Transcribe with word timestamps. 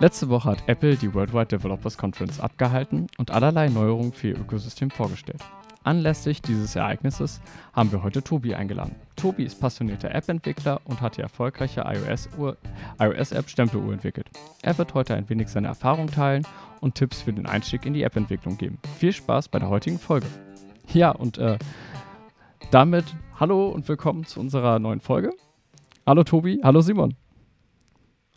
Letzte 0.00 0.28
Woche 0.28 0.50
hat 0.50 0.62
Apple 0.68 0.96
die 0.96 1.12
Worldwide 1.12 1.46
Developers 1.46 1.98
Conference 1.98 2.38
abgehalten 2.38 3.08
und 3.18 3.32
allerlei 3.32 3.68
Neuerungen 3.68 4.12
für 4.12 4.28
ihr 4.28 4.38
Ökosystem 4.38 4.90
vorgestellt. 4.90 5.42
Anlässlich 5.82 6.40
dieses 6.40 6.76
Ereignisses 6.76 7.40
haben 7.72 7.90
wir 7.90 8.02
heute 8.04 8.22
Tobi 8.22 8.54
eingeladen. 8.54 8.94
Tobi 9.16 9.42
ist 9.42 9.60
passionierter 9.60 10.14
App-Entwickler 10.14 10.80
und 10.84 11.00
hat 11.00 11.16
die 11.16 11.22
erfolgreiche 11.22 11.84
iOS-App 13.00 13.48
Stempeluhr 13.48 13.92
entwickelt. 13.92 14.28
Er 14.62 14.78
wird 14.78 14.94
heute 14.94 15.14
ein 15.14 15.28
wenig 15.28 15.48
seine 15.48 15.66
Erfahrung 15.68 16.06
teilen 16.08 16.46
und 16.80 16.94
Tipps 16.94 17.22
für 17.22 17.32
den 17.32 17.46
Einstieg 17.46 17.84
in 17.86 17.94
die 17.94 18.02
App-Entwicklung 18.02 18.56
geben. 18.58 18.78
Viel 18.98 19.12
Spaß 19.12 19.48
bei 19.48 19.58
der 19.58 19.68
heutigen 19.68 19.98
Folge. 19.98 20.26
Ja, 20.92 21.10
und 21.10 21.38
äh, 21.38 21.58
damit 22.70 23.04
hallo 23.38 23.68
und 23.68 23.88
willkommen 23.88 24.24
zu 24.24 24.40
unserer 24.40 24.78
neuen 24.78 25.00
Folge. 25.00 25.32
Hallo 26.06 26.24
Tobi, 26.24 26.60
hallo 26.62 26.80
Simon. 26.80 27.14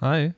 Hi. 0.02 0.34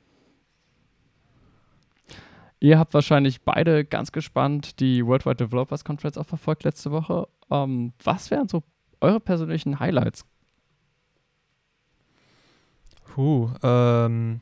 Ihr 2.60 2.78
habt 2.78 2.94
wahrscheinlich 2.94 3.42
beide 3.42 3.84
ganz 3.84 4.12
gespannt 4.12 4.80
die 4.80 5.04
Worldwide 5.04 5.36
Developers 5.36 5.84
Conference 5.84 6.16
auch 6.16 6.26
verfolgt 6.26 6.64
letzte 6.64 6.90
Woche. 6.92 7.28
Ähm, 7.50 7.92
was 8.02 8.30
wären 8.30 8.48
so 8.48 8.62
eure 9.00 9.20
persönlichen 9.20 9.80
Highlights? 9.80 10.24
Puh, 13.04 13.50
ähm, 13.62 14.40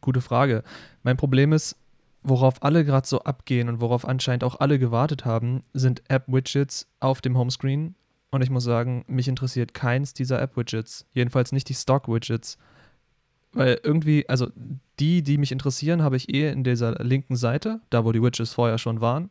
gute 0.00 0.20
Frage. 0.20 0.64
Mein 1.02 1.16
Problem 1.16 1.52
ist, 1.52 1.76
worauf 2.22 2.62
alle 2.62 2.84
gerade 2.84 3.06
so 3.06 3.20
abgehen 3.20 3.68
und 3.68 3.80
worauf 3.80 4.06
anscheinend 4.06 4.44
auch 4.44 4.60
alle 4.60 4.78
gewartet 4.78 5.24
haben, 5.24 5.62
sind 5.72 6.02
App-Widgets 6.08 6.88
auf 7.00 7.20
dem 7.20 7.36
Homescreen. 7.36 7.94
Und 8.30 8.42
ich 8.42 8.50
muss 8.50 8.64
sagen, 8.64 9.04
mich 9.08 9.26
interessiert 9.26 9.74
keins 9.74 10.14
dieser 10.14 10.40
App-Widgets. 10.40 11.06
Jedenfalls 11.12 11.52
nicht 11.52 11.68
die 11.68 11.74
Stock-Widgets. 11.74 12.58
Weil 13.52 13.80
irgendwie, 13.82 14.28
also 14.28 14.48
die, 15.00 15.22
die 15.22 15.38
mich 15.38 15.50
interessieren, 15.50 16.02
habe 16.02 16.16
ich 16.16 16.32
eh 16.32 16.50
in 16.50 16.62
dieser 16.62 17.02
linken 17.02 17.36
Seite, 17.36 17.80
da 17.90 18.04
wo 18.04 18.12
die 18.12 18.22
Widgets 18.22 18.52
vorher 18.52 18.78
schon 18.78 19.00
waren. 19.00 19.30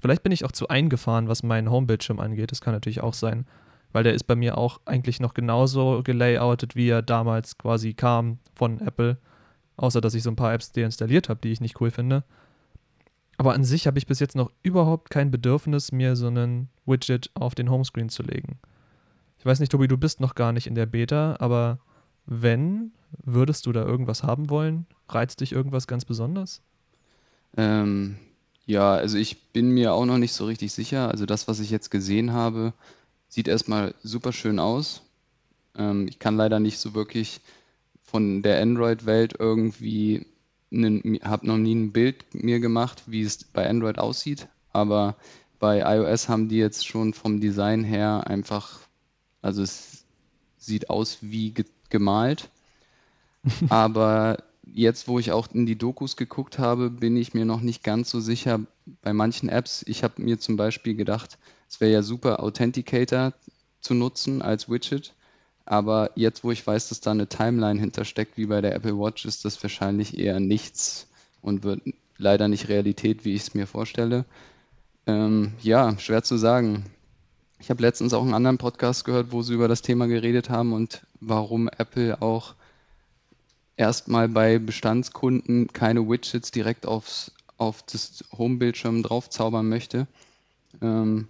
Vielleicht 0.00 0.22
bin 0.22 0.32
ich 0.32 0.44
auch 0.44 0.52
zu 0.52 0.68
eingefahren, 0.68 1.28
was 1.28 1.42
meinen 1.42 1.70
Homebildschirm 1.70 2.20
angeht. 2.20 2.50
Das 2.50 2.60
kann 2.60 2.74
natürlich 2.74 3.00
auch 3.00 3.14
sein. 3.14 3.46
Weil 3.92 4.02
der 4.02 4.14
ist 4.14 4.24
bei 4.24 4.34
mir 4.34 4.58
auch 4.58 4.80
eigentlich 4.86 5.20
noch 5.20 5.34
genauso 5.34 6.02
gelayoutet, 6.02 6.74
wie 6.74 6.88
er 6.88 7.00
damals 7.00 7.56
quasi 7.58 7.94
kam 7.94 8.38
von 8.54 8.80
Apple. 8.80 9.18
Außer, 9.76 10.00
dass 10.00 10.14
ich 10.14 10.22
so 10.22 10.30
ein 10.30 10.36
paar 10.36 10.52
Apps 10.52 10.72
deinstalliert 10.72 11.28
habe, 11.28 11.40
die 11.42 11.52
ich 11.52 11.60
nicht 11.60 11.80
cool 11.80 11.90
finde. 11.90 12.24
Aber 13.36 13.54
an 13.54 13.64
sich 13.64 13.86
habe 13.86 13.98
ich 13.98 14.06
bis 14.06 14.20
jetzt 14.20 14.36
noch 14.36 14.50
überhaupt 14.62 15.10
kein 15.10 15.30
Bedürfnis, 15.30 15.90
mir 15.90 16.14
so 16.14 16.28
einen 16.28 16.68
Widget 16.86 17.30
auf 17.34 17.54
den 17.54 17.70
Homescreen 17.70 18.08
zu 18.08 18.22
legen. 18.22 18.58
Ich 19.38 19.46
weiß 19.46 19.60
nicht, 19.60 19.72
Tobi, 19.72 19.88
du 19.88 19.98
bist 19.98 20.20
noch 20.20 20.34
gar 20.34 20.52
nicht 20.52 20.66
in 20.66 20.74
der 20.74 20.86
Beta, 20.86 21.36
aber 21.40 21.78
wenn, 22.26 22.92
würdest 23.22 23.66
du 23.66 23.72
da 23.72 23.84
irgendwas 23.84 24.22
haben 24.22 24.48
wollen? 24.50 24.86
Reizt 25.08 25.40
dich 25.40 25.52
irgendwas 25.52 25.86
ganz 25.86 26.04
besonders? 26.04 26.62
Ähm, 27.56 28.16
ja, 28.66 28.94
also 28.94 29.18
ich 29.18 29.50
bin 29.52 29.70
mir 29.70 29.92
auch 29.92 30.06
noch 30.06 30.18
nicht 30.18 30.32
so 30.32 30.46
richtig 30.46 30.72
sicher. 30.72 31.10
Also 31.10 31.26
das, 31.26 31.48
was 31.48 31.60
ich 31.60 31.70
jetzt 31.70 31.90
gesehen 31.90 32.32
habe, 32.32 32.72
sieht 33.28 33.48
erstmal 33.48 33.94
super 34.02 34.32
schön 34.32 34.58
aus. 34.58 35.02
Ähm, 35.76 36.06
ich 36.08 36.18
kann 36.18 36.36
leider 36.36 36.60
nicht 36.60 36.78
so 36.78 36.94
wirklich 36.94 37.40
von 38.04 38.42
der 38.42 38.62
Android-Welt 38.62 39.34
irgendwie, 39.38 40.26
habe 40.72 41.46
noch 41.46 41.56
nie 41.56 41.74
ein 41.74 41.92
Bild 41.92 42.24
mir 42.32 42.60
gemacht, 42.60 43.02
wie 43.06 43.22
es 43.22 43.44
bei 43.44 43.68
Android 43.68 43.98
aussieht. 43.98 44.48
Aber 44.72 45.16
bei 45.58 45.80
iOS 45.80 46.28
haben 46.28 46.48
die 46.48 46.58
jetzt 46.58 46.86
schon 46.86 47.14
vom 47.14 47.40
Design 47.40 47.84
her 47.84 48.24
einfach, 48.26 48.80
also 49.42 49.62
es 49.62 50.04
sieht 50.58 50.90
aus 50.90 51.18
wie 51.20 51.54
gemalt. 51.88 52.50
Aber 53.68 54.42
jetzt, 54.66 55.08
wo 55.08 55.18
ich 55.18 55.32
auch 55.32 55.48
in 55.52 55.66
die 55.66 55.76
Dokus 55.76 56.16
geguckt 56.16 56.58
habe, 56.58 56.90
bin 56.90 57.16
ich 57.16 57.34
mir 57.34 57.44
noch 57.44 57.60
nicht 57.60 57.82
ganz 57.82 58.10
so 58.10 58.20
sicher 58.20 58.60
bei 59.02 59.12
manchen 59.12 59.48
Apps. 59.48 59.84
Ich 59.86 60.02
habe 60.02 60.22
mir 60.22 60.38
zum 60.38 60.56
Beispiel 60.56 60.94
gedacht, 60.94 61.38
es 61.68 61.80
wäre 61.80 61.92
ja 61.92 62.02
super, 62.02 62.42
Authenticator 62.42 63.32
zu 63.80 63.94
nutzen 63.94 64.42
als 64.42 64.68
Widget. 64.68 65.14
Aber 65.66 66.10
jetzt, 66.14 66.44
wo 66.44 66.50
ich 66.50 66.66
weiß, 66.66 66.88
dass 66.90 67.00
da 67.00 67.12
eine 67.12 67.26
Timeline 67.26 67.80
hintersteckt, 67.80 68.36
wie 68.36 68.46
bei 68.46 68.60
der 68.60 68.74
Apple 68.74 68.98
Watch, 68.98 69.24
ist 69.24 69.44
das 69.44 69.62
wahrscheinlich 69.62 70.18
eher 70.18 70.40
nichts 70.40 71.08
und 71.40 71.62
wird 71.62 71.80
leider 72.18 72.48
nicht 72.48 72.68
Realität, 72.68 73.24
wie 73.24 73.34
ich 73.34 73.42
es 73.42 73.54
mir 73.54 73.66
vorstelle. 73.66 74.24
Ähm, 75.06 75.52
ja, 75.62 75.98
schwer 75.98 76.22
zu 76.22 76.36
sagen. 76.36 76.86
Ich 77.58 77.70
habe 77.70 77.82
letztens 77.82 78.12
auch 78.12 78.22
einen 78.22 78.34
anderen 78.34 78.58
Podcast 78.58 79.04
gehört, 79.04 79.32
wo 79.32 79.42
sie 79.42 79.54
über 79.54 79.68
das 79.68 79.82
Thema 79.82 80.06
geredet 80.06 80.50
haben 80.50 80.72
und 80.72 81.06
warum 81.20 81.68
Apple 81.68 82.20
auch 82.20 82.54
erstmal 83.76 84.28
bei 84.28 84.58
Bestandskunden 84.58 85.68
keine 85.72 86.08
Widgets 86.08 86.50
direkt 86.50 86.86
aufs, 86.86 87.32
auf 87.56 87.82
das 87.82 88.24
Home-Bildschirm 88.36 89.02
draufzaubern 89.02 89.68
möchte. 89.68 90.06
Ähm, 90.82 91.28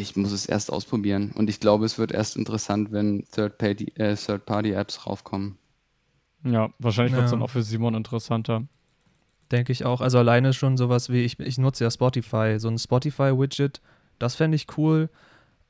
ich 0.00 0.16
muss 0.16 0.32
es 0.32 0.46
erst 0.46 0.72
ausprobieren 0.72 1.32
und 1.34 1.48
ich 1.48 1.60
glaube, 1.60 1.84
es 1.84 1.98
wird 1.98 2.12
erst 2.12 2.36
interessant, 2.36 2.92
wenn 2.92 3.24
Third-Party-Apps 3.32 4.28
äh, 4.28 4.38
Third 4.38 5.06
raufkommen. 5.06 5.58
Ja, 6.44 6.70
wahrscheinlich 6.78 7.14
wird 7.14 7.26
es 7.26 7.30
dann 7.30 7.42
auch 7.42 7.50
für 7.50 7.62
Simon 7.62 7.94
interessanter. 7.94 8.66
Denke 9.52 9.72
ich 9.72 9.84
auch. 9.84 10.00
Also 10.00 10.18
alleine 10.18 10.52
schon 10.52 10.76
sowas 10.76 11.10
wie, 11.10 11.22
ich, 11.22 11.38
ich 11.38 11.58
nutze 11.58 11.84
ja 11.84 11.90
Spotify, 11.90 12.56
so 12.58 12.68
ein 12.68 12.78
Spotify-Widget 12.78 13.80
das 14.20 14.36
fände 14.36 14.54
ich 14.54 14.78
cool. 14.78 15.08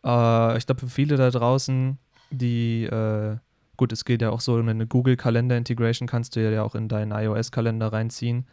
Äh, 0.04 0.58
ich 0.58 0.66
glaube, 0.66 0.80
für 0.80 0.88
viele 0.88 1.16
da 1.16 1.30
draußen, 1.30 1.98
die, 2.30 2.84
äh, 2.84 3.36
gut, 3.78 3.92
es 3.92 4.04
geht 4.04 4.20
ja 4.20 4.30
auch 4.30 4.42
so, 4.42 4.56
eine 4.56 4.86
Google-Kalender-Integration 4.86 6.06
kannst 6.06 6.36
du 6.36 6.50
ja 6.50 6.62
auch 6.62 6.74
in 6.74 6.88
deinen 6.88 7.12
iOS-Kalender 7.12 7.90
reinziehen. 7.92 8.46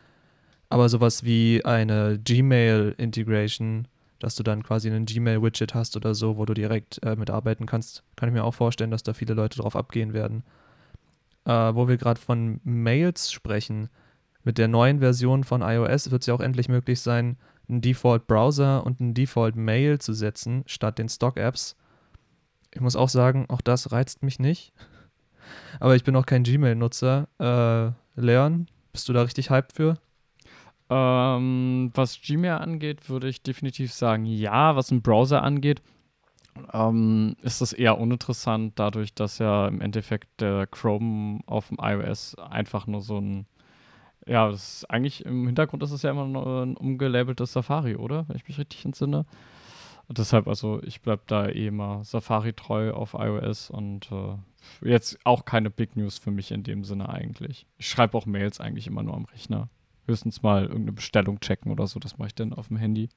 Aber 0.69 0.87
sowas 0.87 1.23
wie 1.23 1.65
eine 1.65 2.19
Gmail-Integration, 2.23 3.87
dass 4.19 4.35
du 4.35 4.43
dann 4.43 4.63
quasi 4.63 4.89
einen 4.89 5.05
Gmail-Widget 5.05 5.73
hast 5.73 5.95
oder 5.95 6.15
so, 6.15 6.37
wo 6.37 6.45
du 6.45 6.53
direkt 6.53 7.03
äh, 7.03 7.15
mitarbeiten 7.15 7.65
kannst, 7.65 8.03
kann 8.15 8.29
ich 8.29 8.33
mir 8.33 8.43
auch 8.43 8.53
vorstellen, 8.53 8.91
dass 8.91 9.03
da 9.03 9.13
viele 9.13 9.33
Leute 9.33 9.59
drauf 9.59 9.75
abgehen 9.75 10.13
werden. 10.13 10.43
Äh, 11.45 11.51
wo 11.51 11.87
wir 11.87 11.97
gerade 11.97 12.19
von 12.19 12.59
Mails 12.63 13.31
sprechen, 13.31 13.89
mit 14.43 14.57
der 14.57 14.67
neuen 14.67 14.99
Version 14.99 15.43
von 15.43 15.61
iOS 15.61 16.09
wird 16.11 16.23
es 16.23 16.27
ja 16.27 16.33
auch 16.33 16.41
endlich 16.41 16.69
möglich 16.69 17.01
sein, 17.01 17.37
einen 17.69 17.81
Default-Browser 17.81 18.85
und 18.85 19.01
einen 19.01 19.13
Default-Mail 19.13 19.99
zu 19.99 20.13
setzen, 20.13 20.63
statt 20.67 20.99
den 20.99 21.09
Stock-Apps. 21.09 21.75
Ich 22.73 22.81
muss 22.81 22.95
auch 22.95 23.09
sagen, 23.09 23.45
auch 23.49 23.61
das 23.61 23.91
reizt 23.91 24.23
mich 24.23 24.39
nicht. 24.39 24.73
Aber 25.79 25.95
ich 25.95 26.03
bin 26.03 26.15
auch 26.15 26.25
kein 26.25 26.43
Gmail-Nutzer. 26.43 27.27
Äh, 27.39 28.21
Leon, 28.21 28.67
bist 28.93 29.07
du 29.09 29.13
da 29.13 29.21
richtig 29.21 29.49
hyped 29.49 29.73
für? 29.73 29.97
Ähm, 30.89 31.91
was 31.93 32.21
Gmail 32.21 32.57
angeht, 32.59 33.09
würde 33.09 33.27
ich 33.27 33.41
definitiv 33.41 33.93
sagen, 33.93 34.25
ja. 34.25 34.75
Was 34.75 34.91
einen 34.91 35.01
Browser 35.01 35.43
angeht, 35.43 35.81
ähm, 36.73 37.35
ist 37.41 37.61
das 37.61 37.73
eher 37.73 37.97
uninteressant, 37.99 38.73
dadurch, 38.79 39.13
dass 39.13 39.39
ja 39.39 39.67
im 39.67 39.81
Endeffekt 39.81 40.41
der 40.41 40.67
Chrome 40.67 41.41
auf 41.45 41.67
dem 41.67 41.77
iOS 41.81 42.35
einfach 42.35 42.87
nur 42.87 43.01
so 43.01 43.19
ein 43.19 43.47
ja, 44.27 44.49
das 44.49 44.79
ist 44.79 44.91
eigentlich 44.91 45.25
im 45.25 45.45
Hintergrund 45.45 45.83
ist 45.83 45.91
es 45.91 46.01
ja 46.01 46.11
immer 46.11 46.25
ein 46.25 46.75
umgelabeltes 46.75 47.53
Safari, 47.53 47.95
oder? 47.95 48.27
Wenn 48.27 48.35
ich 48.35 48.47
mich 48.47 48.57
richtig 48.57 48.83
entsinne. 48.85 49.25
Und 50.07 50.17
deshalb, 50.17 50.47
also 50.47 50.81
ich 50.83 51.01
bleibe 51.01 51.23
da 51.27 51.47
eh 51.47 51.67
immer 51.67 52.03
Safari 52.03 52.53
treu 52.53 52.91
auf 52.91 53.13
iOS 53.13 53.69
und 53.69 54.09
äh, 54.11 54.35
jetzt 54.87 55.19
auch 55.25 55.43
keine 55.45 55.69
Big 55.69 55.95
News 55.95 56.17
für 56.17 56.31
mich 56.31 56.51
in 56.51 56.63
dem 56.63 56.83
Sinne 56.83 57.09
eigentlich. 57.09 57.67
Ich 57.77 57.89
schreibe 57.89 58.17
auch 58.17 58.25
Mails 58.25 58.61
eigentlich 58.61 58.87
immer 58.87 59.03
nur 59.03 59.15
am 59.15 59.25
Rechner. 59.25 59.69
Höchstens 60.07 60.41
mal 60.41 60.63
irgendeine 60.63 60.93
Bestellung 60.93 61.39
checken 61.39 61.71
oder 61.71 61.87
so, 61.87 61.99
das 61.99 62.17
mache 62.17 62.27
ich 62.27 62.35
dann 62.35 62.53
auf 62.53 62.69
dem 62.69 62.77
Handy. 62.77 63.09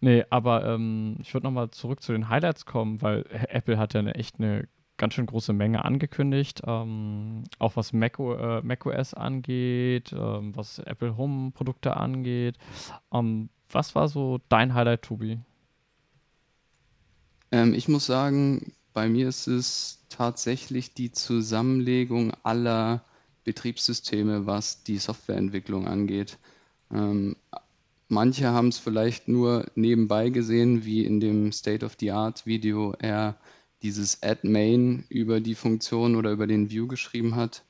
Nee, 0.00 0.24
aber 0.30 0.64
ähm, 0.64 1.16
ich 1.20 1.34
würde 1.34 1.46
nochmal 1.46 1.70
zurück 1.70 2.02
zu 2.02 2.12
den 2.12 2.28
Highlights 2.28 2.64
kommen, 2.64 3.02
weil 3.02 3.24
Apple 3.48 3.78
hat 3.78 3.92
ja 3.92 4.00
eine, 4.00 4.14
echt 4.14 4.38
eine 4.38 4.66
ganz 4.96 5.14
schön 5.14 5.26
große 5.26 5.52
Menge 5.52 5.84
angekündigt, 5.84 6.62
ähm, 6.66 7.44
auch 7.58 7.76
was 7.76 7.92
Mac, 7.92 8.18
äh, 8.18 8.60
macOS 8.62 9.14
angeht, 9.14 10.12
ähm, 10.12 10.54
was 10.56 10.78
Apple 10.78 11.16
Home 11.16 11.52
Produkte 11.52 11.96
angeht. 11.96 12.56
Ähm, 13.12 13.50
was 13.70 13.94
war 13.94 14.08
so 14.08 14.40
dein 14.48 14.74
Highlight, 14.74 15.02
Tobi? 15.02 15.40
Ähm, 17.52 17.74
ich 17.74 17.88
muss 17.88 18.06
sagen, 18.06 18.72
bei 18.92 19.08
mir 19.08 19.28
ist 19.28 19.46
es 19.46 20.04
tatsächlich 20.08 20.94
die 20.94 21.12
Zusammenlegung 21.12 22.32
aller 22.42 23.02
Betriebssysteme, 23.44 24.46
was 24.46 24.82
die 24.82 24.98
Softwareentwicklung 24.98 25.86
angeht. 25.86 26.38
Ähm, 26.92 27.36
manche 28.08 28.48
haben 28.48 28.68
es 28.68 28.78
vielleicht 28.78 29.28
nur 29.28 29.66
nebenbei 29.74 30.30
gesehen, 30.30 30.84
wie 30.84 31.04
in 31.04 31.20
dem 31.20 31.52
State 31.52 31.84
of 31.84 31.96
the 31.98 32.10
Art 32.10 32.46
Video 32.46 32.94
er 32.98 33.36
dieses 33.82 34.22
Add 34.22 34.46
Main 34.46 35.04
über 35.08 35.40
die 35.40 35.54
Funktion 35.54 36.16
oder 36.16 36.32
über 36.32 36.46
den 36.46 36.70
View 36.70 36.86
geschrieben 36.86 37.36
hat. 37.36 37.64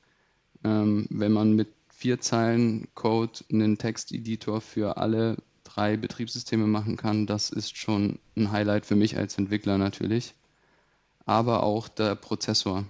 Ähm, 0.63 1.07
wenn 1.09 1.31
man 1.31 1.53
mit 1.55 1.69
vier 1.89 2.19
Zeilen 2.19 2.87
Code 2.95 3.39
einen 3.51 3.77
Texteditor 3.77 4.59
für 4.59 4.97
alle 4.97 5.37
drei 5.63 5.97
Betriebssysteme 5.97 6.67
machen 6.67 6.97
kann, 6.97 7.27
das 7.27 7.49
ist 7.49 7.77
schon 7.77 8.19
ein 8.35 8.51
Highlight 8.51 8.85
für 8.85 8.95
mich 8.95 9.17
als 9.17 9.37
Entwickler 9.37 9.77
natürlich. 9.77 10.33
Aber 11.25 11.63
auch 11.63 11.87
der 11.87 12.15
Prozessor. 12.15 12.85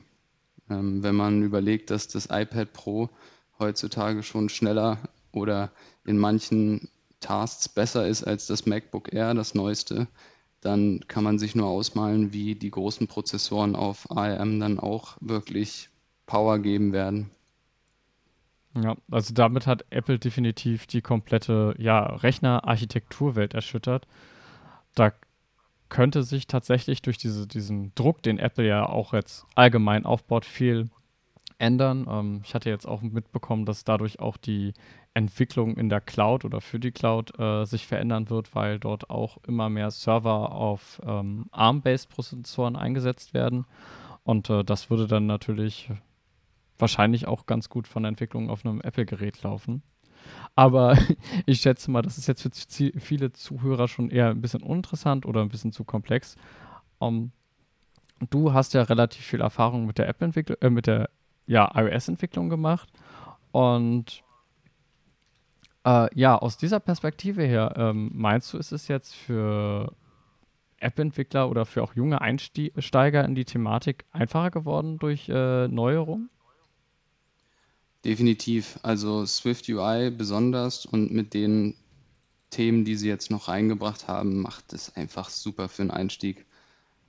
Ähm, 0.72 1.04
wenn 1.04 1.16
man 1.16 1.44
überlegt, 1.44 1.90
dass 1.90 2.08
das 2.08 2.28
iPad 2.32 2.72
Pro 2.72 3.10
heutzutage 3.60 4.24
schon 4.24 4.48
schneller 4.50 4.98
oder 5.34 5.72
in 6.06 6.18
manchen 6.18 6.88
Tasks 7.20 7.70
besser 7.70 8.08
ist 8.08 8.24
als 8.24 8.48
das 8.48 8.66
MacBook 8.66 9.14
Air, 9.14 9.34
das 9.34 9.54
neueste, 9.54 10.08
dann 10.62 11.02
kann 11.08 11.24
man 11.24 11.40
sich 11.40 11.56
nur 11.56 11.68
ausmalen, 11.68 12.34
wie 12.34 12.56
die 12.56 12.72
großen 12.72 13.08
Prozessoren 13.08 13.76
auf 13.76 14.10
ARM 14.12 14.60
dann 14.60 14.80
auch 14.80 15.18
wirklich 15.20 15.90
Power 16.26 16.60
geben 16.60 16.94
werden. 16.94 17.30
Ja, 18.82 18.96
also 19.10 19.34
damit 19.34 19.68
hat 19.68 19.86
Apple 19.90 20.18
definitiv 20.18 20.88
die 20.88 21.02
komplette 21.02 21.76
ja, 21.78 22.04
Rechnerarchitekturwelt 22.06 23.54
erschüttert. 23.54 24.08
Da 24.96 25.12
könnte 25.92 26.24
sich 26.24 26.48
tatsächlich 26.48 27.04
durch 27.04 27.20
diese, 27.20 27.46
diesen 27.46 27.94
Druck, 27.94 28.24
den 28.24 28.40
Apple 28.40 28.66
ja 28.66 28.88
auch 28.88 29.14
jetzt 29.14 29.46
allgemein 29.56 30.06
aufbaut, 30.06 30.46
viel 30.46 30.90
ändern. 31.60 32.08
Ähm, 32.10 32.42
ich 32.44 32.56
hatte 32.56 32.70
jetzt 32.70 32.88
auch 32.88 33.02
mitbekommen, 33.02 33.66
dass 33.66 33.84
dadurch 33.84 34.20
auch 34.20 34.38
die 34.38 34.74
Entwicklung 35.14 35.76
in 35.76 35.90
der 35.90 36.00
Cloud 36.00 36.46
oder 36.46 36.62
für 36.62 36.80
die 36.80 36.92
Cloud 36.92 37.38
äh, 37.38 37.66
sich 37.66 37.86
verändern 37.86 38.30
wird, 38.30 38.56
weil 38.56 38.80
dort 38.80 39.10
auch 39.10 39.38
immer 39.46 39.70
mehr 39.70 39.92
Server 39.92 40.54
auf 40.54 41.02
ähm, 41.06 41.48
ARM-based-Prozessoren 41.52 42.78
eingesetzt 42.78 43.34
werden. 43.34 43.66
Und 44.24 44.50
äh, 44.50 44.64
das 44.64 44.90
würde 44.90 45.08
dann 45.08 45.26
natürlich 45.26 45.90
wahrscheinlich 46.80 47.28
auch 47.28 47.46
ganz 47.46 47.68
gut 47.68 47.88
von 47.88 48.04
der 48.04 48.10
Entwicklung 48.10 48.50
auf 48.50 48.66
einem 48.66 48.80
Apple-Gerät 48.80 49.44
laufen. 49.44 49.84
Aber 50.56 50.98
ich 51.46 51.62
schätze 51.62 51.92
mal, 51.92 52.02
das 52.02 52.18
ist 52.18 52.28
jetzt 52.28 52.42
für 52.42 53.00
viele 53.00 53.32
Zuhörer 53.32 53.88
schon 53.88 54.10
eher 54.10 54.30
ein 54.30 54.42
bisschen 54.42 54.64
uninteressant 54.64 55.26
oder 55.26 55.42
ein 55.42 55.50
bisschen 55.50 55.72
zu 55.72 55.84
komplex. 55.84 56.36
Um, 57.00 57.16
ähm, 57.16 57.32
du 58.30 58.54
hast 58.54 58.74
ja 58.74 58.84
relativ 58.84 59.26
viel 59.26 59.42
Erfahrung 59.42 59.86
mit 59.86 59.98
der 59.98 60.08
Apple-Entwicklung, 60.08 60.58
äh, 60.62 60.70
mit 60.70 60.88
der 60.88 61.10
ja, 61.48 61.72
iOS-Entwicklung 61.74 62.50
gemacht. 62.50 62.90
Und 63.52 64.24
äh, 65.86 66.08
ja, 66.18 66.38
aus 66.38 66.58
dieser 66.58 66.80
Perspektive 66.80 67.44
her, 67.44 67.74
ähm, 67.76 68.12
meinst 68.14 68.54
du, 68.54 68.58
ist 68.58 68.72
es 68.72 68.88
jetzt 68.88 69.16
für 69.16 69.94
App-Entwickler 70.78 71.50
oder 71.50 71.66
für 71.66 71.84
auch 71.84 71.94
junge 71.96 72.22
Einsteiger 72.22 73.26
in 73.26 73.36
die 73.36 73.46
Thematik 73.46 74.06
einfacher 74.12 74.52
geworden 74.52 74.98
durch 75.00 75.30
äh, 75.30 75.68
Neuerungen? 75.68 76.30
Definitiv. 78.04 78.80
Also 78.82 79.26
Swift 79.26 79.70
UI 79.70 80.10
besonders 80.10 80.86
und 80.86 81.12
mit 81.12 81.34
den 81.34 81.76
Themen, 82.50 82.84
die 82.84 82.96
sie 82.96 83.08
jetzt 83.08 83.32
noch 83.32 83.48
reingebracht 83.48 84.08
haben, 84.08 84.42
macht 84.42 84.74
es 84.74 84.96
einfach 84.96 85.30
super 85.30 85.70
für 85.70 85.84
den 85.84 85.92
Einstieg. 85.92 86.46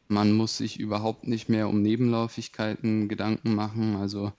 Man 0.09 0.33
muss 0.33 0.59
sich 0.59 0.79
überhaupt 0.79 1.27
nicht 1.27 1.49
mehr 1.49 1.69
um 1.69 1.83
Nebenläufigkeiten 1.83 3.09
Gedanken 3.09 3.55
machen. 3.55 3.97
Also 3.97 4.33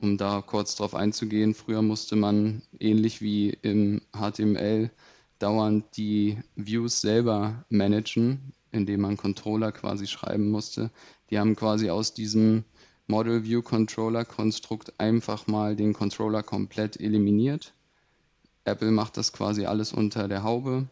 um 0.00 0.16
da 0.16 0.40
kurz 0.40 0.74
drauf 0.74 0.94
einzugehen, 0.94 1.54
früher 1.54 1.82
musste 1.82 2.16
man 2.16 2.62
ähnlich 2.80 3.20
wie 3.20 3.50
im 3.62 4.00
HTML 4.12 4.90
dauernd 5.38 5.84
die 5.96 6.38
Views 6.56 7.00
selber 7.00 7.64
managen, 7.68 8.52
indem 8.72 9.02
man 9.02 9.16
Controller 9.16 9.72
quasi 9.72 10.06
schreiben 10.06 10.50
musste. 10.50 10.90
Die 11.30 11.38
haben 11.38 11.54
quasi 11.54 11.90
aus 11.90 12.14
diesem 12.14 12.64
Model 13.06 13.44
View 13.44 13.62
Controller 13.62 14.24
Konstrukt 14.24 14.92
einfach 14.98 15.46
mal 15.46 15.76
den 15.76 15.92
Controller 15.92 16.42
komplett 16.42 17.00
eliminiert. 17.00 17.74
Apple 18.64 18.90
macht 18.90 19.16
das 19.16 19.32
quasi 19.32 19.66
alles 19.66 19.92
unter 19.92 20.28
der 20.28 20.42
Haube. 20.42 20.86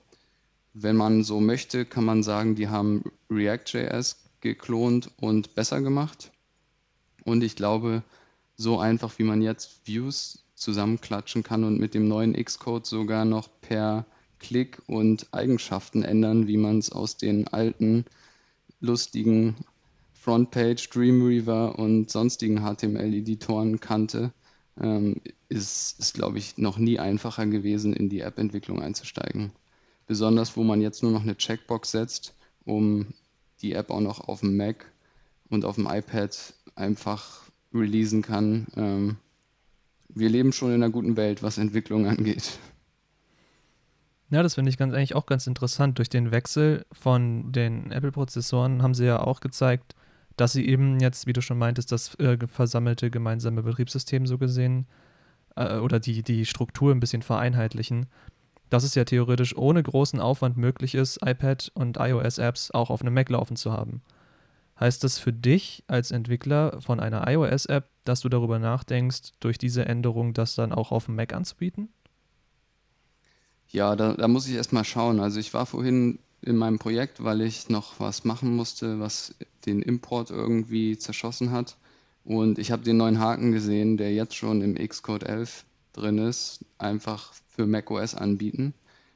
Wenn 0.72 0.96
man 0.96 1.24
so 1.24 1.40
möchte, 1.40 1.84
kann 1.84 2.04
man 2.04 2.22
sagen, 2.22 2.54
die 2.54 2.68
haben 2.68 3.04
React.js 3.30 4.16
geklont 4.40 5.10
und 5.20 5.54
besser 5.54 5.80
gemacht. 5.80 6.30
Und 7.24 7.42
ich 7.42 7.56
glaube, 7.56 8.02
so 8.56 8.78
einfach 8.78 9.18
wie 9.18 9.24
man 9.24 9.42
jetzt 9.42 9.86
Views 9.86 10.44
zusammenklatschen 10.54 11.42
kann 11.42 11.64
und 11.64 11.78
mit 11.78 11.94
dem 11.94 12.08
neuen 12.08 12.34
Xcode 12.34 12.86
sogar 12.86 13.24
noch 13.24 13.48
per 13.60 14.04
Klick 14.38 14.82
und 14.86 15.28
Eigenschaften 15.32 16.02
ändern, 16.02 16.46
wie 16.46 16.56
man 16.56 16.78
es 16.78 16.90
aus 16.92 17.16
den 17.16 17.48
alten 17.48 18.04
lustigen 18.80 19.56
Frontpage, 20.20 20.90
Dreamweaver 20.90 21.78
und 21.78 22.10
sonstigen 22.10 22.60
HTML-Editoren 22.60 23.80
kannte, 23.80 24.32
ähm, 24.78 25.16
ist, 25.48 25.98
ist 25.98 26.12
glaube 26.12 26.36
ich, 26.36 26.58
noch 26.58 26.76
nie 26.76 26.98
einfacher 26.98 27.46
gewesen, 27.46 27.94
in 27.94 28.10
die 28.10 28.20
App-Entwicklung 28.20 28.82
einzusteigen. 28.82 29.52
Besonders, 30.06 30.58
wo 30.58 30.62
man 30.62 30.82
jetzt 30.82 31.02
nur 31.02 31.10
noch 31.10 31.22
eine 31.22 31.38
Checkbox 31.38 31.92
setzt, 31.92 32.34
um 32.66 33.14
die 33.62 33.72
App 33.72 33.90
auch 33.90 34.00
noch 34.00 34.20
auf 34.28 34.40
dem 34.40 34.58
Mac 34.58 34.92
und 35.48 35.64
auf 35.64 35.76
dem 35.76 35.86
iPad 35.86 36.54
einfach 36.74 37.44
releasen 37.72 38.20
kann. 38.20 38.66
Ähm, 38.76 39.16
wir 40.10 40.28
leben 40.28 40.52
schon 40.52 40.68
in 40.68 40.82
einer 40.82 40.92
guten 40.92 41.16
Welt, 41.16 41.42
was 41.42 41.56
Entwicklung 41.56 42.06
angeht. 42.06 42.58
Ja, 44.28 44.42
das 44.42 44.56
finde 44.56 44.68
ich 44.68 44.76
ganz, 44.76 44.92
eigentlich 44.92 45.14
auch 45.14 45.26
ganz 45.26 45.46
interessant. 45.46 45.98
Durch 45.98 46.10
den 46.10 46.30
Wechsel 46.30 46.84
von 46.92 47.52
den 47.52 47.90
Apple-Prozessoren 47.90 48.82
haben 48.82 48.94
sie 48.94 49.06
ja 49.06 49.22
auch 49.22 49.40
gezeigt, 49.40 49.94
dass 50.36 50.52
sie 50.52 50.66
eben 50.66 51.00
jetzt, 51.00 51.26
wie 51.26 51.32
du 51.32 51.42
schon 51.42 51.58
meintest, 51.58 51.92
das 51.92 52.14
äh, 52.16 52.38
versammelte 52.46 53.10
gemeinsame 53.10 53.62
Betriebssystem 53.62 54.26
so 54.26 54.38
gesehen 54.38 54.86
äh, 55.56 55.78
oder 55.78 56.00
die, 56.00 56.22
die 56.22 56.46
Struktur 56.46 56.92
ein 56.92 57.00
bisschen 57.00 57.22
vereinheitlichen, 57.22 58.06
dass 58.70 58.84
es 58.84 58.94
ja 58.94 59.04
theoretisch 59.04 59.56
ohne 59.56 59.82
großen 59.82 60.20
Aufwand 60.20 60.56
möglich 60.56 60.94
ist, 60.94 61.18
iPad 61.24 61.70
und 61.74 61.98
iOS-Apps 61.98 62.70
auch 62.70 62.90
auf 62.90 63.02
einem 63.02 63.14
Mac 63.14 63.28
laufen 63.28 63.56
zu 63.56 63.72
haben. 63.72 64.02
Heißt 64.78 65.04
das 65.04 65.18
für 65.18 65.32
dich 65.32 65.84
als 65.88 66.10
Entwickler 66.10 66.80
von 66.80 67.00
einer 67.00 67.28
iOS-App, 67.28 67.90
dass 68.04 68.20
du 68.20 68.30
darüber 68.30 68.58
nachdenkst, 68.58 69.32
durch 69.40 69.58
diese 69.58 69.84
Änderung 69.84 70.32
das 70.32 70.54
dann 70.54 70.72
auch 70.72 70.90
auf 70.90 71.06
dem 71.06 71.16
Mac 71.16 71.34
anzubieten? 71.34 71.90
Ja, 73.68 73.94
da, 73.94 74.14
da 74.14 74.26
muss 74.26 74.48
ich 74.48 74.54
erstmal 74.54 74.84
schauen. 74.84 75.20
Also 75.20 75.38
ich 75.38 75.52
war 75.52 75.66
vorhin 75.66 76.18
in 76.42 76.56
meinem 76.56 76.78
Projekt, 76.78 77.22
weil 77.22 77.40
ich 77.42 77.68
noch 77.68 78.00
was 78.00 78.24
machen 78.24 78.54
musste, 78.56 79.00
was 79.00 79.34
den 79.66 79.82
Import 79.82 80.30
irgendwie 80.30 80.96
zerschossen 80.96 81.50
hat. 81.50 81.76
Und 82.24 82.58
ich 82.58 82.70
habe 82.70 82.82
den 82.82 82.96
neuen 82.96 83.18
Haken 83.18 83.52
gesehen, 83.52 83.96
der 83.96 84.12
jetzt 84.12 84.34
schon 84.34 84.62
im 84.62 84.74
Xcode 84.74 85.24
11 85.24 85.64
drin 85.92 86.18
ist, 86.18 86.64
einfach 86.78 87.32
für 87.48 87.66
macOS 87.66 88.14
anbieten. 88.14 88.74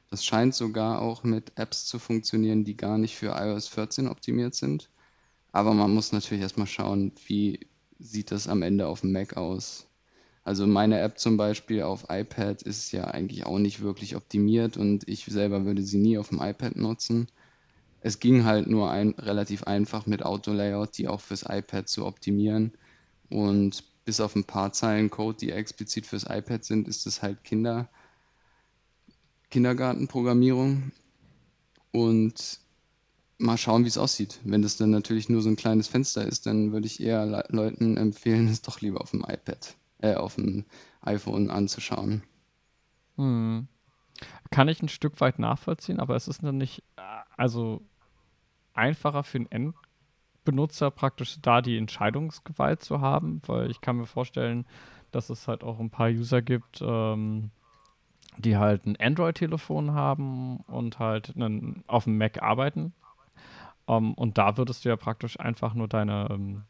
Das 0.09 0.23
scheint 0.23 0.55
sogar 0.55 1.01
auch 1.01 1.23
mit 1.23 1.51
Apps 1.55 1.85
zu 1.85 1.99
funktionieren, 1.99 2.63
die 2.63 2.77
gar 2.77 2.97
nicht 2.97 3.15
für 3.15 3.35
iOS 3.37 3.67
14 3.67 4.07
optimiert 4.07 4.55
sind. 4.55 4.89
Aber 5.51 5.73
man 5.73 5.93
muss 5.93 6.11
natürlich 6.11 6.41
erstmal 6.41 6.67
schauen, 6.67 7.11
wie 7.27 7.59
sieht 7.99 8.31
das 8.31 8.47
am 8.47 8.61
Ende 8.61 8.87
auf 8.87 9.01
dem 9.01 9.11
Mac 9.13 9.37
aus. 9.37 9.84
Also 10.45 10.67
meine 10.67 10.99
App 10.99 11.17
zum 11.17 11.37
Beispiel 11.37 11.81
auf 11.81 12.05
iPad 12.09 12.61
ist 12.61 12.91
ja 12.91 13.05
eigentlich 13.05 13.47
auch 13.47 13.57
nicht 13.57 13.81
wirklich 13.81 14.15
optimiert 14.15 14.77
und 14.77 15.07
ich 15.07 15.25
selber 15.25 15.65
würde 15.65 15.81
sie 15.81 15.97
nie 15.97 16.19
auf 16.19 16.29
dem 16.29 16.39
iPad 16.39 16.75
nutzen. 16.75 17.27
Es 18.01 18.19
ging 18.19 18.45
halt 18.45 18.67
nur 18.67 18.91
ein, 18.91 19.15
relativ 19.17 19.63
einfach 19.63 20.05
mit 20.05 20.23
Auto-Layout, 20.23 20.97
die 20.99 21.07
auch 21.07 21.21
fürs 21.21 21.45
iPad 21.49 21.89
zu 21.89 22.05
optimieren. 22.05 22.73
Und 23.31 23.83
bis 24.05 24.19
auf 24.19 24.35
ein 24.35 24.43
paar 24.43 24.71
Zeilen 24.71 25.09
Code, 25.09 25.37
die 25.39 25.51
explizit 25.51 26.05
fürs 26.05 26.25
iPad 26.29 26.63
sind, 26.63 26.87
ist 26.87 27.07
es 27.07 27.23
halt 27.23 27.43
Kinder, 27.43 27.89
Kindergartenprogrammierung. 29.49 30.91
Und 31.91 32.59
mal 33.39 33.57
schauen, 33.57 33.83
wie 33.83 33.89
es 33.89 33.97
aussieht. 33.97 34.39
Wenn 34.43 34.61
das 34.61 34.77
dann 34.77 34.91
natürlich 34.91 35.27
nur 35.27 35.41
so 35.41 35.49
ein 35.49 35.55
kleines 35.55 35.87
Fenster 35.87 36.27
ist, 36.27 36.45
dann 36.45 36.71
würde 36.71 36.85
ich 36.85 37.01
eher 37.01 37.25
Le 37.25 37.45
Leuten 37.49 37.97
empfehlen, 37.97 38.47
es 38.51 38.61
doch 38.61 38.81
lieber 38.81 39.01
auf 39.01 39.09
dem 39.09 39.25
iPad 39.27 39.75
äh, 40.05 40.15
auf 40.15 40.35
dem 40.35 40.65
iPhone 41.01 41.49
anzuschauen. 41.49 42.23
Hm. 43.15 43.67
Kann 44.51 44.67
ich 44.67 44.81
ein 44.81 44.89
Stück 44.89 45.19
weit 45.19 45.39
nachvollziehen, 45.39 45.99
aber 45.99 46.15
es 46.15 46.27
ist 46.27 46.43
dann 46.43 46.57
nicht, 46.57 46.83
äh, 46.97 47.01
also 47.35 47.81
einfacher 48.73 49.23
für 49.23 49.39
den 49.39 49.51
Endbenutzer 49.51 50.91
praktisch 50.91 51.37
da 51.41 51.61
die 51.61 51.77
Entscheidungsgewalt 51.77 52.83
zu 52.83 53.01
haben, 53.01 53.41
weil 53.47 53.71
ich 53.71 53.81
kann 53.81 53.97
mir 53.97 54.05
vorstellen, 54.05 54.65
dass 55.11 55.29
es 55.29 55.47
halt 55.47 55.63
auch 55.63 55.79
ein 55.79 55.89
paar 55.89 56.09
User 56.09 56.41
gibt, 56.41 56.81
ähm, 56.81 57.51
die 58.37 58.57
halt 58.57 58.85
ein 58.85 58.97
Android-Telefon 58.97 59.93
haben 59.93 60.57
und 60.67 60.99
halt 60.99 61.35
einen, 61.35 61.83
auf 61.87 62.03
dem 62.03 62.17
Mac 62.17 62.41
arbeiten. 62.41 62.93
Um, 63.87 64.07
ähm, 64.07 64.13
und 64.15 64.37
da 64.39 64.57
würdest 64.57 64.83
du 64.83 64.89
ja 64.89 64.95
praktisch 64.95 65.39
einfach 65.39 65.75
nur 65.75 65.87
deine 65.87 66.27
ähm, 66.31 66.63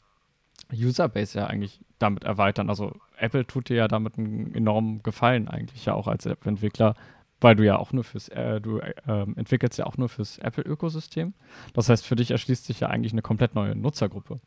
Userbase 0.74 1.38
ja 1.38 1.48
eigentlich 1.48 1.80
damit 2.00 2.24
erweitern. 2.24 2.70
Also 2.70 2.94
Apple 3.18 3.46
tut 3.46 3.70
dir 3.70 3.78
ja 3.78 3.88
damit 3.88 4.18
einen 4.18 4.54
enormen 4.54 5.04
Gefallen 5.04 5.48
eigentlich 5.48 5.86
ja 5.86 5.94
auch 5.94 6.08
als 6.08 6.26
App-Entwickler, 6.26 6.96
weil 7.42 7.56
du 7.56 7.66
ja 7.66 7.78
auch 7.78 7.94
nur 7.94 8.04
fürs, 8.04 8.30
äh, 8.30 8.60
du 8.62 8.80
äh, 8.80 8.92
entwickelst 9.08 9.78
ja 9.78 9.86
auch 9.86 9.98
nur 9.98 10.10
fürs 10.10 10.38
Apple-Ökosystem. 10.40 11.34
Das 11.74 11.90
heißt, 11.90 12.06
für 12.06 12.16
dich 12.16 12.32
erschließt 12.32 12.66
sich 12.66 12.80
ja 12.80 12.88
eigentlich 12.88 13.14
eine 13.14 13.22
komplett 13.22 13.56
neue 13.56 13.76
Nutzergruppe. 13.76 14.40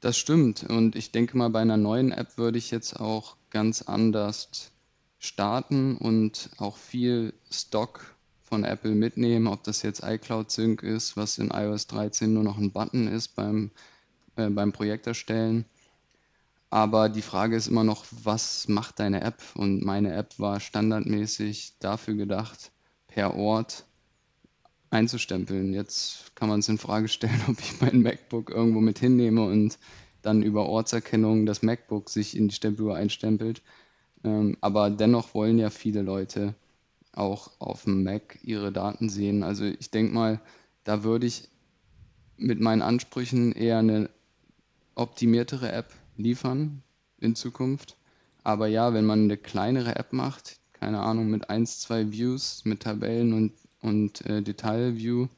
Das 0.00 0.18
stimmt. 0.18 0.64
Und 0.64 0.94
ich 0.96 1.12
denke 1.12 1.36
mal, 1.36 1.50
bei 1.50 1.60
einer 1.60 1.76
neuen 1.76 2.12
App 2.12 2.36
würde 2.36 2.58
ich 2.58 2.70
jetzt 2.70 3.00
auch 3.00 3.36
ganz 3.50 3.82
anders 3.82 4.72
starten 5.18 5.96
und 5.96 6.50
auch 6.58 6.76
viel 6.76 7.32
Stock 7.50 8.16
von 8.42 8.64
Apple 8.64 8.94
mitnehmen, 8.94 9.46
ob 9.48 9.64
das 9.64 9.82
jetzt 9.82 10.04
iCloud 10.04 10.50
Sync 10.50 10.82
ist, 10.82 11.16
was 11.16 11.38
in 11.38 11.50
iOS 11.50 11.88
13 11.88 12.32
nur 12.32 12.44
noch 12.44 12.58
ein 12.58 12.70
Button 12.70 13.08
ist 13.08 13.34
beim, 13.34 13.70
äh, 14.36 14.48
beim 14.50 14.72
Projekt 14.72 15.06
erstellen. 15.06 15.64
Aber 16.70 17.08
die 17.08 17.22
Frage 17.22 17.56
ist 17.56 17.68
immer 17.68 17.84
noch, 17.84 18.04
was 18.10 18.68
macht 18.68 18.98
deine 18.98 19.22
App? 19.22 19.42
Und 19.54 19.84
meine 19.84 20.14
App 20.14 20.38
war 20.38 20.60
standardmäßig 20.60 21.74
dafür 21.78 22.14
gedacht, 22.14 22.72
per 23.06 23.34
Ort 23.34 23.84
einzustempeln. 24.90 25.72
Jetzt 25.72 26.34
kann 26.34 26.48
man 26.48 26.60
es 26.60 26.68
in 26.68 26.78
Frage 26.78 27.08
stellen, 27.08 27.40
ob 27.48 27.58
ich 27.60 27.80
mein 27.80 28.02
MacBook 28.02 28.50
irgendwo 28.50 28.80
mit 28.80 28.98
hinnehme 28.98 29.44
und 29.44 29.78
dann 30.22 30.42
über 30.42 30.66
Ortserkennung 30.66 31.46
das 31.46 31.62
MacBook 31.62 32.10
sich 32.10 32.36
in 32.36 32.48
die 32.48 32.54
Stempeluhr 32.54 32.96
einstempelt. 32.96 33.62
Ähm, 34.24 34.56
aber 34.60 34.90
dennoch 34.90 35.34
wollen 35.34 35.58
ja 35.58 35.70
viele 35.70 36.02
Leute 36.02 36.54
auch 37.12 37.52
auf 37.60 37.84
dem 37.84 38.02
Mac 38.02 38.38
ihre 38.42 38.72
Daten 38.72 39.08
sehen. 39.08 39.42
Also 39.42 39.64
ich 39.64 39.90
denke 39.90 40.12
mal, 40.12 40.40
da 40.84 41.04
würde 41.04 41.26
ich 41.26 41.48
mit 42.36 42.60
meinen 42.60 42.82
Ansprüchen 42.82 43.52
eher 43.52 43.78
eine 43.78 44.10
optimiertere 44.96 45.70
App 45.70 45.92
liefern 46.16 46.82
in 47.18 47.36
Zukunft. 47.36 47.96
Aber 48.42 48.66
ja, 48.66 48.92
wenn 48.92 49.04
man 49.04 49.24
eine 49.24 49.36
kleinere 49.36 49.96
App 49.96 50.12
macht, 50.12 50.58
keine 50.72 51.00
Ahnung, 51.00 51.30
mit 51.30 51.48
1, 51.48 51.80
2 51.80 52.12
Views, 52.12 52.64
mit 52.64 52.82
Tabellen 52.82 53.32
und, 53.32 53.52
und 53.80 54.26
äh, 54.26 54.42
Detailview, 54.42 55.28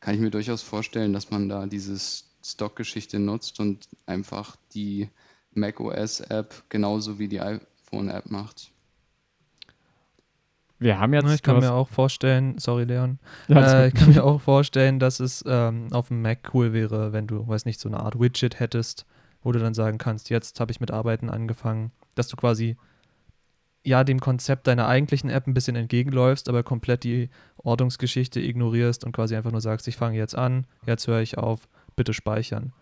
kann 0.00 0.14
ich 0.14 0.20
mir 0.20 0.30
durchaus 0.30 0.62
vorstellen, 0.62 1.12
dass 1.12 1.30
man 1.30 1.48
da 1.48 1.66
dieses 1.66 2.24
Stock-Geschichte 2.44 3.18
nutzt 3.18 3.60
und 3.60 3.88
einfach 4.06 4.56
die 4.74 5.08
macOS-App 5.54 6.64
genauso 6.68 7.18
wie 7.18 7.28
die 7.28 7.40
iPhone-App 7.40 8.30
macht. 8.30 8.71
Wir 10.82 10.98
haben 10.98 11.14
jetzt. 11.14 11.32
Ich 11.32 11.42
kann 11.42 11.60
mir 11.60 11.72
auch 11.72 11.88
vorstellen, 11.88 12.58
sorry 12.58 12.84
Leon, 12.84 13.18
äh, 13.48 13.88
ich 13.88 13.94
kann 13.94 14.10
mir 14.12 14.24
auch 14.24 14.40
vorstellen, 14.40 14.98
dass 14.98 15.20
es 15.20 15.44
ähm, 15.46 15.88
auf 15.92 16.08
dem 16.08 16.22
Mac 16.22 16.50
cool 16.54 16.72
wäre, 16.72 17.12
wenn 17.12 17.26
du, 17.26 17.46
weiß 17.46 17.64
nicht, 17.64 17.80
so 17.80 17.88
eine 17.88 18.00
Art 18.00 18.18
Widget 18.18 18.58
hättest, 18.58 19.06
wo 19.42 19.52
du 19.52 19.58
dann 19.58 19.74
sagen 19.74 19.98
kannst, 19.98 20.30
jetzt 20.30 20.60
habe 20.60 20.72
ich 20.72 20.80
mit 20.80 20.90
Arbeiten 20.90 21.30
angefangen, 21.30 21.92
dass 22.14 22.28
du 22.28 22.36
quasi 22.36 22.76
ja 23.84 24.04
dem 24.04 24.20
Konzept 24.20 24.66
deiner 24.66 24.86
eigentlichen 24.86 25.30
App 25.30 25.46
ein 25.46 25.54
bisschen 25.54 25.76
entgegenläufst, 25.76 26.48
aber 26.48 26.62
komplett 26.62 27.04
die 27.04 27.30
Ordnungsgeschichte 27.56 28.40
ignorierst 28.40 29.04
und 29.04 29.12
quasi 29.12 29.36
einfach 29.36 29.50
nur 29.50 29.60
sagst, 29.60 29.88
ich 29.88 29.96
fange 29.96 30.16
jetzt 30.16 30.36
an, 30.36 30.66
jetzt 30.86 31.06
höre 31.06 31.20
ich 31.20 31.38
auf, 31.38 31.68
bitte 31.96 32.12
speichern. 32.12 32.72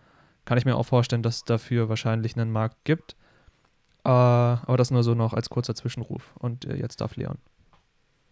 Kann 0.45 0.57
ich 0.57 0.65
mir 0.65 0.75
auch 0.75 0.85
vorstellen, 0.85 1.23
dass 1.23 1.37
es 1.37 1.43
dafür 1.43 1.89
wahrscheinlich 1.89 2.35
einen 2.35 2.51
Markt 2.51 2.77
gibt. 2.83 3.15
Äh, 4.03 4.09
aber 4.09 4.77
das 4.77 4.89
nur 4.89 5.03
so 5.03 5.13
noch 5.13 5.33
als 5.33 5.49
kurzer 5.49 5.75
Zwischenruf. 5.75 6.33
Und 6.39 6.65
äh, 6.65 6.75
jetzt 6.75 7.01
darf 7.01 7.15
Leon. 7.15 7.37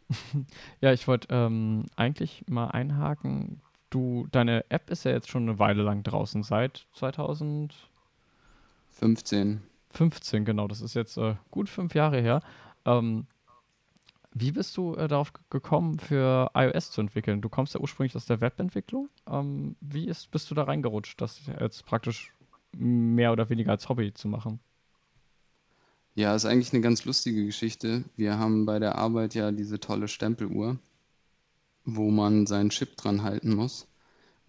Ja, 0.82 0.94
ich 0.94 1.08
wollte 1.08 1.28
ähm, 1.32 1.86
eigentlich 1.96 2.44
mal 2.48 2.68
einhaken. 2.68 3.62
Du, 3.90 4.28
deine 4.32 4.70
App 4.70 4.90
ist 4.90 5.06
ja 5.06 5.12
jetzt 5.12 5.30
schon 5.30 5.44
eine 5.44 5.60
Weile 5.60 5.84
lang 5.84 6.04
draußen, 6.04 6.44
seit 6.44 6.86
2015, 6.94 9.62
15. 9.92 10.46
genau. 10.46 10.68
Das 10.68 10.82
ist 10.82 10.94
jetzt 10.94 11.18
äh, 11.18 11.36
gut 11.50 11.70
fünf 11.70 11.96
Jahre 11.96 12.22
her. 12.22 12.42
Ähm, 12.86 13.26
wie 14.32 14.52
bist 14.52 14.78
du 14.78 14.96
äh, 14.96 15.08
darauf 15.08 15.34
gekommen, 15.50 15.98
für 15.98 16.52
iOS 16.54 16.92
zu 16.92 17.02
entwickeln? 17.02 17.42
Du 17.42 17.50
kommst 17.50 17.74
ja 17.74 17.80
ursprünglich 17.80 18.16
aus 18.16 18.26
der 18.26 18.42
Webentwicklung. 18.42 19.10
Ähm, 19.28 19.76
wie 19.82 20.08
ist, 20.08 20.30
bist 20.30 20.52
du 20.52 20.56
da 20.56 20.64
reingerutscht, 20.64 21.20
das 21.20 21.42
jetzt 21.60 21.86
praktisch 21.86 22.34
mehr 22.72 23.32
oder 23.32 23.50
weniger 23.50 23.72
als 23.72 23.90
Hobby 23.90 24.14
zu 24.14 24.28
machen? 24.28 24.60
Ja, 26.16 26.36
ist 26.36 26.46
eigentlich 26.46 26.74
eine 26.74 26.82
ganz 26.82 27.06
lustige 27.06 27.46
Geschichte. 27.46 28.04
Wir 28.16 28.38
haben 28.38 28.66
bei 28.66 28.78
der 28.80 28.96
Arbeit 28.98 29.34
ja 29.36 29.52
diese 29.52 29.80
tolle 29.80 30.08
Stempeluhr, 30.08 30.78
wo 31.86 32.10
man 32.12 32.48
seinen 32.48 32.70
Chip 32.70 32.96
dran 32.98 33.24
halten 33.24 33.56
muss. 33.56 33.88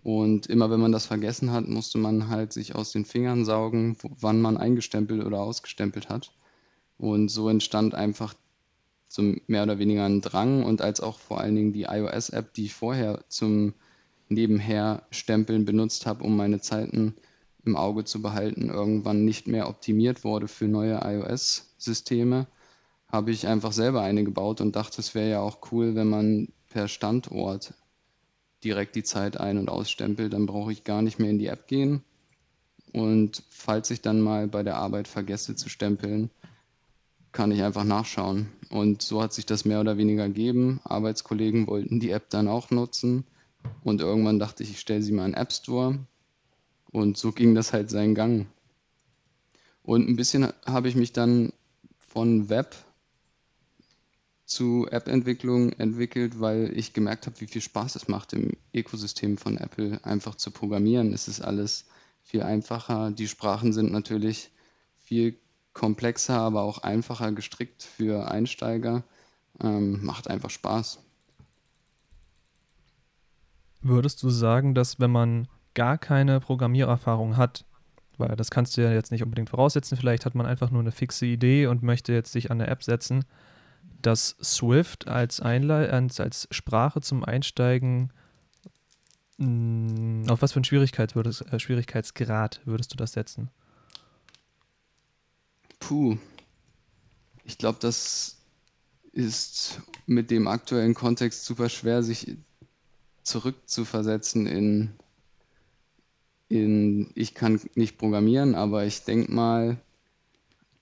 Und 0.03 0.47
immer 0.47 0.71
wenn 0.71 0.81
man 0.81 0.93
das 0.93 1.07
vergessen 1.07 1.53
hat, 1.53 1.69
musste 1.69 1.99
man 1.99 2.29
halt 2.29 2.53
sich 2.53 2.75
aus 2.75 2.93
den 2.93 3.05
Fingern 3.05 3.45
saugen, 3.45 3.97
wann 4.03 4.41
man 4.41 4.57
eingestempelt 4.57 5.25
oder 5.25 5.41
ausgestempelt 5.41 6.09
hat. 6.09 6.33
Und 6.99 7.29
so 7.31 7.49
entstand 7.49 7.95
einfach 7.95 8.35
so 9.09 9.23
mehr 9.47 9.65
oder 9.65 9.79
weniger 9.79 10.07
ein 10.07 10.21
Drang 10.23 10.65
und 10.65 10.83
als 10.83 11.01
auch 11.01 11.19
vor 11.19 11.41
allen 11.41 11.57
Dingen 11.57 11.73
die 11.73 11.85
iOS-App, 11.85 12.55
die 12.55 12.67
ich 12.67 12.75
vorher 12.75 13.25
zum 13.29 13.75
nebenher 14.29 15.05
Stempeln 15.11 15.65
benutzt 15.65 16.07
habe, 16.07 16.25
um 16.25 16.37
meine 16.37 16.61
Zeiten 16.61 17.15
im 17.65 17.77
Auge 17.77 18.05
zu 18.05 18.23
behalten, 18.23 18.71
irgendwann 18.71 19.25
nicht 19.25 19.47
mehr 19.47 19.69
optimiert 19.69 20.25
wurde 20.25 20.49
für 20.49 20.67
neue 20.67 21.01
iOS-Systeme, 21.03 22.47
habe 23.09 23.31
ich 23.31 23.47
einfach 23.47 23.73
selber 23.73 24.03
eine 24.03 24.25
gebaut 24.25 24.61
und 24.61 24.77
dachte, 24.77 25.01
es 25.01 25.15
wäre 25.15 25.31
ja 25.31 25.41
auch 25.41 25.59
cool, 25.73 25.95
wenn 25.95 26.09
man 26.09 26.49
per 26.69 26.89
Standort 26.89 27.75
direkt 28.63 28.95
die 28.95 29.03
Zeit 29.03 29.39
ein- 29.39 29.59
und 29.59 29.69
ausstempelt, 29.69 30.33
dann 30.33 30.47
brauche 30.47 30.73
ich 30.73 30.85
gar 30.85 31.03
nicht 31.03 31.19
mehr 31.19 31.31
in 31.31 31.39
die 31.39 31.47
App 31.47 31.67
gehen. 31.67 32.03
Und 32.93 33.43
falls 33.49 33.91
ich 33.91 34.03
dann 34.03 34.21
mal 34.21 34.49
bei 34.49 34.63
der 34.63 34.77
Arbeit 34.77 35.09
vergesse 35.09 35.55
zu 35.55 35.69
stempeln, 35.69 36.31
kann 37.33 37.53
ich 37.53 37.63
einfach 37.63 37.85
nachschauen. 37.85 38.49
Und 38.71 39.03
so 39.03 39.23
hat 39.23 39.33
sich 39.33 39.47
das 39.47 39.65
mehr 39.65 39.81
oder 39.81 39.97
weniger 39.97 40.27
gegeben. 40.27 40.81
Arbeitskollegen 40.85 41.67
wollten 41.67 42.01
die 42.01 42.11
App 42.11 42.31
dann 42.31 42.49
auch 42.49 42.71
nutzen. 42.71 43.25
Und 43.85 44.01
irgendwann 44.01 44.39
dachte 44.39 44.63
ich, 44.63 44.71
ich 44.71 44.81
stelle 44.81 45.03
sie 45.03 45.13
mal 45.13 45.27
in 45.27 45.33
den 45.33 45.41
App 45.41 45.53
Store. 45.53 45.99
Und 46.93 47.17
so 47.17 47.33
ging 47.33 47.55
das 47.55 47.73
halt 47.73 47.91
seinen 47.91 48.15
Gang. 48.15 48.47
Und 49.83 50.09
ein 50.09 50.17
bisschen 50.17 50.53
habe 50.67 50.89
ich 50.89 50.95
mich 50.97 51.13
dann 51.13 51.53
von 51.99 52.49
Web 52.49 52.77
zu 54.45 54.89
App-Entwicklung 54.91 55.73
entwickelt, 55.75 56.41
weil 56.41 56.77
ich 56.77 56.93
gemerkt 56.93 57.27
habe, 57.27 57.41
wie 57.41 57.47
viel 57.47 57.63
Spaß 57.63 57.95
es 57.95 58.09
macht, 58.09 58.33
im 58.33 58.57
Ökosystem 58.75 59.39
von 59.39 59.57
Apple 59.57 60.05
einfach 60.05 60.35
zu 60.35 60.51
programmieren. 60.51 61.13
Es 61.13 61.29
ist 61.29 61.41
alles 61.41 61.87
viel 62.23 62.43
einfacher. 62.43 63.13
Die 63.13 63.29
Sprachen 63.29 63.73
sind 63.73 63.93
natürlich 63.93 64.51
viel 64.99 65.37
komplexer, 65.73 66.39
aber 66.39 66.63
auch 66.63 66.79
einfacher 66.79 67.31
gestrickt 67.31 67.85
für 67.85 68.29
Einsteiger. 68.31 69.05
Ähm, 69.63 70.05
macht 70.05 70.29
einfach 70.29 70.51
Spaß. 70.51 70.99
Würdest 73.83 74.23
du 74.23 74.31
sagen, 74.31 74.75
dass 74.75 74.99
wenn 74.99 75.13
man 75.13 75.49
gar 75.75 75.99
keine 75.99 76.41
Programmiererfahrung 76.41 77.37
hat, 77.37 77.65
weil 78.19 78.37
das 78.37 78.51
kannst 78.51 78.77
du 78.77 78.83
ja 78.83 78.93
jetzt 78.93 79.13
nicht 79.13 79.23
unbedingt 79.23 79.51
voraussetzen, 79.51 79.97
vielleicht 79.97 80.27
hat 80.27 80.35
man 80.35 80.47
einfach 80.47 80.71
nur 80.71 80.81
eine 80.81 80.93
fixe 80.93 81.27
Idee 81.27 81.67
und 81.67 81.83
möchte 81.83 82.13
jetzt 82.13 82.33
sich 82.33 82.51
an 82.51 82.61
eine 82.61 82.71
App 82.71 82.83
setzen, 82.83 83.25
dass 84.03 84.37
Swift 84.43 85.09
als, 85.09 85.41
Einle 85.41 85.91
als 85.93 86.49
Sprache 86.51 87.01
zum 87.01 87.25
Einsteigen 87.25 88.13
mh, 89.39 90.33
auf 90.33 90.43
was 90.43 90.53
für 90.53 90.59
einen 90.59 90.65
Schwierigkeit 90.65 91.15
würdest, 91.15 91.43
äh, 91.53 91.59
Schwierigkeitsgrad 91.59 92.61
würdest 92.65 92.93
du 92.93 92.97
das 92.97 93.13
setzen? 93.13 93.51
Puh, 95.79 96.19
ich 97.45 97.59
glaube, 97.59 97.79
das 97.81 98.37
ist 99.13 99.81
mit 100.07 100.31
dem 100.31 100.47
aktuellen 100.47 100.95
Kontext 100.95 101.45
super 101.45 101.69
schwer, 101.69 102.03
sich 102.03 102.37
zurückzuversetzen 103.23 104.47
in, 104.47 104.91
in 106.51 107.11
ich 107.15 107.35
kann 107.35 107.61
nicht 107.77 107.97
programmieren, 107.97 108.55
aber 108.55 108.85
ich 108.85 109.05
denke 109.05 109.33
mal, 109.33 109.79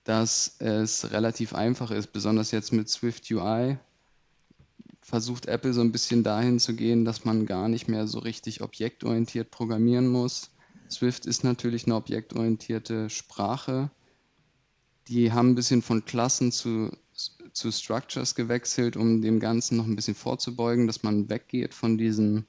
dass 0.03 0.55
es 0.59 1.11
relativ 1.11 1.53
einfach 1.53 1.91
ist, 1.91 2.11
besonders 2.11 2.51
jetzt 2.51 2.73
mit 2.73 2.89
Swift 2.89 3.29
UI 3.31 3.77
versucht 5.01 5.45
Apple 5.45 5.73
so 5.73 5.81
ein 5.81 5.91
bisschen 5.91 6.23
dahin 6.23 6.59
zu 6.59 6.75
gehen, 6.75 7.05
dass 7.05 7.23
man 7.23 7.45
gar 7.45 7.69
nicht 7.69 7.87
mehr 7.87 8.07
so 8.07 8.19
richtig 8.19 8.61
objektorientiert 8.61 9.51
programmieren 9.51 10.07
muss. 10.07 10.51
Swift 10.89 11.27
ist 11.27 11.43
natürlich 11.43 11.85
eine 11.85 11.95
objektorientierte 11.95 13.09
Sprache, 13.09 13.91
die 15.07 15.31
haben 15.31 15.49
ein 15.49 15.55
bisschen 15.55 15.81
von 15.83 16.03
Klassen 16.05 16.51
zu, 16.51 16.91
zu 17.53 17.71
Structures 17.71 18.33
gewechselt, 18.33 18.97
um 18.97 19.21
dem 19.21 19.39
Ganzen 19.39 19.77
noch 19.77 19.85
ein 19.85 19.95
bisschen 19.95 20.15
vorzubeugen, 20.15 20.87
dass 20.87 21.03
man 21.03 21.29
weggeht 21.29 21.75
von 21.75 21.97
diesen 21.97 22.47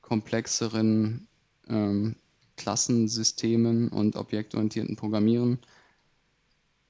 komplexeren 0.00 1.26
ähm, 1.68 2.16
Klassensystemen 2.56 3.88
und 3.88 4.16
objektorientierten 4.16 4.96
Programmieren. 4.96 5.58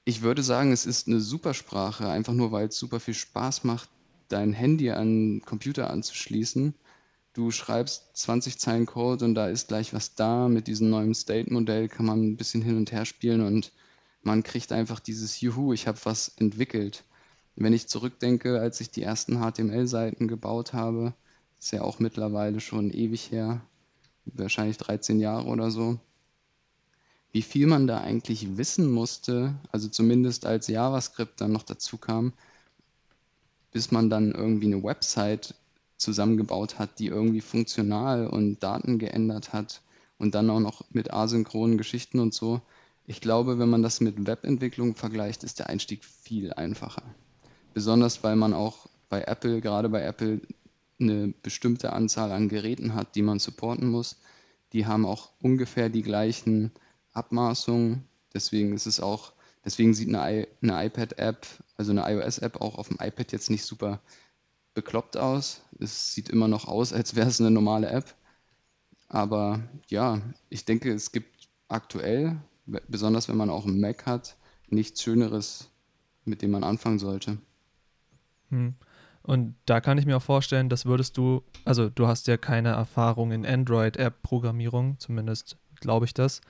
Ich 0.05 0.23
würde 0.23 0.43
sagen, 0.43 0.73
es 0.73 0.87
ist 0.87 1.09
eine 1.09 1.21
super 1.21 1.55
Sprache, 1.55 2.09
einfach 2.09 2.35
nur 2.35 2.53
weil 2.53 2.69
es 2.69 2.79
super 2.79 3.01
viel 3.01 3.15
Spaß 3.15 3.65
macht, 3.65 3.89
dein 4.29 4.53
Handy 4.53 4.91
an 4.91 5.41
Computer 5.45 5.91
anzuschließen. 5.91 6.75
Du 7.33 7.51
schreibst 7.51 8.17
20 8.17 8.59
Zeilen 8.59 8.87
Code 8.87 9.25
und 9.25 9.35
da 9.35 9.49
ist 9.49 9.69
gleich 9.69 9.93
was 9.93 10.15
da. 10.15 10.49
Mit 10.49 10.67
diesem 10.67 10.91
neuen 10.91 11.15
State-Modell 11.15 11.89
kann 11.89 12.07
man 12.07 12.23
ein 12.23 12.37
bisschen 12.37 12.63
hin 12.63 12.77
und 12.77 12.93
her 12.93 13.05
spielen 13.07 13.41
und 13.41 13.73
man 14.23 14.43
kriegt 14.43 14.73
einfach 14.73 15.01
dieses 15.01 15.41
Juhu, 15.41 15.73
ich 15.73 15.87
habe 15.87 15.99
was 16.05 16.29
entwickelt. 16.37 17.05
Wenn 17.57 17.73
ich 17.73 17.89
zurückdenke, 17.89 18.61
als 18.61 18.81
ich 18.81 18.91
die 18.91 19.03
ersten 19.03 19.39
HTML-Seiten 19.39 20.29
gebaut 20.29 20.73
habe, 20.73 21.15
ist 21.59 21.73
ja 21.73 21.83
auch 21.83 21.99
mittlerweile 21.99 22.61
schon 22.61 22.91
ewig 22.91 23.31
her, 23.31 23.63
wahrscheinlich 24.27 24.79
13 24.79 25.21
Jahre 25.21 25.47
oder 25.47 25.71
so, 25.71 25.99
wie 27.33 27.43
viel 27.43 27.67
man 27.67 27.87
da 27.87 28.01
eigentlich 28.01 28.57
wissen 28.57 28.91
musste, 28.91 29.55
also 29.73 29.89
zumindest 29.89 30.47
als 30.47 30.69
JavaScript 30.69 31.41
dann 31.41 31.53
noch 31.53 31.65
dazu 31.65 31.99
kam, 31.99 32.33
bis 33.73 33.91
man 33.91 34.09
dann 34.09 34.31
irgendwie 34.33 34.67
eine 34.67 34.85
Website 34.85 35.55
zusammengebaut 35.97 36.79
hat, 36.79 36.99
die 36.99 37.09
irgendwie 37.09 37.41
funktional 37.41 38.29
und 38.29 38.63
Daten 38.63 38.99
geändert 38.99 39.53
hat 39.53 39.83
und 40.19 40.35
dann 40.35 40.49
auch 40.49 40.61
noch 40.61 40.85
mit 40.91 41.13
asynchronen 41.13 41.77
Geschichten 41.77 42.21
und 42.21 42.35
so. 42.35 42.61
Ich 43.07 43.21
glaube, 43.21 43.59
wenn 43.59 43.69
man 43.69 43.83
das 43.83 44.01
mit 44.01 44.27
Webentwicklung 44.27 44.95
vergleicht, 44.95 45.43
ist 45.45 45.59
der 45.59 45.69
Einstieg 45.69 46.05
viel 46.05 46.53
einfacher. 46.53 47.03
Besonders 47.75 48.23
weil 48.23 48.37
man 48.37 48.55
auch 48.55 48.87
bei 49.09 49.23
Apple, 49.23 49.61
gerade 49.61 49.89
bei 49.89 50.03
Apple, 50.03 50.41
eine 51.01 51.35
bestimmte 51.43 51.93
Anzahl 51.93 52.33
an 52.33 52.49
Geräten 52.49 52.95
hat, 52.95 53.15
die 53.15 53.23
man 53.23 53.39
supporten 53.39 53.89
muss. 53.91 54.21
Die 54.73 54.87
haben 54.87 55.07
auch 55.07 55.31
ungefähr 55.41 55.89
die 55.89 56.03
gleichen 56.03 56.73
Abmaßungen. 57.13 58.05
Deswegen 58.33 58.73
ist 58.75 58.87
es 58.87 59.01
auch, 59.01 59.33
deswegen 59.65 59.95
sieht 59.95 60.09
eine, 60.09 60.49
eine 60.63 60.87
iPad-App, 60.87 61.47
also 61.77 61.93
eine 61.93 62.11
iOS-App 62.11 62.61
auch 62.61 62.77
auf 62.77 62.89
dem 62.89 62.99
iPad 63.01 63.33
jetzt 63.33 63.51
nicht 63.51 63.65
super 63.65 64.01
bekloppt 64.75 65.17
aus. 65.17 65.63
Es 65.79 66.13
sieht 66.13 66.29
immer 66.29 66.49
noch 66.49 66.67
aus, 66.67 66.93
als 66.93 67.15
wäre 67.15 67.29
es 67.29 67.41
eine 67.41 67.51
normale 67.51 67.89
App. 67.89 68.15
Aber 69.09 69.63
ja, 69.89 70.21
ich 70.49 70.65
denke, 70.65 70.93
es 70.93 71.13
gibt 71.13 71.49
aktuell, 71.69 72.37
besonders 72.89 73.29
wenn 73.29 73.37
man 73.37 73.51
auch 73.51 73.67
einen 73.67 73.81
Mac 73.81 74.07
hat, 74.07 74.37
nichts 74.69 75.03
Schöneres, 75.03 75.69
mit 76.25 76.43
dem 76.43 76.51
man 76.51 76.65
anfangen 76.65 76.99
sollte. 76.99 77.39
Hm. 78.51 78.75
Und 79.27 79.57
da 79.65 79.81
kann 79.81 79.97
ich 79.97 80.05
mir 80.05 80.19
auch 80.19 80.23
vorstellen, 80.23 80.69
das 80.69 80.85
würdest 80.85 81.17
du, 81.17 81.43
also 81.65 81.89
du 81.89 82.07
hast 82.07 82.27
ja 82.27 82.37
keine 82.37 82.71
Erfahrung 82.71 83.33
in 83.33 83.47
Android-App-Programmierung, 83.47 84.99
zumindest 84.99 85.57
glaube 85.81 86.05
ich 86.05 86.13
das, 86.13 86.43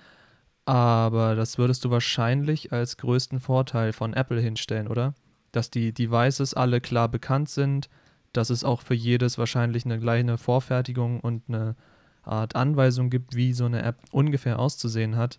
aber 0.64 1.36
das 1.36 1.56
würdest 1.56 1.84
du 1.84 1.90
wahrscheinlich 1.90 2.72
als 2.72 2.96
größten 2.96 3.38
Vorteil 3.38 3.92
von 3.92 4.12
Apple 4.12 4.40
hinstellen, 4.40 4.88
oder? 4.88 5.14
Dass 5.52 5.70
die 5.70 5.92
Devices 5.92 6.52
alle 6.52 6.80
klar 6.80 7.08
bekannt 7.08 7.48
sind, 7.48 7.88
dass 8.32 8.50
es 8.50 8.64
auch 8.64 8.82
für 8.82 8.94
jedes 8.94 9.38
wahrscheinlich 9.38 9.84
eine 9.84 10.00
kleine 10.00 10.36
Vorfertigung 10.36 11.20
und 11.20 11.44
eine 11.46 11.76
Art 12.22 12.56
Anweisung 12.56 13.08
gibt, 13.08 13.36
wie 13.36 13.52
so 13.52 13.66
eine 13.66 13.82
App 13.82 13.98
ungefähr 14.10 14.58
auszusehen 14.58 15.16
hat. 15.16 15.38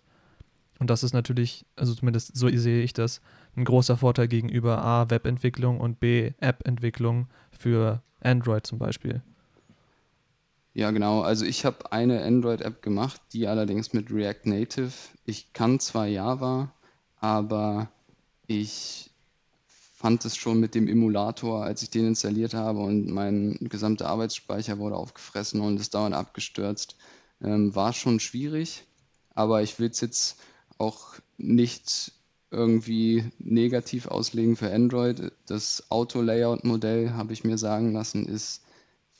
Und 0.78 0.88
das 0.88 1.02
ist 1.02 1.12
natürlich, 1.12 1.66
also 1.76 1.94
zumindest 1.94 2.34
so 2.36 2.48
sehe 2.48 2.82
ich 2.82 2.94
das, 2.94 3.20
ein 3.56 3.64
großer 3.64 3.96
Vorteil 3.96 4.28
gegenüber 4.28 4.82
A, 4.82 5.10
Webentwicklung 5.10 5.80
und 5.80 5.98
B, 5.98 6.32
App-Entwicklung 6.38 7.28
für 7.50 8.02
Android 8.20 8.66
zum 8.66 8.78
Beispiel. 8.78 9.22
Ja, 10.74 10.90
genau. 10.90 11.22
Also 11.22 11.46
ich 11.46 11.64
habe 11.64 11.90
eine 11.90 12.22
Android-App 12.22 12.82
gemacht, 12.82 13.20
die 13.32 13.46
allerdings 13.46 13.94
mit 13.94 14.10
React 14.10 14.42
Native. 14.44 14.92
Ich 15.24 15.54
kann 15.54 15.80
zwar 15.80 16.06
Java, 16.06 16.70
aber 17.18 17.88
ich 18.46 19.10
fand 19.94 20.26
es 20.26 20.36
schon 20.36 20.60
mit 20.60 20.74
dem 20.74 20.86
Emulator, 20.86 21.64
als 21.64 21.82
ich 21.82 21.88
den 21.88 22.08
installiert 22.08 22.52
habe 22.52 22.80
und 22.80 23.08
mein 23.08 23.56
gesamter 23.60 24.08
Arbeitsspeicher 24.08 24.78
wurde 24.78 24.96
aufgefressen 24.96 25.62
und 25.62 25.80
ist 25.80 25.94
dauernd 25.94 26.14
abgestürzt, 26.14 26.96
ähm, 27.42 27.74
war 27.74 27.94
schon 27.94 28.20
schwierig. 28.20 28.84
Aber 29.34 29.62
ich 29.62 29.78
will 29.78 29.88
es 29.88 30.02
jetzt 30.02 30.38
auch 30.76 31.14
nicht 31.38 32.12
irgendwie 32.50 33.24
negativ 33.38 34.06
auslegen 34.06 34.56
für 34.56 34.72
Android. 34.72 35.32
Das 35.46 35.84
Auto-Layout-Modell, 35.90 37.12
habe 37.12 37.32
ich 37.32 37.44
mir 37.44 37.58
sagen 37.58 37.92
lassen, 37.92 38.26
ist 38.26 38.62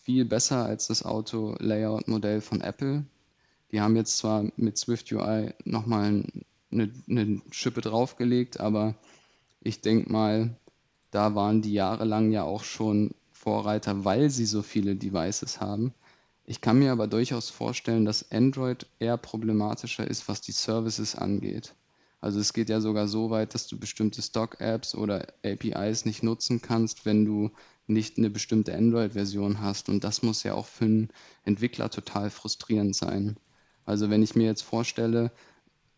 viel 0.03 0.25
besser 0.25 0.65
als 0.65 0.87
das 0.87 1.05
Auto-Layout-Modell 1.05 2.41
von 2.41 2.61
Apple. 2.61 3.05
Die 3.73 3.81
haben 3.81 3.97
jetzt 3.97 4.19
zwar 4.19 4.45
mit 4.57 4.79
Swift 4.79 5.11
UI 5.13 5.53
nochmal 5.65 6.25
eine, 6.71 6.93
eine 7.09 7.43
Schippe 7.51 7.81
draufgelegt, 7.81 8.61
aber 8.61 8.95
ich 9.61 9.81
denke 9.81 10.11
mal, 10.13 10.57
da 11.11 11.35
waren 11.35 11.63
die 11.63 11.73
jahrelang 11.73 12.31
ja 12.31 12.45
auch 12.45 12.63
schon 12.63 13.15
Vorreiter, 13.33 14.05
weil 14.05 14.31
sie 14.31 14.47
so 14.47 14.63
viele 14.63 14.97
Devices 14.97 15.61
haben. 15.61 15.93
Ich 16.45 16.61
kann 16.61 16.79
mir 16.79 16.93
aber 16.93 17.09
durchaus 17.09 17.51
vorstellen, 17.51 18.05
dass 18.05 18.31
Android 18.31 18.87
eher 19.01 19.17
problematischer 19.17 20.07
ist, 20.09 20.29
was 20.29 20.41
die 20.41 20.53
Services 20.53 21.17
angeht. 21.17 21.75
Also 22.27 22.41
es 22.41 22.53
geht 22.53 22.71
ja 22.71 22.81
sogar 22.81 23.07
so 23.07 23.31
weit, 23.31 23.55
dass 23.55 23.69
du 23.69 23.79
bestimmte 23.79 24.21
Stock-Apps 24.21 24.97
oder 24.97 25.29
APIs 25.45 26.05
nicht 26.07 26.25
nutzen 26.25 26.61
kannst, 26.61 27.07
wenn 27.07 27.25
du 27.25 27.53
nicht 27.87 28.19
eine 28.19 28.31
bestimmte 28.31 28.75
Android-Version 28.75 29.61
hast. 29.61 29.89
Und 29.89 30.03
das 30.03 30.23
muss 30.25 30.43
ja 30.43 30.55
auch 30.55 30.67
für 30.67 30.87
einen 30.87 31.09
Entwickler 31.45 31.89
total 31.89 32.31
frustrierend 32.31 32.97
sein. 32.97 33.37
Also 33.85 34.11
wenn 34.11 34.25
ich 34.25 34.35
mir 34.35 34.47
jetzt 34.47 34.63
vorstelle, 34.63 35.31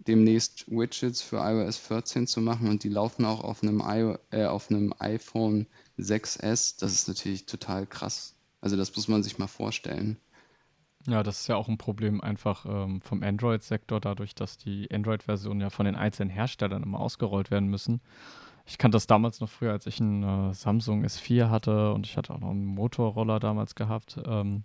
demnächst 0.01 0.71
Widgets 0.71 1.23
für 1.23 1.39
iOS 1.39 1.79
14 1.79 2.27
zu 2.27 2.43
machen 2.43 2.69
und 2.69 2.85
die 2.85 2.91
laufen 2.91 3.25
auch 3.25 3.43
auf 3.43 3.63
einem, 3.63 3.81
I 3.81 4.15
äh, 4.31 4.45
auf 4.45 4.71
einem 4.71 4.93
iPhone 4.99 5.67
6S, 5.99 6.79
das 6.79 6.93
ist 6.93 7.09
natürlich 7.09 7.47
total 7.47 7.87
krass. 7.87 8.35
Also 8.61 8.77
das 8.77 8.95
muss 8.95 9.09
man 9.09 9.23
sich 9.23 9.39
mal 9.39 9.47
vorstellen. 9.47 10.19
Ja, 11.09 11.23
das 11.23 11.41
ist 11.41 11.47
ja 11.47 11.57
auch 11.57 11.69
ein 11.69 11.79
Problem 11.79 12.21
einfach 12.21 12.67
ähm, 12.67 13.01
vom 13.01 13.23
Android-Sektor, 13.23 13.99
dadurch, 13.99 14.35
dass 14.35 14.59
die 14.59 14.91
Android-Versionen 14.93 15.63
ja 15.63 15.71
von 15.71 15.87
den 15.87 15.97
einzelnen 15.97 16.29
Herstellern 16.29 16.83
immer 16.83 17.01
ausgerollt 17.01 17.51
werden 17.51 17.71
müssen. 17.71 18.03
Ich 18.67 18.77
kannte 18.77 18.97
das 18.97 19.07
damals 19.07 19.41
noch 19.41 19.49
früher, 19.49 19.73
als 19.73 19.87
ich 19.87 20.01
einen 20.03 20.51
äh, 20.51 20.53
Samsung 20.53 21.07
S4 21.07 21.49
hatte 21.49 21.95
und 21.95 22.07
ich 22.07 22.19
hatte 22.19 22.35
auch 22.35 22.41
noch 22.41 22.51
einen 22.51 22.67
Motorroller 22.67 23.41
damals 23.41 23.75
gehabt. 23.75 24.21
Ähm, 24.27 24.65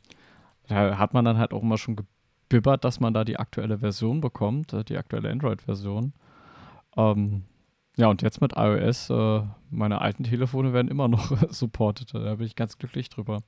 da 0.67 0.97
hat 0.97 1.13
man 1.13 1.23
dann 1.23 1.37
halt 1.37 1.53
auch 1.53 1.61
immer 1.61 1.77
schon 1.77 1.95
gebibbert, 1.95 2.83
dass 2.83 2.99
man 2.99 3.13
da 3.13 3.23
die 3.23 3.39
aktuelle 3.39 3.77
Version 3.77 4.19
bekommt, 4.19 4.73
äh, 4.73 4.83
die 4.83 4.97
aktuelle 4.97 5.31
Android-Version. 5.31 6.11
Ähm, 6.97 7.43
ja, 7.95 8.07
und 8.07 8.21
jetzt 8.21 8.41
mit 8.41 8.53
iOS, 8.57 9.09
äh, 9.11 9.43
meine 9.69 10.01
alten 10.01 10.25
Telefone 10.25 10.73
werden 10.73 10.89
immer 10.89 11.07
noch 11.07 11.31
supported. 11.51 12.13
Da 12.13 12.35
bin 12.35 12.45
ich 12.45 12.57
ganz 12.57 12.77
glücklich 12.77 13.07
drüber. 13.07 13.43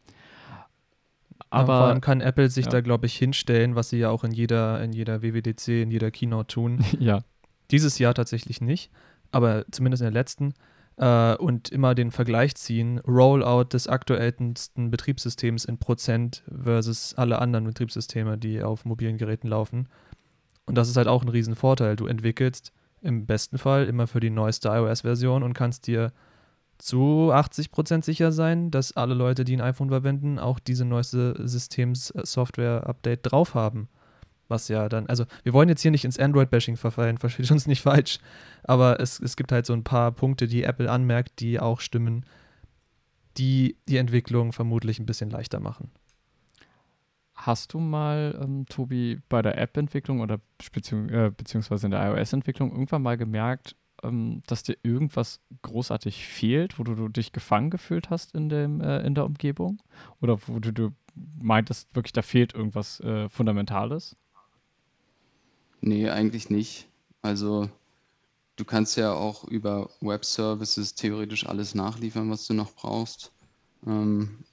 Aber 1.49 1.73
ja, 1.73 1.79
vor 1.79 1.88
allem 1.88 2.01
kann 2.01 2.21
Apple 2.21 2.49
sich 2.49 2.65
ja. 2.65 2.71
da, 2.71 2.81
glaube 2.81 3.05
ich, 3.05 3.15
hinstellen, 3.15 3.75
was 3.75 3.89
sie 3.89 3.97
ja 3.97 4.10
auch 4.10 4.23
in 4.23 4.31
jeder, 4.31 4.81
in 4.84 4.93
jeder 4.93 5.21
WWDC, 5.21 5.84
in 5.84 5.91
jeder 5.91 6.12
Keynote 6.12 6.47
tun. 6.47 6.84
ja. 6.99 7.23
Dieses 7.71 7.97
Jahr 7.99 8.13
tatsächlich 8.13 8.62
nicht, 8.62 8.91
aber 9.31 9.65
zumindest 9.71 10.01
in 10.01 10.05
der 10.05 10.13
letzten. 10.13 10.53
Äh, 10.97 11.36
und 11.36 11.69
immer 11.69 11.93
den 11.95 12.12
Vergleich 12.12 12.55
ziehen, 12.55 12.99
Rollout 12.99 13.65
des 13.73 13.88
aktuellsten 13.88 14.91
Betriebssystems 14.91 15.65
in 15.65 15.77
Prozent 15.77 16.43
versus 16.47 17.13
alle 17.15 17.39
anderen 17.39 17.65
Betriebssysteme, 17.65 18.38
die 18.38 18.62
auf 18.62 18.86
mobilen 18.86 19.17
Geräten 19.17 19.47
laufen. 19.47 19.89
Und 20.65 20.75
das 20.75 20.89
ist 20.89 20.97
halt 20.97 21.08
auch 21.08 21.23
ein 21.23 21.29
Riesenvorteil. 21.29 21.95
Du 21.95 22.08
entwickelst 22.08 22.71
im 23.01 23.25
besten 23.25 23.58
Fall 23.58 23.86
immer 23.86 24.08
für 24.08 24.19
die 24.19 24.29
neueste 24.29 24.69
iOS-Version 24.69 25.43
und 25.43 25.53
kannst 25.53 25.86
dir 25.88 26.12
zu 26.86 27.32
80% 27.34 28.04
sicher 28.06 28.32
sein, 28.32 28.69
dass 28.69 28.95
alle 28.95 29.15
Leute, 29.15 29.43
die 29.43 29.58
ein 29.58 29.62
iPhone 29.62 29.89
verwenden, 29.89 30.38
auch 30.38 30.60
diese 30.60 30.86
neueste 30.86 31.36
Systems-Software-Update 31.48 33.21
drauf 33.24 33.56
haben. 33.56 33.89
Was 34.48 34.67
ja 34.67 34.88
dann, 34.88 35.08
also 35.08 35.26
wir 35.41 35.54
wollen 35.54 35.67
jetzt 35.67 35.82
hier 35.82 35.89
nicht 35.89 36.06
ins 36.06 36.19
Android-Bashing 36.19 36.78
verfallen, 36.78 37.17
versteht 37.19 37.50
uns 37.50 37.65
nicht 37.65 37.82
falsch, 37.82 38.19
aber 38.63 39.00
es, 39.00 39.19
es 39.19 39.36
gibt 39.36 39.52
halt 39.52 39.65
so 39.65 39.74
ein 39.74 39.84
paar 39.84 40.12
Punkte, 40.12 40.45
die 40.48 40.63
Apple 40.63 40.89
anmerkt, 40.91 41.39
die 41.39 41.60
auch 41.60 41.80
stimmen, 41.80 42.24
die 43.38 43.78
die 43.89 43.98
Entwicklung 43.98 44.54
vermutlich 44.54 45.00
ein 45.00 45.08
bisschen 45.08 45.32
leichter 45.32 45.60
machen. 45.60 45.89
Hast 47.34 47.74
du 47.74 47.80
mal, 47.80 48.39
ähm, 48.41 48.67
Tobi, 48.67 49.19
bei 49.28 49.41
der 49.41 49.58
App-Entwicklung 49.58 50.21
oder 50.21 50.39
beziehungs 50.71 51.12
äh, 51.12 51.32
beziehungsweise 51.36 51.88
in 51.88 51.91
der 51.91 52.06
iOS-Entwicklung 52.12 52.71
irgendwann 52.71 53.02
mal 53.02 53.17
gemerkt, 53.17 53.76
ähm, 54.03 54.41
dass 54.47 54.63
dir 54.63 54.77
irgendwas 54.84 55.39
großartig 55.62 56.25
fehlt, 56.25 56.79
wo 56.79 56.84
du, 56.84 56.95
du, 56.95 57.08
dich 57.08 57.31
gefangen 57.31 57.69
gefühlt 57.69 58.10
hast 58.10 58.34
in, 58.36 58.49
dem, 58.49 58.81
äh, 58.81 58.99
in 59.05 59.15
der 59.15 59.25
Umgebung? 59.25 59.81
Oder 60.21 60.39
wo 60.47 60.60
du, 60.60 60.71
du 60.71 60.91
meintest, 61.38 61.93
wirklich, 61.95 62.13
da 62.13 62.21
fehlt 62.21 62.53
irgendwas 62.53 62.99
äh, 62.99 63.29
Fundamentales? 63.29 64.15
Nee, 65.81 66.10
eigentlich 66.10 66.49
nicht. 66.49 66.88
Also 67.21 67.69
du 68.55 68.65
kannst 68.65 68.97
ja 68.97 69.13
auch 69.13 69.43
über 69.45 69.89
Web-Services 70.01 70.95
theoretisch 70.95 71.45
alles 71.45 71.75
nachliefern, 71.75 72.29
was 72.29 72.47
du 72.47 72.53
noch 72.53 72.73
brauchst. 72.73 73.31
Ähm, 73.86 74.43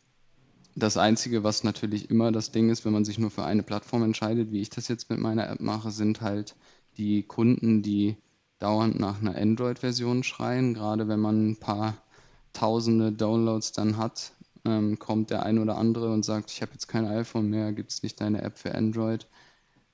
das 0.74 0.96
Einzige, 0.96 1.44
was 1.44 1.64
natürlich 1.64 2.10
immer 2.10 2.32
das 2.32 2.50
Ding 2.50 2.70
ist, 2.70 2.84
wenn 2.84 2.92
man 2.92 3.04
sich 3.04 3.18
nur 3.18 3.30
für 3.30 3.44
eine 3.44 3.62
Plattform 3.62 4.02
entscheidet, 4.02 4.50
wie 4.52 4.60
ich 4.60 4.70
das 4.70 4.88
jetzt 4.88 5.10
mit 5.10 5.18
meiner 5.18 5.48
App 5.48 5.60
mache, 5.60 5.90
sind 5.90 6.20
halt 6.20 6.56
die 6.96 7.22
Kunden, 7.22 7.82
die 7.82 8.16
dauernd 8.62 9.00
nach 9.00 9.20
einer 9.20 9.36
Android-Version 9.36 10.22
schreien. 10.22 10.74
Gerade 10.74 11.08
wenn 11.08 11.20
man 11.20 11.50
ein 11.50 11.56
paar 11.56 11.96
tausende 12.52 13.12
Downloads 13.12 13.72
dann 13.72 13.96
hat, 13.96 14.32
ähm, 14.64 14.98
kommt 14.98 15.30
der 15.30 15.44
ein 15.44 15.58
oder 15.58 15.76
andere 15.76 16.12
und 16.12 16.24
sagt, 16.24 16.50
ich 16.50 16.62
habe 16.62 16.72
jetzt 16.72 16.86
kein 16.86 17.06
iPhone 17.06 17.50
mehr, 17.50 17.72
gibt 17.72 17.90
es 17.90 18.02
nicht 18.02 18.20
deine 18.20 18.42
App 18.42 18.58
für 18.58 18.74
Android. 18.74 19.26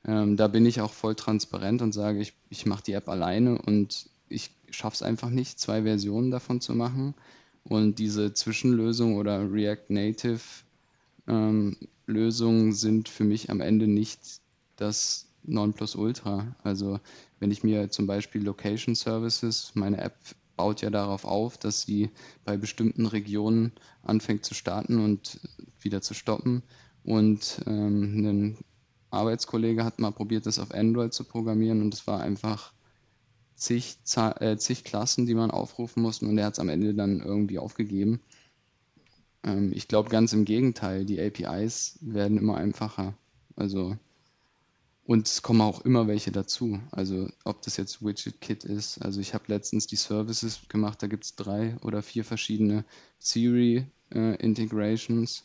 Ähm, 0.04 0.37
da 0.37 0.48
bin 0.48 0.66
ich 0.66 0.81
auch 0.81 0.92
voll 0.92 1.14
transparent 1.14 1.83
und 1.83 1.92
sage, 1.92 2.20
ich, 2.20 2.35
ich 2.50 2.66
mache 2.66 2.83
die 2.85 2.92
App 2.92 3.09
alleine 3.09 3.61
und 3.62 4.11
ich 4.28 4.50
schaffe 4.70 4.94
es 4.94 5.02
einfach 5.02 5.31
nicht, 5.31 5.59
zwei 5.59 5.83
Versionen 5.83 6.31
davon 6.31 6.61
zu 6.61 6.74
machen. 6.74 7.14
Und 7.64 7.98
diese 7.98 8.33
Zwischenlösung 8.35 9.16
oder 9.16 9.50
React 9.50 9.90
Native 9.90 10.40
ähm, 11.26 11.76
Lösungen 12.07 12.72
sind 12.72 13.09
für 13.09 13.24
mich 13.24 13.50
am 13.50 13.61
Ende 13.61 13.87
nicht 13.87 14.20
das 14.76 15.26
Nonplusultra. 15.42 16.54
Also 16.62 17.00
wenn 17.40 17.51
ich 17.51 17.62
mir 17.62 17.90
zum 17.90 18.07
Beispiel 18.07 18.42
Location 18.42 18.94
Services, 18.94 19.72
meine 19.74 19.98
App 19.98 20.16
baut 20.57 20.83
ja 20.83 20.90
darauf 20.90 21.24
auf, 21.24 21.57
dass 21.57 21.83
sie 21.83 22.11
bei 22.44 22.57
bestimmten 22.57 23.07
Regionen 23.07 23.72
anfängt 24.03 24.44
zu 24.44 24.55
starten 24.55 24.98
und 24.98 25.40
wieder 25.81 26.03
zu 26.03 26.14
stoppen. 26.14 26.62
Und 27.05 27.62
ähm, 27.66 28.27
ein 28.27 28.59
Arbeitskollege 29.11 29.85
hat 29.85 29.98
mal 30.01 30.11
probiert, 30.11 30.46
das 30.46 30.59
auf 30.59 30.72
Android 30.72 31.14
zu 31.14 31.24
programmieren 31.24 31.81
und 31.81 31.94
es 31.94 32.07
war 32.07 32.20
einfach 32.20 32.72
zig, 33.55 33.98
äh, 34.16 34.57
zig 34.57 34.85
Klassen, 34.85 35.27
die 35.27 35.35
man 35.35 35.51
aufrufen 35.51 36.03
musste 36.03 36.27
und 36.27 36.37
er 36.38 36.46
hat 36.46 36.55
es 36.55 36.59
am 36.61 36.68
Ende 36.68 36.94
dann 36.94 37.20
irgendwie 37.20 37.59
aufgegeben. 37.59 38.20
Ähm, 39.44 39.72
ich 39.72 39.88
glaube 39.88 40.11
ganz 40.11 40.33
im 40.33 40.44
Gegenteil, 40.44 41.05
die 41.05 41.20
APIs 41.20 41.98
werden 42.01 42.38
immer 42.38 42.57
einfacher. 42.57 43.14
Also 43.57 43.96
und 45.09 45.27
es 45.27 45.40
kommen 45.40 45.62
auch 45.62 45.87
immer 45.87 46.07
welche 46.07 46.31
dazu. 46.33 46.81
Also 46.90 47.31
ob 47.44 47.62
das 47.62 47.79
jetzt 47.79 48.05
WidgetKit 48.05 48.64
ist. 48.64 48.99
Also 48.99 49.23
ich 49.23 49.33
habe 49.33 49.44
letztens 49.47 49.87
die 49.87 49.97
Services 49.97 50.61
gemacht, 50.68 51.03
da 51.03 51.07
gibt 51.07 51.25
es 51.25 51.35
drei 51.35 51.79
oder 51.83 52.03
vier 52.03 52.27
verschiedene 52.27 52.85
Siri 53.18 53.87
äh, 54.14 54.37
Integrations. 54.37 55.44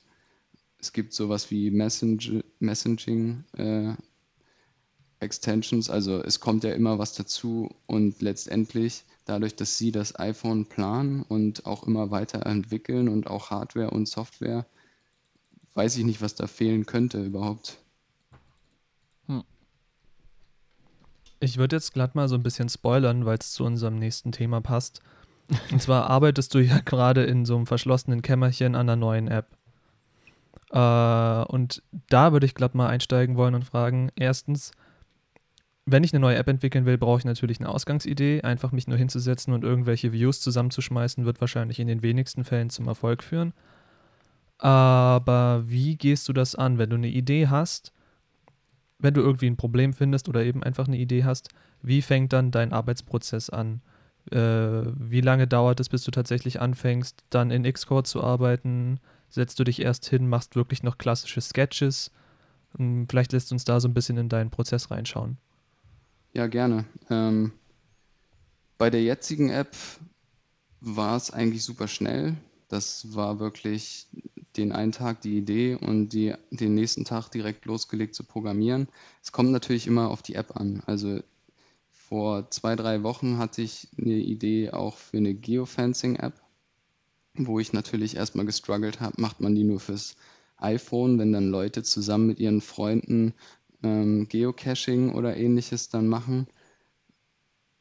Es 0.80 0.92
gibt 0.92 1.14
sowas 1.14 1.50
wie 1.50 1.72
Messenger, 1.72 2.44
Messaging 2.60 3.46
äh, 3.54 3.94
Extensions. 5.22 5.90
Also 5.90 6.22
es 6.22 6.42
kommt 6.42 6.66
ja 6.66 6.74
immer 6.74 7.00
was 7.00 7.14
dazu 7.14 7.70
und 7.86 8.22
letztendlich 8.22 9.06
dadurch, 9.24 9.56
dass 9.56 9.78
sie 9.78 9.94
das 9.94 10.20
iPhone 10.20 10.66
planen 10.66 11.24
und 11.24 11.66
auch 11.66 11.88
immer 11.88 12.12
weiterentwickeln 12.12 13.08
und 13.08 13.28
auch 13.28 13.50
Hardware 13.50 13.92
und 13.92 14.10
Software, 14.10 14.66
weiß 15.74 15.96
ich 15.96 16.04
nicht, 16.04 16.22
was 16.22 16.36
da 16.36 16.48
fehlen 16.48 16.86
könnte 16.86 17.24
überhaupt. 17.24 17.78
Ich 21.44 21.58
würde 21.58 21.76
jetzt 21.76 21.94
glatt 21.94 22.16
mal 22.16 22.30
so 22.30 22.36
ein 22.36 22.44
bisschen 22.44 22.70
spoilern, 22.70 23.26
weil 23.26 23.38
es 23.38 23.52
zu 23.52 23.66
unserem 23.66 23.96
nächsten 24.00 24.32
Thema 24.32 24.62
passt. 24.62 25.02
Und 25.72 25.82
zwar 25.82 26.10
arbeitest 26.10 26.54
du 26.54 26.60
ja 26.60 26.80
gerade 26.80 27.24
in 27.26 27.44
so 27.44 27.58
einem 27.58 27.68
verschlossenen 27.68 28.22
Kämmerchen 28.22 28.76
an 28.76 28.88
einer 28.88 28.96
neuen 28.96 29.28
App. 29.28 29.48
Äh, 30.72 31.52
und 31.52 31.84
da 32.10 32.32
würde 32.32 32.46
ich 32.46 32.56
glatt 32.56 32.76
mal 32.76 32.88
einsteigen 32.88 33.36
wollen 33.36 33.56
und 33.56 33.66
fragen: 33.66 34.10
Erstens, 34.16 34.72
wenn 35.86 36.06
ich 36.06 36.14
eine 36.14 36.22
neue 36.22 36.38
App 36.38 36.48
entwickeln 36.48 36.86
will, 36.86 36.98
brauche 36.98 37.20
ich 37.20 37.26
natürlich 37.26 37.60
eine 37.60 37.68
Ausgangsidee. 37.68 38.42
Einfach 38.44 38.72
mich 38.72 38.88
nur 38.88 38.98
hinzusetzen 38.98 39.54
und 39.54 39.66
irgendwelche 39.66 40.14
Views 40.14 40.40
zusammenzuschmeißen, 40.40 41.26
wird 41.26 41.42
wahrscheinlich 41.42 41.78
in 41.78 41.90
den 41.90 42.04
wenigsten 42.04 42.46
Fällen 42.46 42.70
zum 42.70 42.88
Erfolg 42.88 43.22
führen. 43.22 43.54
Aber 44.60 45.64
wie 45.68 45.98
gehst 45.98 46.30
du 46.30 46.32
das 46.32 46.56
an, 46.56 46.78
wenn 46.78 46.90
du 46.90 46.96
eine 46.96 47.10
Idee 47.10 47.48
hast? 47.48 47.92
Wenn 49.00 49.14
du 49.14 49.22
irgendwie 49.22 49.48
ein 49.48 49.58
Problem 49.58 49.94
findest 49.94 50.30
oder 50.30 50.44
eben 50.44 50.64
einfach 50.64 50.88
eine 50.88 50.98
Idee 50.98 51.24
hast, 51.24 51.50
wie 51.82 52.02
fängt 52.02 52.34
dann 52.34 52.52
dein 52.52 52.74
Arbeitsprozess 52.74 53.50
an? 53.50 53.82
Äh, 54.32 54.38
wie 54.38 55.22
lange 55.22 55.48
dauert 55.48 55.80
es, 55.80 55.90
bis 55.90 56.04
du 56.04 56.12
tatsächlich 56.12 56.62
anfängst, 56.62 57.24
dann 57.30 57.52
in 57.52 57.64
Xcode 57.64 58.08
zu 58.08 58.24
arbeiten? 58.24 59.00
Setzt 59.30 59.60
du 59.60 59.64
dich 59.64 59.82
erst 59.82 60.06
hin, 60.06 60.30
machst 60.30 60.56
wirklich 60.56 60.84
noch 60.84 60.98
klassische 60.98 61.42
Sketches? 61.42 62.12
Hm, 62.78 63.08
vielleicht 63.10 63.34
lässt 63.34 63.52
uns 63.52 63.66
da 63.66 63.80
so 63.80 63.88
ein 63.88 63.94
bisschen 63.94 64.18
in 64.18 64.30
deinen 64.30 64.50
Prozess 64.50 64.92
reinschauen. 64.92 65.38
Ja, 66.34 66.48
gerne. 66.48 66.86
Ähm, 67.10 67.52
bei 68.78 68.90
der 68.90 69.04
jetzigen 69.04 69.50
App 69.50 69.76
war 70.82 71.16
es 71.18 71.32
eigentlich 71.32 71.64
super 71.64 71.88
schnell. 71.88 72.36
Das 72.70 73.14
war 73.14 73.40
wirklich 73.40 74.08
den 74.58 74.72
einen 74.72 74.92
Tag 74.92 75.22
die 75.22 75.38
Idee 75.38 75.76
und 75.76 76.10
die, 76.10 76.34
den 76.52 76.76
nächsten 76.76 77.06
Tag 77.06 77.30
direkt 77.30 77.66
losgelegt 77.66 78.16
zu 78.16 78.24
programmieren. 78.24 78.88
Es 79.22 79.32
kommt 79.32 79.52
natürlich 79.52 79.88
immer 79.88 80.10
auf 80.10 80.22
die 80.22 80.36
App 80.36 80.56
an. 80.56 80.84
Also 80.86 81.22
vor 81.92 82.50
zwei, 82.52 82.76
drei 82.76 83.04
Wochen 83.04 83.38
hatte 83.38 83.62
ich 83.62 83.88
eine 83.98 84.14
Idee 84.16 84.72
auch 84.72 84.98
für 84.98 85.18
eine 85.18 85.34
Geofencing-App, 85.34 86.34
wo 87.36 87.60
ich 87.60 87.74
natürlich 87.74 88.16
erstmal 88.16 88.46
gestruggelt 88.46 89.02
habe, 89.02 89.20
macht 89.22 89.42
man 89.42 89.56
die 89.56 89.64
nur 89.64 89.80
fürs 89.80 90.16
iPhone, 90.58 91.18
wenn 91.18 91.34
dann 91.34 91.50
Leute 91.50 91.84
zusammen 91.84 92.28
mit 92.28 92.40
ihren 92.40 92.62
Freunden 92.62 93.34
ähm, 93.82 94.28
Geocaching 94.30 95.14
oder 95.14 95.36
ähnliches 95.36 95.90
dann 95.90 96.08
machen, 96.08 96.48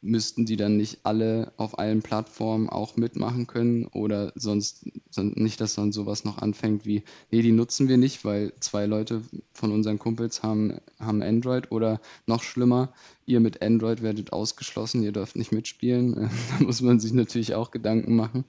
müssten 0.03 0.45
die 0.45 0.57
dann 0.57 0.77
nicht 0.77 1.01
alle 1.05 1.53
auf 1.57 1.79
allen 1.79 2.03
Plattformen 2.03 2.69
auch 2.69 2.97
mitmachen 2.97 3.47
können 3.47 3.87
oder 3.87 4.33
sonst 4.35 4.85
nicht, 5.17 5.61
dass 5.61 5.77
dann 5.77 5.93
sowas 5.93 6.25
noch 6.25 6.39
anfängt 6.39 6.85
wie, 6.85 7.05
nee, 7.31 7.41
die 7.41 7.53
nutzen 7.53 7.89
wir 7.89 7.97
nicht, 7.97 8.25
weil 8.25 8.53
zwei 8.59 8.87
Leute 8.87 9.23
von 9.53 9.71
unseren 9.71 10.01
Kumpels 10.01 10.43
haben, 10.43 10.79
haben 10.99 11.23
Android 11.23 11.71
oder 11.71 12.01
noch 12.27 12.43
schlimmer, 12.43 12.93
ihr 13.27 13.39
mit 13.39 13.63
Android 13.63 14.03
werdet 14.03 14.33
ausgeschlossen, 14.33 15.05
ihr 15.05 15.13
dürft 15.13 15.37
nicht 15.37 15.53
mitspielen. 15.53 16.29
da 16.59 16.65
muss 16.65 16.83
man 16.83 16.99
sich 16.99 17.13
natürlich 17.13 17.55
auch 17.55 17.71
Gedanken 17.71 18.17
machen. 18.17 18.45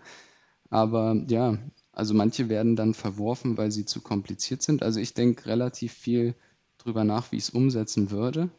Aber 0.71 1.23
ja, 1.27 1.59
also 1.91 2.15
manche 2.15 2.49
werden 2.49 2.75
dann 2.75 2.95
verworfen, 2.95 3.57
weil 3.57 3.71
sie 3.71 3.85
zu 3.85 4.01
kompliziert 4.01 4.63
sind. 4.63 4.81
Also 4.81 4.99
ich 4.99 5.13
denke 5.13 5.45
relativ 5.45 5.93
viel 5.93 6.33
drüber 6.79 7.03
nach, 7.03 7.31
wie 7.31 7.37
ich 7.37 7.43
es 7.43 7.49
umsetzen 7.51 8.09
würde. 8.09 8.49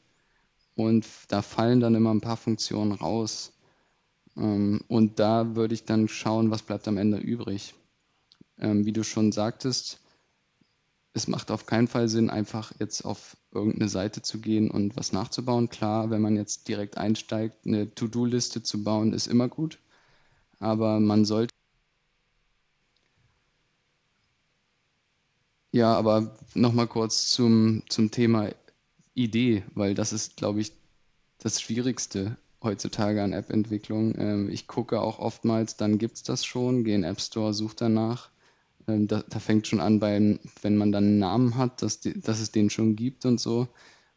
Und 0.77 1.07
da 1.29 1.43
fallen 1.43 1.81
dann 1.81 1.95
immer 1.95 2.13
ein 2.13 2.21
paar 2.21 2.37
Funktionen 2.37 2.93
raus. 2.93 3.53
Ähm, 4.37 4.83
und 4.89 5.19
da 5.21 5.57
würde 5.57 5.75
ich 5.75 5.85
dann 5.85 6.09
schauen, 6.09 6.51
was 6.51 6.63
bleibt 6.63 6.89
am 6.89 6.99
Ende 6.99 7.19
übrig. 7.19 7.75
Ähm, 8.59 8.87
wie 8.87 8.93
du 8.93 9.05
schon 9.05 9.33
sagtest, 9.33 10.01
es 11.15 11.29
macht 11.29 11.51
auf 11.51 11.65
keinen 11.67 11.89
Fall 11.89 12.09
Sinn, 12.09 12.29
einfach 12.29 12.73
jetzt 12.79 13.05
auf 13.05 13.37
irgendeine 13.53 13.89
Seite 13.89 14.21
zu 14.23 14.41
gehen 14.41 14.71
und 14.71 14.97
was 14.97 15.13
nachzubauen. 15.13 15.69
Klar, 15.71 16.11
wenn 16.11 16.21
man 16.21 16.37
jetzt 16.37 16.69
direkt 16.69 16.99
einsteigt, 16.99 17.67
eine 17.67 17.95
To-Do-Liste 17.95 18.63
zu 18.63 18.83
bauen, 18.85 19.13
ist 19.13 19.27
immer 19.29 19.49
gut. 19.49 19.79
Aber 20.61 21.01
man 21.01 21.25
sollte 21.25 21.55
Ja, 25.73 25.95
aber 25.95 26.37
nochmal 26.55 26.87
kurz 26.87 27.31
zum, 27.31 27.83
zum 27.89 28.11
Thema 28.11 28.49
Idee, 29.14 29.62
weil 29.74 29.94
das 29.94 30.12
ist, 30.12 30.37
glaube 30.37 30.61
ich, 30.61 30.72
das 31.38 31.61
Schwierigste 31.61 32.37
heutzutage 32.62 33.22
an 33.22 33.33
App-Entwicklung. 33.33 34.14
Ähm, 34.18 34.48
ich 34.50 34.66
gucke 34.66 35.00
auch 35.00 35.18
oftmals, 35.18 35.77
dann 35.77 35.98
gibt 35.98 36.16
es 36.16 36.22
das 36.22 36.44
schon, 36.44 36.85
gehe 36.85 36.94
in 36.94 37.03
den 37.03 37.11
App 37.11 37.20
Store, 37.20 37.55
suche 37.55 37.77
danach. 37.77 38.31
Ähm, 38.88 39.07
da, 39.07 39.22
da, 39.29 39.38
fängt 39.38 39.66
schon 39.66 39.81
an, 39.81 40.00
beim, 40.00 40.40
wenn 40.62 40.77
man 40.77 40.92
dann 40.92 41.05
einen 41.05 41.18
Namen 41.18 41.57
hat, 41.57 41.83
dass, 41.83 42.00
die, 42.00 42.18
dass 42.20 42.40
es 42.40 42.50
den 42.53 42.70
schon 42.70 42.96
gibt 42.96 43.24
und 43.27 43.40
so. 43.40 43.68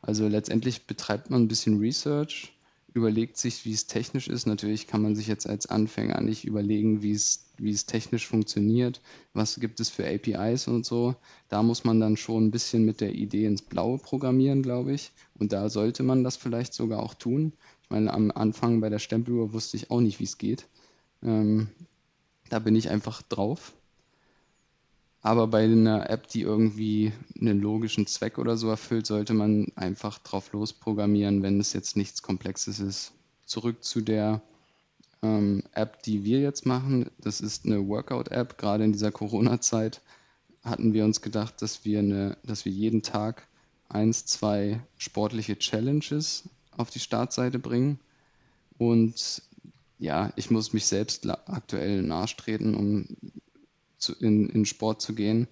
Also 0.02 0.28
letztendlich 0.28 0.88
betreibt 0.88 1.30
man 1.30 1.44
ein 1.44 1.48
bisschen 1.48 1.80
Research 1.80 2.57
überlegt 2.98 3.38
sich, 3.38 3.64
wie 3.64 3.72
es 3.72 3.88
technisch 3.88 4.28
ist. 4.28 4.48
Natürlich 4.48 4.88
kann 4.88 5.02
man 5.02 5.16
sich 5.16 5.28
jetzt 5.28 5.48
als 5.48 5.68
Anfänger 5.68 6.20
nicht 6.20 6.46
überlegen, 6.46 7.02
wie 7.04 7.12
es, 7.12 7.46
wie 7.58 7.72
es 7.72 7.86
technisch 7.86 8.28
funktioniert, 8.28 9.02
was 9.34 9.60
gibt 9.60 9.80
es 9.80 9.90
für 9.90 10.06
APIs 10.06 10.68
und 10.68 10.86
so. 10.86 11.16
Da 11.48 11.64
muss 11.64 11.86
man 11.86 12.00
dann 12.00 12.18
schon 12.18 12.48
ein 12.48 12.52
bisschen 12.52 12.84
mit 12.84 13.00
der 13.00 13.14
Idee 13.14 13.46
ins 13.46 13.62
Blaue 13.62 14.00
programmieren, 14.00 14.64
glaube 14.64 14.94
ich. 14.94 15.12
Und 15.40 15.54
da 15.54 15.70
sollte 15.70 16.04
man 16.04 16.24
das 16.24 16.36
vielleicht 16.36 16.74
sogar 16.74 17.02
auch 17.04 17.14
tun. 17.14 17.54
Ich 17.84 17.90
meine, 17.90 18.12
am 18.12 18.32
Anfang 18.32 18.82
bei 18.82 18.90
der 18.90 19.00
Stempeluhr 19.00 19.54
wusste 19.54 19.78
ich 19.78 19.92
auch 19.92 20.02
nicht, 20.02 20.20
wie 20.20 20.26
es 20.26 20.38
geht. 20.38 20.68
Ähm, 21.24 21.70
da 22.50 22.60
bin 22.60 22.76
ich 22.76 22.90
einfach 22.90 23.22
drauf. 23.22 23.77
Aber 25.28 25.48
bei 25.48 25.66
einer 25.66 26.10
App, 26.10 26.30
die 26.30 26.40
irgendwie 26.40 27.12
einen 27.38 27.60
logischen 27.60 28.08
Zweck 28.08 28.38
oder 28.38 28.56
so 28.56 28.70
erfüllt, 28.70 29.08
sollte 29.08 29.34
man 29.34 29.68
einfach 29.76 30.20
drauf 30.20 30.54
losprogrammieren, 30.54 31.44
wenn 31.44 31.60
es 31.60 31.74
jetzt 31.74 31.98
nichts 31.98 32.22
Komplexes 32.22 32.80
ist. 32.80 33.12
Zurück 33.46 33.84
zu 33.84 34.00
der 34.00 34.42
ähm, 35.22 35.64
App, 35.74 36.02
die 36.04 36.24
wir 36.24 36.40
jetzt 36.40 36.66
machen. 36.66 37.12
Das 37.20 37.42
ist 37.42 37.66
eine 37.66 37.90
Workout-App. 37.90 38.58
Gerade 38.58 38.86
in 38.86 38.94
dieser 38.94 39.12
Corona-Zeit 39.12 40.02
hatten 40.64 40.94
wir 40.94 41.04
uns 41.04 41.20
gedacht, 41.20 41.62
dass 41.62 41.84
wir, 41.84 42.00
eine, 42.00 42.38
dass 42.46 42.64
wir 42.64 42.72
jeden 42.72 43.02
Tag 43.02 43.50
eins, 43.90 44.26
zwei 44.26 44.80
sportliche 44.98 45.60
Challenges 45.60 46.48
auf 46.78 46.90
die 46.90 47.00
Startseite 47.00 47.60
bringen. 47.60 48.00
Und 48.78 49.42
ja, 50.00 50.32
ich 50.38 50.52
muss 50.52 50.72
mich 50.72 50.86
selbst 50.86 51.28
aktuell 51.50 52.02
nachtreten, 52.02 52.76
um 52.76 53.08
zu, 53.98 54.14
in, 54.14 54.50
in 54.50 54.66
Sport 54.66 55.02
zu 55.02 55.16
gehen. 55.16 55.48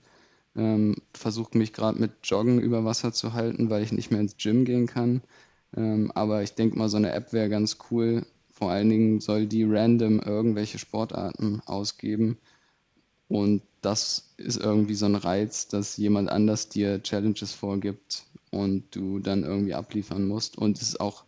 Ähm, 0.55 0.95
Versuche 1.13 1.57
mich 1.57 1.73
gerade 1.73 1.99
mit 1.99 2.11
Joggen 2.23 2.59
über 2.59 2.85
Wasser 2.85 3.13
zu 3.13 3.33
halten, 3.33 3.69
weil 3.69 3.83
ich 3.83 3.91
nicht 3.91 4.11
mehr 4.11 4.21
ins 4.21 4.37
Gym 4.37 4.65
gehen 4.65 4.87
kann. 4.87 5.21
Ähm, 5.75 6.11
aber 6.15 6.43
ich 6.43 6.53
denke 6.55 6.77
mal, 6.77 6.89
so 6.89 6.97
eine 6.97 7.11
App 7.11 7.33
wäre 7.33 7.49
ganz 7.49 7.77
cool. 7.91 8.25
Vor 8.51 8.71
allen 8.71 8.89
Dingen 8.89 9.19
soll 9.19 9.47
die 9.47 9.63
random 9.63 10.19
irgendwelche 10.19 10.79
Sportarten 10.79 11.61
ausgeben. 11.65 12.37
Und 13.27 13.63
das 13.81 14.33
ist 14.37 14.57
irgendwie 14.57 14.95
so 14.95 15.05
ein 15.05 15.15
Reiz, 15.15 15.67
dass 15.67 15.97
jemand 15.97 16.29
anders 16.29 16.69
dir 16.69 17.01
Challenges 17.03 17.51
vorgibt 17.53 18.25
und 18.51 18.95
du 18.95 19.19
dann 19.19 19.43
irgendwie 19.43 19.73
abliefern 19.73 20.27
musst 20.27 20.57
und 20.57 20.81
es 20.81 20.99
auch 20.99 21.23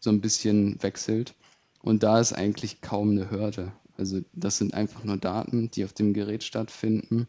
so 0.00 0.10
ein 0.10 0.20
bisschen 0.20 0.82
wechselt. 0.82 1.34
Und 1.82 2.02
da 2.02 2.20
ist 2.20 2.32
eigentlich 2.32 2.80
kaum 2.80 3.10
eine 3.10 3.30
Hürde. 3.30 3.72
Also 4.02 4.20
das 4.32 4.58
sind 4.58 4.74
einfach 4.74 5.04
nur 5.04 5.16
Daten, 5.16 5.70
die 5.70 5.84
auf 5.84 5.92
dem 5.92 6.12
Gerät 6.12 6.42
stattfinden 6.42 7.28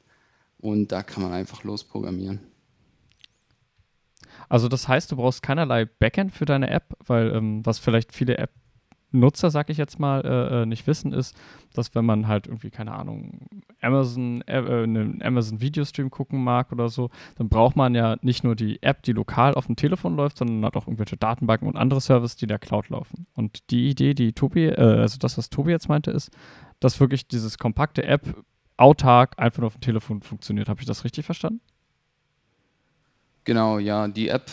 und 0.57 0.91
da 0.91 1.03
kann 1.03 1.21
man 1.21 1.31
einfach 1.31 1.63
losprogrammieren. 1.63 2.39
Also 4.49 4.67
das 4.69 4.87
heißt, 4.87 5.11
du 5.11 5.17
brauchst 5.17 5.43
keinerlei 5.43 5.85
Backend 5.85 6.33
für 6.33 6.45
deine 6.45 6.71
App, 6.71 6.97
weil 7.05 7.31
ähm, 7.35 7.63
was 7.63 7.77
vielleicht 7.77 8.11
viele 8.11 8.39
App 8.39 8.49
Nutzer, 9.13 9.51
sag 9.51 9.69
ich 9.69 9.77
jetzt 9.77 9.99
mal, 9.99 10.21
äh, 10.25 10.61
äh, 10.61 10.65
nicht 10.65 10.87
wissen, 10.87 11.13
ist, 11.13 11.35
dass 11.73 11.95
wenn 11.95 12.05
man 12.05 12.27
halt 12.27 12.47
irgendwie, 12.47 12.71
keine 12.71 12.93
Ahnung, 12.93 13.47
Amazon, 13.81 14.41
äh, 14.41 14.59
äh, 14.59 14.83
einen 14.83 15.21
Amazon 15.21 15.61
Videostream 15.61 16.09
gucken 16.09 16.43
mag 16.43 16.71
oder 16.71 16.89
so, 16.89 17.09
dann 17.35 17.49
braucht 17.49 17.75
man 17.75 17.95
ja 17.95 18.17
nicht 18.21 18.43
nur 18.43 18.55
die 18.55 18.81
App, 18.81 19.03
die 19.03 19.13
lokal 19.13 19.53
auf 19.53 19.67
dem 19.67 19.75
Telefon 19.75 20.15
läuft, 20.15 20.37
sondern 20.37 20.65
hat 20.65 20.75
auch 20.75 20.87
irgendwelche 20.87 21.17
Datenbanken 21.17 21.67
und 21.67 21.77
andere 21.77 22.01
Services, 22.01 22.35
die 22.35 22.45
in 22.45 22.49
der 22.49 22.59
Cloud 22.59 22.89
laufen. 22.89 23.27
Und 23.35 23.69
die 23.69 23.89
Idee, 23.89 24.13
die 24.13 24.33
Tobi, 24.33 24.65
äh, 24.65 24.81
also 24.81 25.17
das, 25.19 25.37
was 25.37 25.49
Tobi 25.49 25.71
jetzt 25.71 25.89
meinte, 25.89 26.11
ist, 26.11 26.31
dass 26.79 26.99
wirklich 26.99 27.27
dieses 27.27 27.57
kompakte 27.57 28.03
App 28.03 28.43
autark 28.77 29.37
einfach 29.37 29.59
nur 29.59 29.67
auf 29.67 29.75
dem 29.75 29.81
Telefon 29.81 30.21
funktioniert. 30.21 30.69
Habe 30.69 30.81
ich 30.81 30.87
das 30.87 31.03
richtig 31.03 31.25
verstanden? 31.25 31.61
Genau, 33.45 33.77
ja, 33.77 34.07
die 34.07 34.29
App 34.29 34.49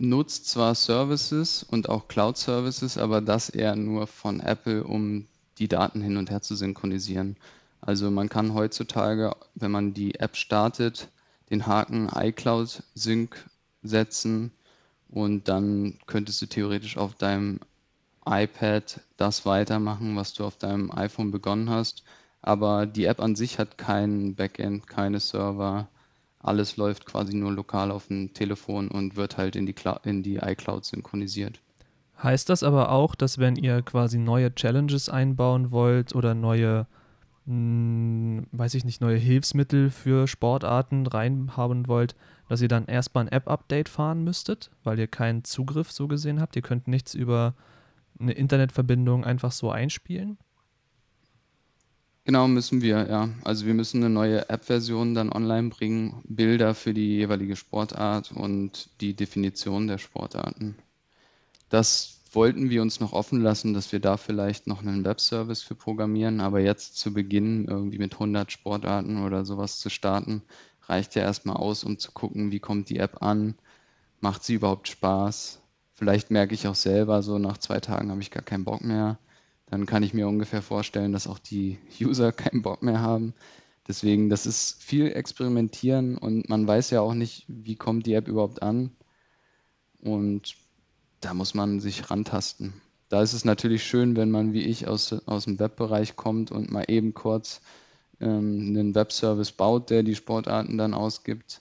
nutzt 0.00 0.48
zwar 0.48 0.74
Services 0.74 1.62
und 1.62 1.88
auch 1.88 2.08
Cloud-Services, 2.08 2.96
aber 2.98 3.20
das 3.20 3.50
eher 3.50 3.76
nur 3.76 4.06
von 4.06 4.40
Apple, 4.40 4.82
um 4.82 5.26
die 5.58 5.68
Daten 5.68 6.00
hin 6.00 6.16
und 6.16 6.30
her 6.30 6.40
zu 6.40 6.56
synchronisieren. 6.56 7.36
Also 7.82 8.10
man 8.10 8.28
kann 8.28 8.54
heutzutage, 8.54 9.36
wenn 9.54 9.70
man 9.70 9.92
die 9.92 10.14
App 10.16 10.36
startet, 10.36 11.08
den 11.50 11.66
Haken 11.66 12.08
iCloud 12.14 12.82
Sync 12.94 13.44
setzen 13.82 14.52
und 15.10 15.48
dann 15.48 15.98
könntest 16.06 16.40
du 16.40 16.46
theoretisch 16.46 16.96
auf 16.96 17.14
deinem 17.14 17.60
iPad 18.26 19.00
das 19.16 19.44
weitermachen, 19.44 20.16
was 20.16 20.32
du 20.32 20.44
auf 20.44 20.56
deinem 20.56 20.90
iPhone 20.92 21.30
begonnen 21.30 21.68
hast. 21.68 22.04
Aber 22.42 22.86
die 22.86 23.04
App 23.04 23.20
an 23.20 23.36
sich 23.36 23.58
hat 23.58 23.76
kein 23.76 24.34
Backend, 24.34 24.86
keine 24.86 25.20
Server, 25.20 25.88
alles 26.40 26.76
läuft 26.76 27.06
quasi 27.06 27.34
nur 27.34 27.52
lokal 27.52 27.90
auf 27.90 28.08
dem 28.08 28.32
Telefon 28.32 28.88
und 28.88 29.16
wird 29.16 29.36
halt 29.36 29.56
in 29.56 29.66
die, 29.66 29.74
in 30.04 30.22
die 30.22 30.36
iCloud 30.36 30.84
synchronisiert. 30.84 31.60
Heißt 32.22 32.48
das 32.48 32.62
aber 32.62 32.90
auch, 32.90 33.14
dass 33.14 33.38
wenn 33.38 33.56
ihr 33.56 33.82
quasi 33.82 34.18
neue 34.18 34.54
Challenges 34.54 35.08
einbauen 35.08 35.70
wollt 35.70 36.14
oder 36.14 36.34
neue, 36.34 36.86
mh, 37.46 37.52
hm, 37.52 38.46
weiß 38.52 38.74
ich 38.74 38.84
nicht, 38.84 39.00
neue 39.00 39.16
Hilfsmittel 39.16 39.90
für 39.90 40.26
Sportarten 40.26 41.06
reinhaben 41.06 41.88
wollt, 41.88 42.14
dass 42.48 42.60
ihr 42.60 42.68
dann 42.68 42.86
erstmal 42.86 43.24
ein 43.24 43.32
App-Update 43.32 43.88
fahren 43.88 44.24
müsstet, 44.24 44.70
weil 44.82 44.98
ihr 44.98 45.08
keinen 45.08 45.44
Zugriff 45.44 45.92
so 45.92 46.08
gesehen 46.08 46.40
habt? 46.40 46.56
Ihr 46.56 46.62
könnt 46.62 46.88
nichts 46.88 47.14
über 47.14 47.54
eine 48.18 48.32
Internetverbindung 48.32 49.24
einfach 49.24 49.52
so 49.52 49.70
einspielen? 49.70 50.38
Genau, 52.24 52.48
müssen 52.48 52.82
wir, 52.82 53.06
ja. 53.08 53.28
Also 53.44 53.66
wir 53.66 53.74
müssen 53.74 53.98
eine 54.02 54.10
neue 54.12 54.48
App-Version 54.48 55.14
dann 55.14 55.32
online 55.32 55.68
bringen, 55.70 56.22
Bilder 56.26 56.74
für 56.74 56.94
die 56.94 57.16
jeweilige 57.16 57.56
Sportart 57.56 58.32
und 58.32 58.88
die 59.00 59.14
Definition 59.14 59.86
der 59.86 59.98
Sportarten. 59.98 60.76
Das 61.70 62.20
wollten 62.32 62.70
wir 62.70 62.82
uns 62.82 63.00
noch 63.00 63.12
offen 63.14 63.40
lassen, 63.42 63.74
dass 63.74 63.92
wir 63.92 64.00
da 64.00 64.16
vielleicht 64.18 64.66
noch 64.68 64.82
einen 64.82 65.04
Webservice 65.04 65.62
für 65.62 65.74
programmieren, 65.76 66.40
aber 66.40 66.60
jetzt 66.60 66.98
zu 66.98 67.12
Beginn 67.14 67.66
irgendwie 67.66 67.98
mit 67.98 68.18
100 68.18 68.52
Sportarten 68.52 69.24
oder 69.24 69.44
sowas 69.44 69.78
zu 69.80 69.90
starten, 69.90 70.42
reicht 70.88 71.14
ja 71.16 71.22
erstmal 71.22 71.56
aus, 71.56 71.84
um 71.84 71.98
zu 71.98 72.12
gucken, 72.12 72.52
wie 72.52 72.60
kommt 72.60 72.90
die 72.90 72.98
App 72.98 73.22
an, 73.22 73.56
macht 74.20 74.44
sie 74.44 74.54
überhaupt 74.54 74.88
Spaß. 74.88 75.60
Vielleicht 75.94 76.30
merke 76.30 76.54
ich 76.54 76.68
auch 76.68 76.74
selber, 76.76 77.22
so 77.22 77.38
nach 77.38 77.58
zwei 77.58 77.80
Tagen 77.80 78.10
habe 78.10 78.22
ich 78.22 78.30
gar 78.30 78.42
keinen 78.44 78.64
Bock 78.64 78.82
mehr 78.84 79.18
dann 79.70 79.86
kann 79.86 80.02
ich 80.02 80.14
mir 80.14 80.28
ungefähr 80.28 80.62
vorstellen, 80.62 81.12
dass 81.12 81.26
auch 81.26 81.38
die 81.38 81.78
User 82.00 82.32
keinen 82.32 82.62
Bock 82.62 82.82
mehr 82.82 83.00
haben. 83.00 83.34
Deswegen, 83.88 84.28
das 84.28 84.46
ist 84.46 84.82
viel 84.82 85.12
Experimentieren 85.12 86.18
und 86.18 86.48
man 86.48 86.66
weiß 86.66 86.90
ja 86.90 87.00
auch 87.00 87.14
nicht, 87.14 87.44
wie 87.48 87.76
kommt 87.76 88.06
die 88.06 88.14
App 88.14 88.28
überhaupt 88.28 88.62
an. 88.62 88.90
Und 90.02 90.56
da 91.20 91.34
muss 91.34 91.54
man 91.54 91.80
sich 91.80 92.10
rantasten. 92.10 92.74
Da 93.08 93.22
ist 93.22 93.32
es 93.32 93.44
natürlich 93.44 93.84
schön, 93.84 94.16
wenn 94.16 94.30
man 94.30 94.52
wie 94.52 94.62
ich 94.62 94.86
aus, 94.86 95.12
aus 95.26 95.44
dem 95.44 95.58
Webbereich 95.58 96.16
kommt 96.16 96.52
und 96.52 96.70
mal 96.70 96.84
eben 96.88 97.14
kurz 97.14 97.60
ähm, 98.20 98.68
einen 98.68 98.94
Webservice 98.94 99.52
baut, 99.52 99.90
der 99.90 100.02
die 100.02 100.14
Sportarten 100.14 100.78
dann 100.78 100.94
ausgibt. 100.94 101.60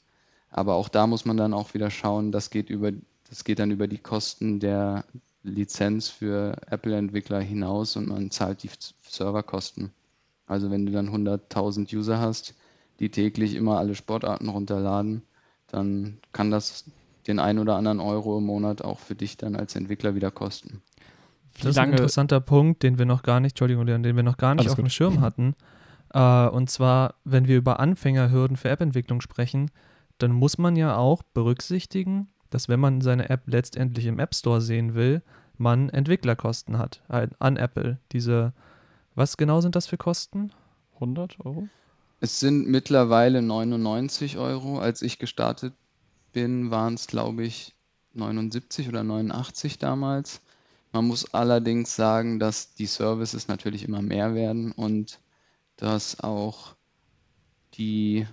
Aber 0.52 0.76
auch 0.76 0.90
da 0.90 1.08
muss 1.08 1.26
man 1.26 1.38
dann 1.38 1.54
auch 1.54 1.74
wieder 1.74 1.90
schauen, 1.90 2.32
das 2.32 2.50
geht 2.50 2.70
über, 2.70 2.92
das 3.30 3.44
geht 3.44 3.60
dann 3.60 3.72
über 3.72 3.88
die 3.88 3.98
Kosten 3.98 4.60
der, 4.60 5.06
Lizenz 5.44 6.10
für 6.10 6.58
Apple-Entwickler 6.68 7.40
hinaus 7.40 7.96
und 7.96 8.08
man 8.08 8.32
zahlt 8.32 8.64
die 8.64 8.70
Serverkosten. 9.08 9.92
Also 10.48 10.72
wenn 10.72 10.86
du 10.86 10.92
dann 10.92 11.10
100.000 11.10 11.96
User 11.96 12.20
hast, 12.20 12.56
die 13.00 13.10
täglich 13.10 13.56
immer 13.56 13.78
alle 13.78 13.96
Sportarten 13.96 14.50
runterladen, 14.50 15.22
dann 15.68 16.18
kann 16.34 16.52
das 16.52 16.86
den 17.28 17.40
ein 17.40 17.60
oder 17.60 17.76
anderen 17.76 18.00
Euro 18.00 18.40
im 18.40 18.46
Monat 18.46 18.82
auch 18.82 19.00
für 19.00 19.16
dich 19.16 19.38
dann 19.38 19.56
als 19.56 19.76
Entwickler 19.76 20.16
wieder 20.16 20.32
kosten. 20.32 20.82
das 21.58 21.72
ist 21.72 21.78
ein 21.78 21.92
interessanter 21.92 22.42
Punkt, 22.42 22.84
den 22.84 22.98
wir 22.98 23.06
noch 23.06 23.24
gar 23.24 23.40
nicht, 23.40 23.52
Entschuldigung, 23.52 23.86
den 23.86 24.04
wir 24.16 24.24
noch 24.24 24.38
gar 24.38 24.56
nicht 24.56 24.62
Alles 24.62 24.72
auf 24.72 24.78
gut. 24.78 24.86
dem 24.86 24.90
Schirm 24.90 25.22
hatten. 25.22 25.56
Äh, 26.14 26.48
und 26.48 26.70
zwar, 26.70 27.16
wenn 27.24 27.48
wir 27.48 27.58
über 27.58 27.80
Anfängerhürden 27.80 28.58
für 28.58 28.70
App-Entwicklung 28.70 29.22
sprechen, 29.22 29.70
dann 30.18 30.32
muss 30.32 30.58
man 30.58 30.76
ja 30.76 30.98
auch 30.98 31.22
berücksichtigen, 31.22 32.30
dass 32.50 32.70
wenn 32.70 32.80
man 32.80 33.02
seine 33.02 33.30
App 33.30 33.44
letztendlich 33.46 34.06
im 34.06 34.20
App 34.20 34.36
Store 34.36 34.62
sehen 34.62 34.96
will, 34.96 35.22
man 35.58 35.90
Entwicklerkosten 35.90 36.78
hat 36.78 37.02
an 37.08 37.58
Apple. 37.58 38.00
Diese, 38.12 38.54
was 39.16 39.38
genau 39.38 39.62
sind 39.62 39.76
das 39.76 39.88
für 39.88 39.98
Kosten? 39.98 40.52
100 40.96 41.40
Euro? 41.46 41.68
Es 42.22 42.40
sind 42.40 42.68
mittlerweile 42.68 43.42
99 43.42 44.38
Euro. 44.38 44.80
Als 44.80 45.02
ich 45.02 45.20
gestartet 45.20 45.74
bin, 46.34 46.72
waren 46.72 46.96
es, 46.96 47.08
glaube 47.08 47.44
ich, 47.44 47.76
79 48.14 48.90
oder 48.90 49.04
89 49.04 49.78
damals. 49.80 50.42
Man 50.92 51.06
muss 51.06 51.34
allerdings 51.34 51.96
sagen, 51.96 52.40
dass 52.40 52.74
die 52.74 52.88
Services 52.88 53.48
natürlich 53.48 53.84
immer 53.84 54.02
mehr 54.02 54.34
werden 54.34 54.72
und 54.72 55.20
dass 55.78 56.20
auch 56.20 56.76
die, 57.76 58.28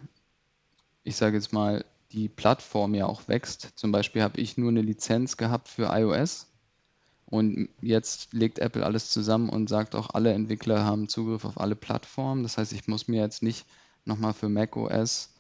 ich 1.05 1.17
sage 1.17 1.37
jetzt 1.37 1.53
mal, 1.53 1.85
die 2.13 2.29
Plattform 2.29 2.95
ja 2.95 3.07
auch 3.07 3.29
wächst. 3.29 3.71
Zum 3.77 3.93
Beispiel 3.93 4.23
habe 4.23 4.41
ich 4.41 4.57
nur 4.57 4.71
eine 4.71 4.83
Lizenz 4.83 5.37
gehabt 5.37 5.69
für 5.69 5.91
iOS 5.93 6.47
und 7.27 7.69
jetzt 7.81 8.33
legt 8.33 8.61
Apple 8.61 8.85
alles 8.85 9.11
zusammen 9.11 9.49
und 9.49 9.69
sagt 9.69 9.95
auch, 9.95 10.11
alle 10.11 10.33
Entwickler 10.33 10.85
haben 10.85 11.09
Zugriff 11.09 11.45
auf 11.45 11.61
alle 11.61 11.75
Plattformen. 11.75 12.45
Das 12.45 12.57
heißt, 12.57 12.73
ich 12.73 12.87
muss 12.87 13.09
mir 13.09 13.21
jetzt 13.21 13.43
nicht 13.43 13.67
nochmal 14.05 14.33
für 14.33 14.49
macOS 14.49 15.35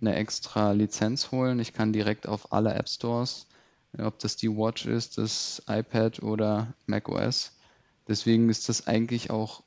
eine 0.00 0.14
extra 0.14 0.72
Lizenz 0.72 1.30
holen. 1.30 1.58
Ich 1.58 1.72
kann 1.72 1.92
direkt 1.92 2.26
auf 2.26 2.52
alle 2.52 2.74
App 2.74 2.88
Stores, 2.88 3.46
ob 3.98 4.18
das 4.18 4.36
die 4.36 4.50
Watch 4.50 4.86
ist, 4.86 5.16
das 5.16 5.62
iPad 5.66 6.22
oder 6.22 6.74
macOS. 6.86 7.52
Deswegen 8.06 8.48
ist 8.50 8.68
das 8.68 8.86
eigentlich 8.86 9.30
auch 9.30 9.62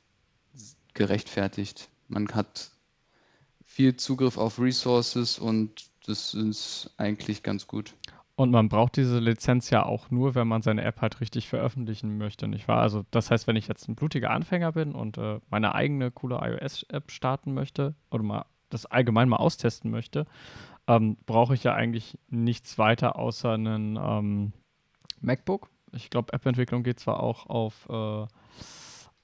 gerechtfertigt. 0.92 1.88
Man 2.08 2.28
hat 2.28 2.70
viel 3.64 3.96
Zugriff 3.96 4.38
auf 4.38 4.60
Resources 4.60 5.38
und 5.38 5.86
das 6.06 6.34
ist 6.34 6.90
eigentlich 6.96 7.42
ganz 7.42 7.66
gut. 7.66 7.94
Und 8.36 8.50
man 8.50 8.68
braucht 8.68 8.96
diese 8.96 9.20
Lizenz 9.20 9.70
ja 9.70 9.86
auch 9.86 10.10
nur, 10.10 10.34
wenn 10.34 10.48
man 10.48 10.60
seine 10.60 10.82
App 10.82 11.00
halt 11.00 11.20
richtig 11.20 11.48
veröffentlichen 11.48 12.18
möchte, 12.18 12.48
nicht 12.48 12.66
wahr? 12.66 12.80
Also 12.80 13.04
das 13.12 13.30
heißt, 13.30 13.46
wenn 13.46 13.54
ich 13.54 13.68
jetzt 13.68 13.88
ein 13.88 13.94
blutiger 13.94 14.30
Anfänger 14.30 14.72
bin 14.72 14.92
und 14.92 15.18
äh, 15.18 15.38
meine 15.50 15.74
eigene 15.74 16.10
coole 16.10 16.40
iOS-App 16.42 17.12
starten 17.12 17.54
möchte 17.54 17.94
oder 18.10 18.24
mal 18.24 18.44
das 18.70 18.86
allgemein 18.86 19.28
mal 19.28 19.36
austesten 19.36 19.90
möchte, 19.90 20.26
ähm, 20.88 21.16
brauche 21.26 21.54
ich 21.54 21.62
ja 21.62 21.74
eigentlich 21.74 22.18
nichts 22.28 22.76
weiter 22.76 23.16
außer 23.16 23.52
einen 23.52 23.96
ähm, 23.96 24.52
MacBook. 25.20 25.70
Ich 25.92 26.10
glaube, 26.10 26.32
App-Entwicklung 26.32 26.82
geht 26.82 26.98
zwar 26.98 27.20
auch 27.20 27.46
auf 27.46 27.88
äh, 27.88 28.26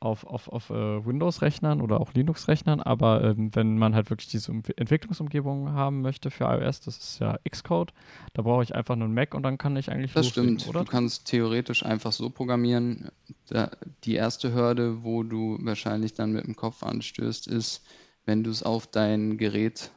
auf, 0.00 0.24
auf, 0.24 0.48
auf 0.48 0.70
äh, 0.70 1.04
Windows-Rechnern 1.04 1.80
oder 1.82 2.00
auch 2.00 2.14
Linux-Rechnern, 2.14 2.80
aber 2.80 3.22
ähm, 3.22 3.54
wenn 3.54 3.78
man 3.78 3.94
halt 3.94 4.08
wirklich 4.08 4.28
diese 4.28 4.50
um 4.50 4.62
Entwicklungsumgebung 4.76 5.72
haben 5.72 6.00
möchte 6.00 6.30
für 6.30 6.44
iOS, 6.44 6.80
das 6.80 6.96
ist 6.96 7.18
ja 7.20 7.38
Xcode, 7.48 7.92
da 8.32 8.42
brauche 8.42 8.62
ich 8.62 8.74
einfach 8.74 8.96
nur 8.96 9.04
einen 9.04 9.14
Mac 9.14 9.34
und 9.34 9.42
dann 9.42 9.58
kann 9.58 9.76
ich 9.76 9.90
eigentlich 9.90 10.14
Das 10.14 10.28
stimmt, 10.28 10.66
oder? 10.66 10.80
du 10.80 10.90
kannst 10.90 11.26
theoretisch 11.26 11.84
einfach 11.84 12.12
so 12.12 12.30
programmieren. 12.30 13.10
Da, 13.48 13.70
die 14.04 14.14
erste 14.14 14.54
Hürde, 14.54 15.04
wo 15.04 15.22
du 15.22 15.58
wahrscheinlich 15.60 16.14
dann 16.14 16.32
mit 16.32 16.46
dem 16.46 16.56
Kopf 16.56 16.82
anstößt, 16.82 17.46
ist, 17.46 17.84
wenn 18.24 18.42
du 18.42 18.50
es 18.50 18.62
auf 18.62 18.86
dein 18.86 19.36
Gerät 19.36 19.90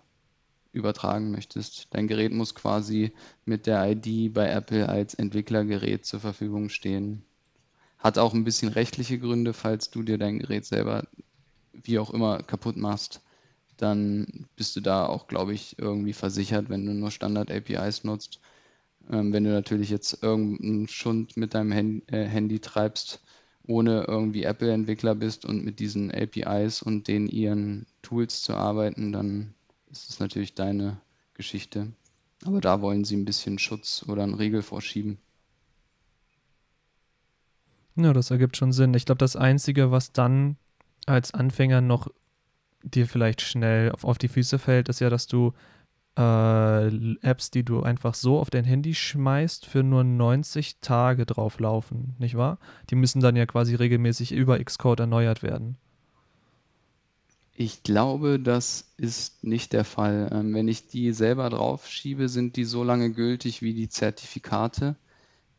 übertragen 0.73 1.31
möchtest. 1.31 1.87
Dein 1.91 2.07
Gerät 2.07 2.33
muss 2.33 2.55
quasi 2.55 3.13
mit 3.45 3.67
der 3.67 3.89
ID 3.89 4.33
bei 4.33 4.49
Apple 4.49 4.89
als 4.89 5.13
Entwicklergerät 5.13 6.05
zur 6.05 6.19
Verfügung 6.19 6.69
stehen. 6.69 7.23
Hat 8.03 8.17
auch 8.19 8.33
ein 8.35 8.43
bisschen 8.43 8.69
rechtliche 8.69 9.17
Gründe, 9.17 9.53
falls 9.53 9.89
du 9.89 10.03
dir 10.03 10.19
dein 10.19 10.37
Gerät 10.39 10.65
selber 10.65 11.07
wie 11.73 11.99
auch 11.99 12.11
immer 12.11 12.43
kaputt 12.43 12.77
machst, 12.77 13.21
dann 13.77 14.47
bist 14.55 14.75
du 14.75 14.81
da 14.81 15.05
auch, 15.07 15.27
glaube 15.27 15.53
ich, 15.53 15.77
irgendwie 15.79 16.13
versichert, 16.13 16.69
wenn 16.69 16.85
du 16.85 16.93
nur 16.93 17.11
Standard-APIs 17.11 18.03
nutzt. 18.03 18.39
Ähm, 19.11 19.33
wenn 19.33 19.45
du 19.45 19.51
natürlich 19.51 19.89
jetzt 19.89 20.23
irgendeinen 20.23 20.87
Schund 20.87 21.37
mit 21.37 21.53
deinem 21.55 21.73
Hand, 21.73 22.11
äh, 22.13 22.25
Handy 22.25 22.59
treibst, 22.59 23.21
ohne 23.67 24.05
irgendwie 24.07 24.43
Apple-Entwickler 24.43 25.15
bist 25.15 25.45
und 25.45 25.63
mit 25.65 25.79
diesen 25.79 26.11
APIs 26.11 26.81
und 26.81 27.07
den 27.07 27.27
ihren 27.27 27.87
Tools 28.01 28.41
zu 28.43 28.55
arbeiten, 28.55 29.13
dann 29.13 29.55
ist 29.91 30.09
es 30.09 30.19
natürlich 30.19 30.55
deine 30.55 31.01
Geschichte. 31.35 31.93
Aber 32.45 32.61
da 32.61 32.81
wollen 32.81 33.05
sie 33.05 33.15
ein 33.17 33.25
bisschen 33.25 33.59
Schutz 33.59 34.05
oder 34.07 34.23
einen 34.23 34.35
Riegel 34.35 34.61
vorschieben. 34.63 35.19
Ja, 37.95 38.13
das 38.13 38.31
ergibt 38.31 38.57
schon 38.57 38.71
Sinn. 38.71 38.93
Ich 38.93 39.05
glaube, 39.05 39.19
das 39.19 39.35
Einzige, 39.35 39.91
was 39.91 40.11
dann 40.11 40.57
als 41.05 41.33
Anfänger 41.33 41.81
noch 41.81 42.07
dir 42.83 43.07
vielleicht 43.07 43.41
schnell 43.41 43.91
auf, 43.91 44.03
auf 44.05 44.17
die 44.17 44.27
Füße 44.27 44.59
fällt, 44.59 44.89
ist 44.89 45.01
ja, 45.01 45.09
dass 45.09 45.27
du 45.27 45.53
äh, 46.17 46.87
Apps, 47.21 47.51
die 47.51 47.63
du 47.63 47.83
einfach 47.83 48.15
so 48.15 48.39
auf 48.39 48.49
dein 48.49 48.65
Handy 48.65 48.95
schmeißt, 48.95 49.65
für 49.65 49.83
nur 49.83 50.03
90 50.03 50.79
Tage 50.81 51.25
drauflaufen, 51.25 52.15
nicht 52.19 52.37
wahr? 52.37 52.59
Die 52.89 52.95
müssen 52.95 53.21
dann 53.21 53.35
ja 53.35 53.45
quasi 53.45 53.75
regelmäßig 53.75 54.33
über 54.33 54.63
Xcode 54.63 55.01
erneuert 55.01 55.43
werden. 55.43 55.77
Ich 57.55 57.83
glaube, 57.83 58.39
das 58.39 58.93
ist 58.97 59.43
nicht 59.43 59.73
der 59.73 59.85
Fall. 59.85 60.29
Ähm, 60.33 60.53
wenn 60.53 60.67
ich 60.67 60.87
die 60.87 61.13
selber 61.13 61.49
draufschiebe, 61.49 62.29
sind 62.29 62.55
die 62.57 62.63
so 62.65 62.83
lange 62.83 63.11
gültig 63.11 63.61
wie 63.61 63.73
die 63.73 63.89
Zertifikate, 63.89 64.95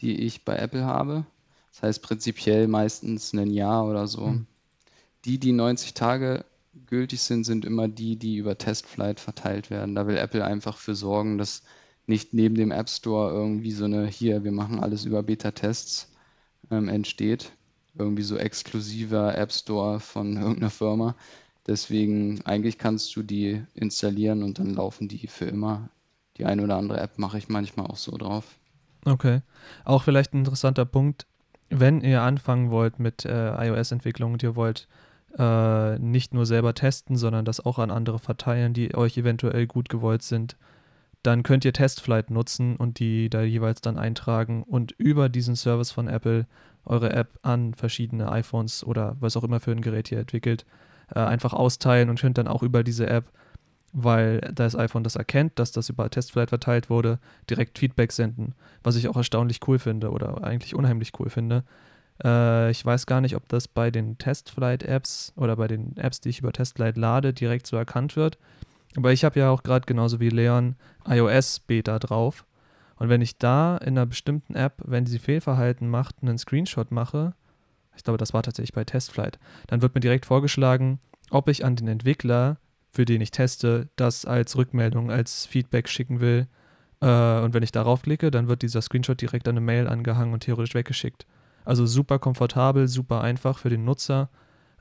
die 0.00 0.20
ich 0.22 0.44
bei 0.44 0.56
Apple 0.56 0.84
habe. 0.84 1.26
Das 1.74 1.82
heißt 1.82 2.02
prinzipiell 2.02 2.68
meistens 2.68 3.32
ein 3.32 3.50
Jahr 3.50 3.86
oder 3.86 4.06
so. 4.06 4.26
Mhm. 4.26 4.46
Die, 5.24 5.38
die 5.40 5.52
90 5.52 5.94
Tage 5.94 6.44
gültig 6.86 7.20
sind, 7.20 7.44
sind 7.44 7.64
immer 7.64 7.88
die, 7.88 8.16
die 8.16 8.36
über 8.36 8.56
Testflight 8.56 9.18
verteilt 9.18 9.70
werden. 9.70 9.96
Da 9.96 10.06
will 10.06 10.16
Apple 10.16 10.44
einfach 10.44 10.76
für 10.76 10.94
sorgen, 10.94 11.36
dass 11.36 11.62
nicht 12.06 12.32
neben 12.32 12.54
dem 12.54 12.70
App 12.70 12.88
Store 12.88 13.32
irgendwie 13.32 13.72
so 13.72 13.86
eine, 13.86 14.06
hier, 14.06 14.44
wir 14.44 14.52
machen 14.52 14.80
alles 14.80 15.04
über 15.04 15.22
Beta-Tests 15.24 16.12
ähm, 16.70 16.88
entsteht. 16.88 17.52
Irgendwie 17.96 18.22
so 18.22 18.36
exklusiver 18.36 19.36
App 19.36 19.52
Store 19.52 19.98
von 19.98 20.36
irgendeiner 20.36 20.70
Firma. 20.70 21.16
Deswegen, 21.66 22.40
eigentlich 22.44 22.78
kannst 22.78 23.16
du 23.16 23.22
die 23.22 23.64
installieren 23.74 24.44
und 24.44 24.60
dann 24.60 24.74
laufen 24.74 25.08
die 25.08 25.26
für 25.26 25.46
immer. 25.46 25.88
Die 26.36 26.44
eine 26.44 26.62
oder 26.62 26.76
andere 26.76 27.00
App 27.00 27.18
mache 27.18 27.38
ich 27.38 27.48
manchmal 27.48 27.86
auch 27.86 27.96
so 27.96 28.16
drauf. 28.16 28.58
Okay. 29.04 29.40
Auch 29.84 30.02
vielleicht 30.02 30.34
ein 30.34 30.38
interessanter 30.38 30.84
Punkt, 30.84 31.26
wenn 31.80 32.00
ihr 32.00 32.22
anfangen 32.22 32.70
wollt 32.70 32.98
mit 32.98 33.24
äh, 33.24 33.68
iOS-Entwicklung 33.68 34.32
und 34.32 34.42
ihr 34.42 34.56
wollt 34.56 34.88
äh, 35.38 35.98
nicht 35.98 36.32
nur 36.32 36.46
selber 36.46 36.74
testen, 36.74 37.16
sondern 37.16 37.44
das 37.44 37.64
auch 37.64 37.78
an 37.78 37.90
andere 37.90 38.18
verteilen, 38.18 38.72
die 38.72 38.94
euch 38.94 39.18
eventuell 39.18 39.66
gut 39.66 39.88
gewollt 39.88 40.22
sind, 40.22 40.56
dann 41.22 41.42
könnt 41.42 41.64
ihr 41.64 41.72
Testflight 41.72 42.30
nutzen 42.30 42.76
und 42.76 42.98
die 42.98 43.30
da 43.30 43.42
jeweils 43.42 43.80
dann 43.80 43.98
eintragen 43.98 44.62
und 44.62 44.92
über 44.92 45.28
diesen 45.28 45.56
Service 45.56 45.90
von 45.90 46.06
Apple 46.06 46.46
eure 46.84 47.12
App 47.12 47.38
an 47.42 47.74
verschiedene 47.74 48.30
iPhones 48.30 48.84
oder 48.84 49.16
was 49.20 49.36
auch 49.36 49.44
immer 49.44 49.58
für 49.58 49.72
ein 49.72 49.80
Gerät 49.80 50.12
ihr 50.12 50.18
entwickelt, 50.18 50.66
äh, 51.14 51.20
einfach 51.20 51.54
austeilen 51.54 52.10
und 52.10 52.20
könnt 52.20 52.38
dann 52.38 52.48
auch 52.48 52.62
über 52.62 52.84
diese 52.84 53.08
App, 53.08 53.24
weil 53.94 54.40
das 54.52 54.76
iPhone 54.76 55.04
das 55.04 55.16
erkennt, 55.16 55.58
dass 55.58 55.72
das 55.72 55.88
über 55.88 56.10
Testflight 56.10 56.50
verteilt 56.50 56.90
wurde, 56.90 57.18
direkt 57.48 57.78
Feedback 57.78 58.12
senden, 58.12 58.54
was 58.82 58.96
ich 58.96 59.08
auch 59.08 59.16
erstaunlich 59.16 59.60
cool 59.66 59.78
finde 59.78 60.10
oder 60.10 60.44
eigentlich 60.44 60.74
unheimlich 60.74 61.12
cool 61.18 61.30
finde, 61.30 61.64
äh, 62.22 62.70
ich 62.70 62.84
weiß 62.84 63.06
gar 63.06 63.20
nicht, 63.20 63.36
ob 63.36 63.48
das 63.48 63.66
bei 63.66 63.90
den 63.90 64.18
Testflight-Apps 64.18 65.32
oder 65.36 65.56
bei 65.56 65.66
den 65.66 65.96
Apps, 65.96 66.20
die 66.20 66.28
ich 66.28 66.40
über 66.40 66.52
Testflight 66.52 66.96
lade, 66.96 67.32
direkt 67.32 67.66
so 67.66 67.76
erkannt 67.76 68.16
wird. 68.16 68.38
Aber 68.96 69.12
ich 69.12 69.24
habe 69.24 69.40
ja 69.40 69.50
auch 69.50 69.62
gerade 69.62 69.86
genauso 69.86 70.20
wie 70.20 70.28
Leon 70.28 70.76
iOS-Beta 71.08 71.98
drauf. 71.98 72.44
Und 72.96 73.08
wenn 73.08 73.22
ich 73.22 73.38
da 73.38 73.76
in 73.78 73.98
einer 73.98 74.06
bestimmten 74.06 74.54
App, 74.54 74.74
wenn 74.84 75.06
sie 75.06 75.18
Fehlverhalten 75.18 75.88
macht, 75.88 76.16
einen 76.22 76.38
Screenshot 76.38 76.92
mache, 76.92 77.34
ich 77.96 78.04
glaube, 78.04 78.18
das 78.18 78.32
war 78.32 78.42
tatsächlich 78.42 78.72
bei 78.72 78.84
Testflight, 78.84 79.38
dann 79.66 79.82
wird 79.82 79.94
mir 79.94 80.00
direkt 80.00 80.26
vorgeschlagen, 80.26 81.00
ob 81.30 81.48
ich 81.48 81.64
an 81.64 81.76
den 81.76 81.88
Entwickler, 81.88 82.58
für 82.94 83.04
den 83.04 83.20
ich 83.20 83.32
teste, 83.32 83.88
das 83.96 84.24
als 84.24 84.56
Rückmeldung, 84.56 85.10
als 85.10 85.46
Feedback 85.46 85.88
schicken 85.88 86.20
will. 86.20 86.46
Äh, 87.00 87.40
und 87.40 87.52
wenn 87.52 87.64
ich 87.64 87.72
darauf 87.72 88.02
klicke, 88.02 88.30
dann 88.30 88.46
wird 88.46 88.62
dieser 88.62 88.82
Screenshot 88.82 89.20
direkt 89.20 89.48
an 89.48 89.54
eine 89.56 89.60
Mail 89.60 89.88
angehangen 89.88 90.32
und 90.32 90.44
theoretisch 90.44 90.74
weggeschickt. 90.74 91.26
Also 91.64 91.86
super 91.86 92.20
komfortabel, 92.20 92.86
super 92.86 93.20
einfach 93.20 93.58
für 93.58 93.68
den 93.68 93.84
Nutzer 93.84 94.30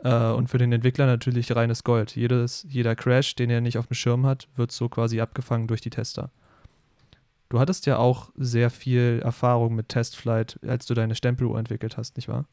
äh, 0.03 0.29
und 0.31 0.47
für 0.47 0.59
den 0.59 0.71
Entwickler 0.71 1.07
natürlich 1.07 1.55
reines 1.55 1.83
Gold. 1.83 2.15
Jedes, 2.15 2.67
jeder 2.69 2.95
Crash, 2.95 3.33
den 3.33 3.49
er 3.49 3.61
nicht 3.61 3.79
auf 3.79 3.87
dem 3.87 3.95
Schirm 3.95 4.27
hat, 4.27 4.47
wird 4.55 4.71
so 4.71 4.89
quasi 4.89 5.19
abgefangen 5.19 5.67
durch 5.67 5.81
die 5.81 5.89
Tester. 5.89 6.29
Du 7.49 7.59
hattest 7.59 7.87
ja 7.87 7.97
auch 7.97 8.29
sehr 8.35 8.69
viel 8.69 9.21
Erfahrung 9.23 9.73
mit 9.73 9.89
Testflight, 9.89 10.59
als 10.67 10.85
du 10.85 10.93
deine 10.93 11.15
Stempeluhr 11.15 11.57
entwickelt 11.57 11.97
hast, 11.97 12.15
nicht 12.15 12.27
wahr? 12.27 12.45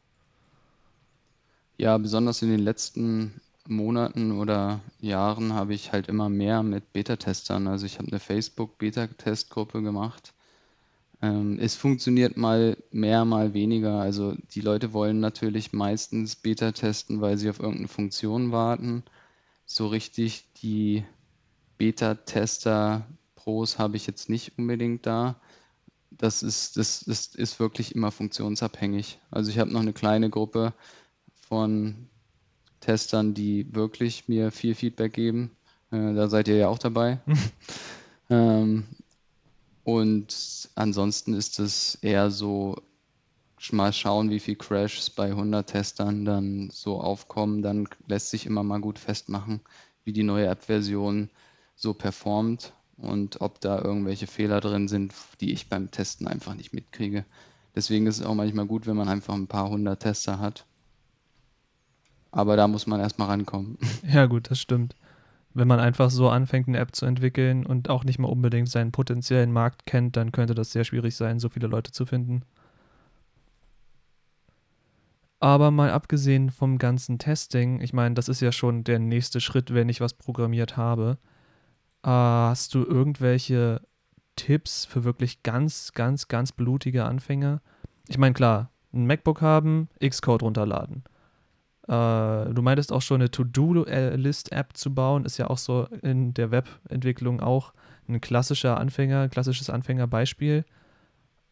Ja, 1.76 1.98
besonders 1.98 2.40
in 2.40 2.50
den 2.50 2.60
letzten 2.60 3.40
Monaten 3.70 4.32
oder 4.32 4.80
Jahren 5.00 5.54
habe 5.54 5.74
ich 5.74 5.92
halt 5.92 6.08
immer 6.08 6.28
mehr 6.28 6.62
mit 6.62 6.92
Beta-Testern. 6.92 7.66
Also 7.68 7.86
ich 7.86 7.98
habe 7.98 8.08
eine 8.08 8.20
Facebook-Beta-Testgruppe 8.20 9.82
gemacht 9.82 10.34
ähm, 11.22 11.58
es 11.60 11.76
funktioniert 11.76 12.36
mal 12.36 12.76
mehr, 12.90 13.24
mal 13.24 13.54
weniger. 13.54 14.00
Also 14.00 14.34
die 14.54 14.60
Leute 14.60 14.92
wollen 14.92 15.20
natürlich 15.20 15.72
meistens 15.72 16.36
Beta 16.36 16.72
testen, 16.72 17.20
weil 17.20 17.38
sie 17.38 17.50
auf 17.50 17.60
irgendeine 17.60 17.88
Funktion 17.88 18.52
warten. 18.52 19.02
So 19.66 19.86
richtig 19.88 20.44
die 20.62 21.04
Beta-Tester-Pros 21.78 23.78
habe 23.78 23.96
ich 23.96 24.06
jetzt 24.06 24.28
nicht 24.30 24.58
unbedingt 24.58 25.06
da. 25.06 25.36
Das 26.10 26.42
ist, 26.42 26.76
das, 26.76 27.04
das 27.06 27.26
ist 27.34 27.60
wirklich 27.60 27.94
immer 27.94 28.10
funktionsabhängig. 28.10 29.18
Also 29.30 29.50
ich 29.50 29.58
habe 29.58 29.72
noch 29.72 29.80
eine 29.80 29.92
kleine 29.92 30.30
Gruppe 30.30 30.72
von 31.48 32.08
Testern, 32.80 33.34
die 33.34 33.72
wirklich 33.74 34.28
mir 34.28 34.50
viel 34.50 34.74
Feedback 34.74 35.12
geben. 35.12 35.50
Äh, 35.90 36.14
da 36.14 36.28
seid 36.28 36.48
ihr 36.48 36.56
ja 36.56 36.68
auch 36.68 36.78
dabei. 36.78 37.20
ähm, 38.30 38.84
und 39.84 40.68
ansonsten 40.74 41.34
ist 41.34 41.58
es 41.58 41.96
eher 41.96 42.30
so, 42.30 42.76
mal 43.72 43.92
schauen, 43.92 44.30
wie 44.30 44.40
viel 44.40 44.56
Crashs 44.56 45.10
bei 45.10 45.26
100 45.26 45.68
Testern 45.68 46.24
dann 46.24 46.70
so 46.70 47.00
aufkommen. 47.00 47.62
Dann 47.62 47.88
lässt 48.06 48.30
sich 48.30 48.46
immer 48.46 48.62
mal 48.62 48.80
gut 48.80 48.98
festmachen, 48.98 49.60
wie 50.04 50.12
die 50.12 50.22
neue 50.22 50.46
App-Version 50.46 51.30
so 51.76 51.94
performt 51.94 52.72
und 52.96 53.40
ob 53.40 53.60
da 53.60 53.80
irgendwelche 53.80 54.26
Fehler 54.26 54.60
drin 54.60 54.88
sind, 54.88 55.14
die 55.40 55.52
ich 55.52 55.68
beim 55.68 55.90
Testen 55.90 56.26
einfach 56.26 56.54
nicht 56.54 56.72
mitkriege. 56.72 57.24
Deswegen 57.74 58.06
ist 58.06 58.20
es 58.20 58.26
auch 58.26 58.34
manchmal 58.34 58.66
gut, 58.66 58.86
wenn 58.86 58.96
man 58.96 59.08
einfach 59.08 59.34
ein 59.34 59.46
paar 59.46 59.70
hundert 59.70 60.00
Tester 60.00 60.38
hat. 60.38 60.66
Aber 62.32 62.56
da 62.56 62.68
muss 62.68 62.86
man 62.86 63.00
erstmal 63.00 63.28
rankommen. 63.28 63.78
Ja, 64.02 64.26
gut, 64.26 64.50
das 64.50 64.60
stimmt 64.60 64.94
wenn 65.54 65.68
man 65.68 65.80
einfach 65.80 66.10
so 66.10 66.28
anfängt, 66.28 66.68
eine 66.68 66.78
App 66.78 66.94
zu 66.94 67.06
entwickeln 67.06 67.66
und 67.66 67.90
auch 67.90 68.04
nicht 68.04 68.18
mal 68.18 68.28
unbedingt 68.28 68.68
seinen 68.68 68.92
potenziellen 68.92 69.52
Markt 69.52 69.86
kennt, 69.86 70.16
dann 70.16 70.32
könnte 70.32 70.54
das 70.54 70.70
sehr 70.72 70.84
schwierig 70.84 71.16
sein, 71.16 71.40
so 71.40 71.48
viele 71.48 71.66
Leute 71.66 71.90
zu 71.90 72.06
finden. 72.06 72.42
Aber 75.40 75.70
mal 75.70 75.90
abgesehen 75.90 76.50
vom 76.50 76.78
ganzen 76.78 77.18
Testing, 77.18 77.80
ich 77.80 77.92
meine, 77.92 78.14
das 78.14 78.28
ist 78.28 78.40
ja 78.40 78.52
schon 78.52 78.84
der 78.84 78.98
nächste 78.98 79.40
Schritt, 79.40 79.72
wenn 79.72 79.88
ich 79.88 80.00
was 80.00 80.14
programmiert 80.14 80.76
habe. 80.76 81.18
Äh, 82.02 82.10
hast 82.10 82.74
du 82.74 82.84
irgendwelche 82.84 83.80
Tipps 84.36 84.84
für 84.84 85.02
wirklich 85.02 85.42
ganz, 85.42 85.92
ganz, 85.92 86.28
ganz 86.28 86.52
blutige 86.52 87.04
Anfänger? 87.04 87.62
Ich 88.06 88.18
meine, 88.18 88.34
klar, 88.34 88.70
ein 88.92 89.06
MacBook 89.06 89.40
haben, 89.40 89.88
Xcode 90.06 90.42
runterladen. 90.42 91.04
Äh, 91.88 92.52
du 92.54 92.62
meintest 92.62 92.92
auch 92.92 93.02
schon 93.02 93.20
eine 93.20 93.30
To-Do-List-App 93.30 94.76
zu 94.76 94.94
bauen, 94.94 95.24
ist 95.24 95.38
ja 95.38 95.48
auch 95.48 95.58
so 95.58 95.86
in 96.02 96.34
der 96.34 96.50
Webentwicklung 96.50 97.40
auch 97.40 97.72
ein 98.08 98.20
klassischer 98.20 98.78
Anfänger, 98.78 99.28
klassisches 99.28 99.70
Anfängerbeispiel. 99.70 100.64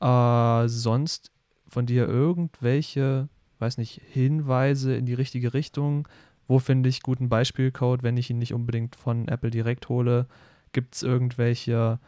Äh, 0.00 0.68
sonst 0.68 1.32
von 1.68 1.86
dir 1.86 2.08
irgendwelche, 2.08 3.28
weiß 3.58 3.78
nicht, 3.78 4.00
Hinweise 4.10 4.94
in 4.94 5.06
die 5.06 5.14
richtige 5.14 5.54
Richtung? 5.54 6.08
Wo 6.46 6.58
finde 6.58 6.88
ich 6.88 7.02
guten 7.02 7.28
Beispielcode, 7.28 8.02
wenn 8.02 8.16
ich 8.16 8.30
ihn 8.30 8.38
nicht 8.38 8.54
unbedingt 8.54 8.96
von 8.96 9.28
Apple 9.28 9.50
direkt 9.50 9.88
hole? 9.88 10.26
Gibt 10.72 10.94
es 10.94 11.02
irgendwelche 11.02 11.98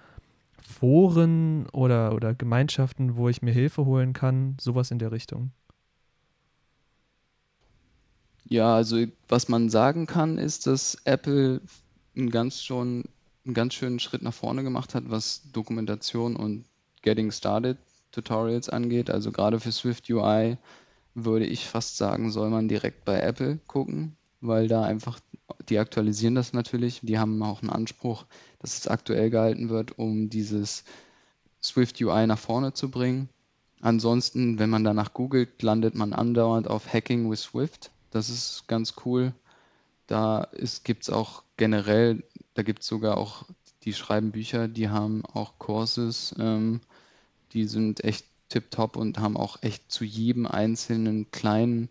Foren 0.63 1.69
oder, 1.71 2.15
oder 2.15 2.35
Gemeinschaften, 2.35 3.17
wo 3.17 3.29
ich 3.29 3.43
mir 3.43 3.53
Hilfe 3.53 3.85
holen 3.85 4.13
kann? 4.13 4.57
Sowas 4.61 4.91
in 4.91 4.99
der 4.99 5.13
Richtung. 5.13 5.53
Ja, 8.53 8.75
also 8.75 9.05
was 9.29 9.49
man 9.49 9.69
sagen 9.71 10.07
kann, 10.07 10.37
ist, 10.37 10.67
dass 10.67 10.97
Apple 11.05 11.61
'n 12.17 12.31
ganz 12.31 12.61
schon 12.61 13.05
'n 13.47 13.55
ganz 13.55 13.75
schönen 13.75 14.01
Schritt 14.01 14.23
nach 14.23 14.35
vorne 14.35 14.65
gemacht 14.65 14.93
hat, 14.97 15.05
was 15.09 15.43
Dokumentation 15.53 16.35
und 16.35 16.65
Getting 17.03 17.31
Started 17.31 17.79
Tutorials 18.11 18.69
angeht. 18.69 19.09
Also 19.09 19.31
gerade 19.31 19.61
für 19.61 19.71
Swift 19.71 20.11
UI 20.11 20.59
würde 21.15 21.47
ich 21.47 21.67
fast 21.69 21.97
sagen, 21.97 22.33
soll 22.33 22.51
man 22.51 22.67
direkt 22.69 23.05
bei 23.05 23.21
Apple 23.21 23.59
gucken, 23.69 24.17
weil 24.41 24.67
da 24.69 24.83
einfach 24.83 25.21
die 25.69 25.79
aktualisieren 25.79 26.35
das 26.35 26.53
natürlich. 26.53 27.01
Die 27.05 27.19
haben 27.21 27.41
auch 27.45 27.63
einen 27.63 27.71
Anspruch, 27.71 28.27
dass 28.59 28.77
es 28.79 28.89
aktuell 28.89 29.31
gehalten 29.31 29.69
wird, 29.69 29.97
um 29.99 30.29
dieses 30.29 30.83
Swift 31.63 32.01
UI 32.03 32.27
nach 32.27 32.39
vorne 32.41 32.75
zu 32.75 32.91
bringen. 32.91 33.29
Ansonsten, 33.81 34.59
wenn 34.59 34.71
man 34.71 34.85
danach 34.85 35.15
googelt, 35.15 35.63
landet 35.63 35.95
man 35.95 36.13
andauernd 36.15 36.69
auf 36.69 36.93
Hacking 36.93 37.31
with 37.31 37.43
Swift. 37.43 37.91
Das 38.11 38.29
ist 38.29 38.65
ganz 38.67 38.95
cool. 39.05 39.33
Da 40.07 40.49
gibt 40.85 41.05
es 41.05 41.11
auch 41.11 41.45
generell, 41.57 42.25
da 42.55 42.63
gibt 42.63 42.81
es 42.81 42.89
sogar 42.89 43.17
auch 43.17 43.45
die 43.85 43.95
schreiben 43.95 44.33
Bücher, 44.33 44.69
die 44.69 44.89
haben 44.89 45.25
auch 45.25 45.59
Courses, 45.59 46.35
ähm, 46.39 46.81
die 47.53 47.65
sind 47.65 48.05
echt 48.05 48.27
tipptopp 48.49 48.97
und 48.97 49.19
haben 49.19 49.37
auch 49.37 49.63
echt 49.63 49.91
zu 49.91 50.05
jedem 50.05 50.47
einzelnen 50.47 51.31
kleinen 51.31 51.89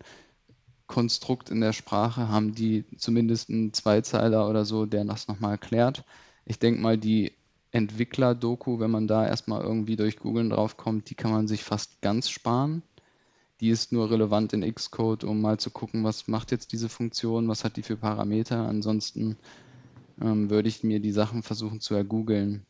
Konstrukt 0.87 1.49
in 1.49 1.61
der 1.61 1.73
Sprache, 1.73 2.29
haben 2.29 2.53
die 2.55 2.83
zumindest 2.97 3.49
einen 3.49 3.73
Zweizeiler 3.73 4.49
oder 4.49 4.65
so, 4.65 4.85
der 4.85 5.05
das 5.05 5.27
nochmal 5.27 5.51
erklärt. 5.51 6.03
Ich 6.45 6.59
denke 6.59 6.81
mal, 6.81 6.97
die 6.97 7.31
Entwickler-Doku, 7.71 8.79
wenn 8.79 8.91
man 8.91 9.07
da 9.07 9.25
erstmal 9.27 9.61
irgendwie 9.61 9.95
durch 9.95 10.17
Googlen 10.17 10.49
draufkommt, 10.49 11.09
die 11.09 11.15
kann 11.15 11.31
man 11.31 11.47
sich 11.47 11.63
fast 11.63 12.01
ganz 12.01 12.29
sparen. 12.29 12.81
Die 13.59 13.69
ist 13.69 13.91
nur 13.91 14.09
relevant 14.09 14.53
in 14.53 14.73
Xcode, 14.73 15.23
um 15.23 15.41
mal 15.41 15.59
zu 15.59 15.69
gucken, 15.69 16.03
was 16.03 16.27
macht 16.27 16.51
jetzt 16.51 16.71
diese 16.71 16.89
Funktion, 16.89 17.47
was 17.49 17.63
hat 17.63 17.75
die 17.75 17.83
für 17.83 17.97
Parameter. 17.97 18.67
Ansonsten 18.67 19.37
ähm, 20.21 20.49
würde 20.49 20.69
ich 20.69 20.83
mir 20.83 20.99
die 20.99 21.11
Sachen 21.11 21.43
versuchen 21.43 21.81
zu 21.81 21.93
ergoogeln. 21.93 22.65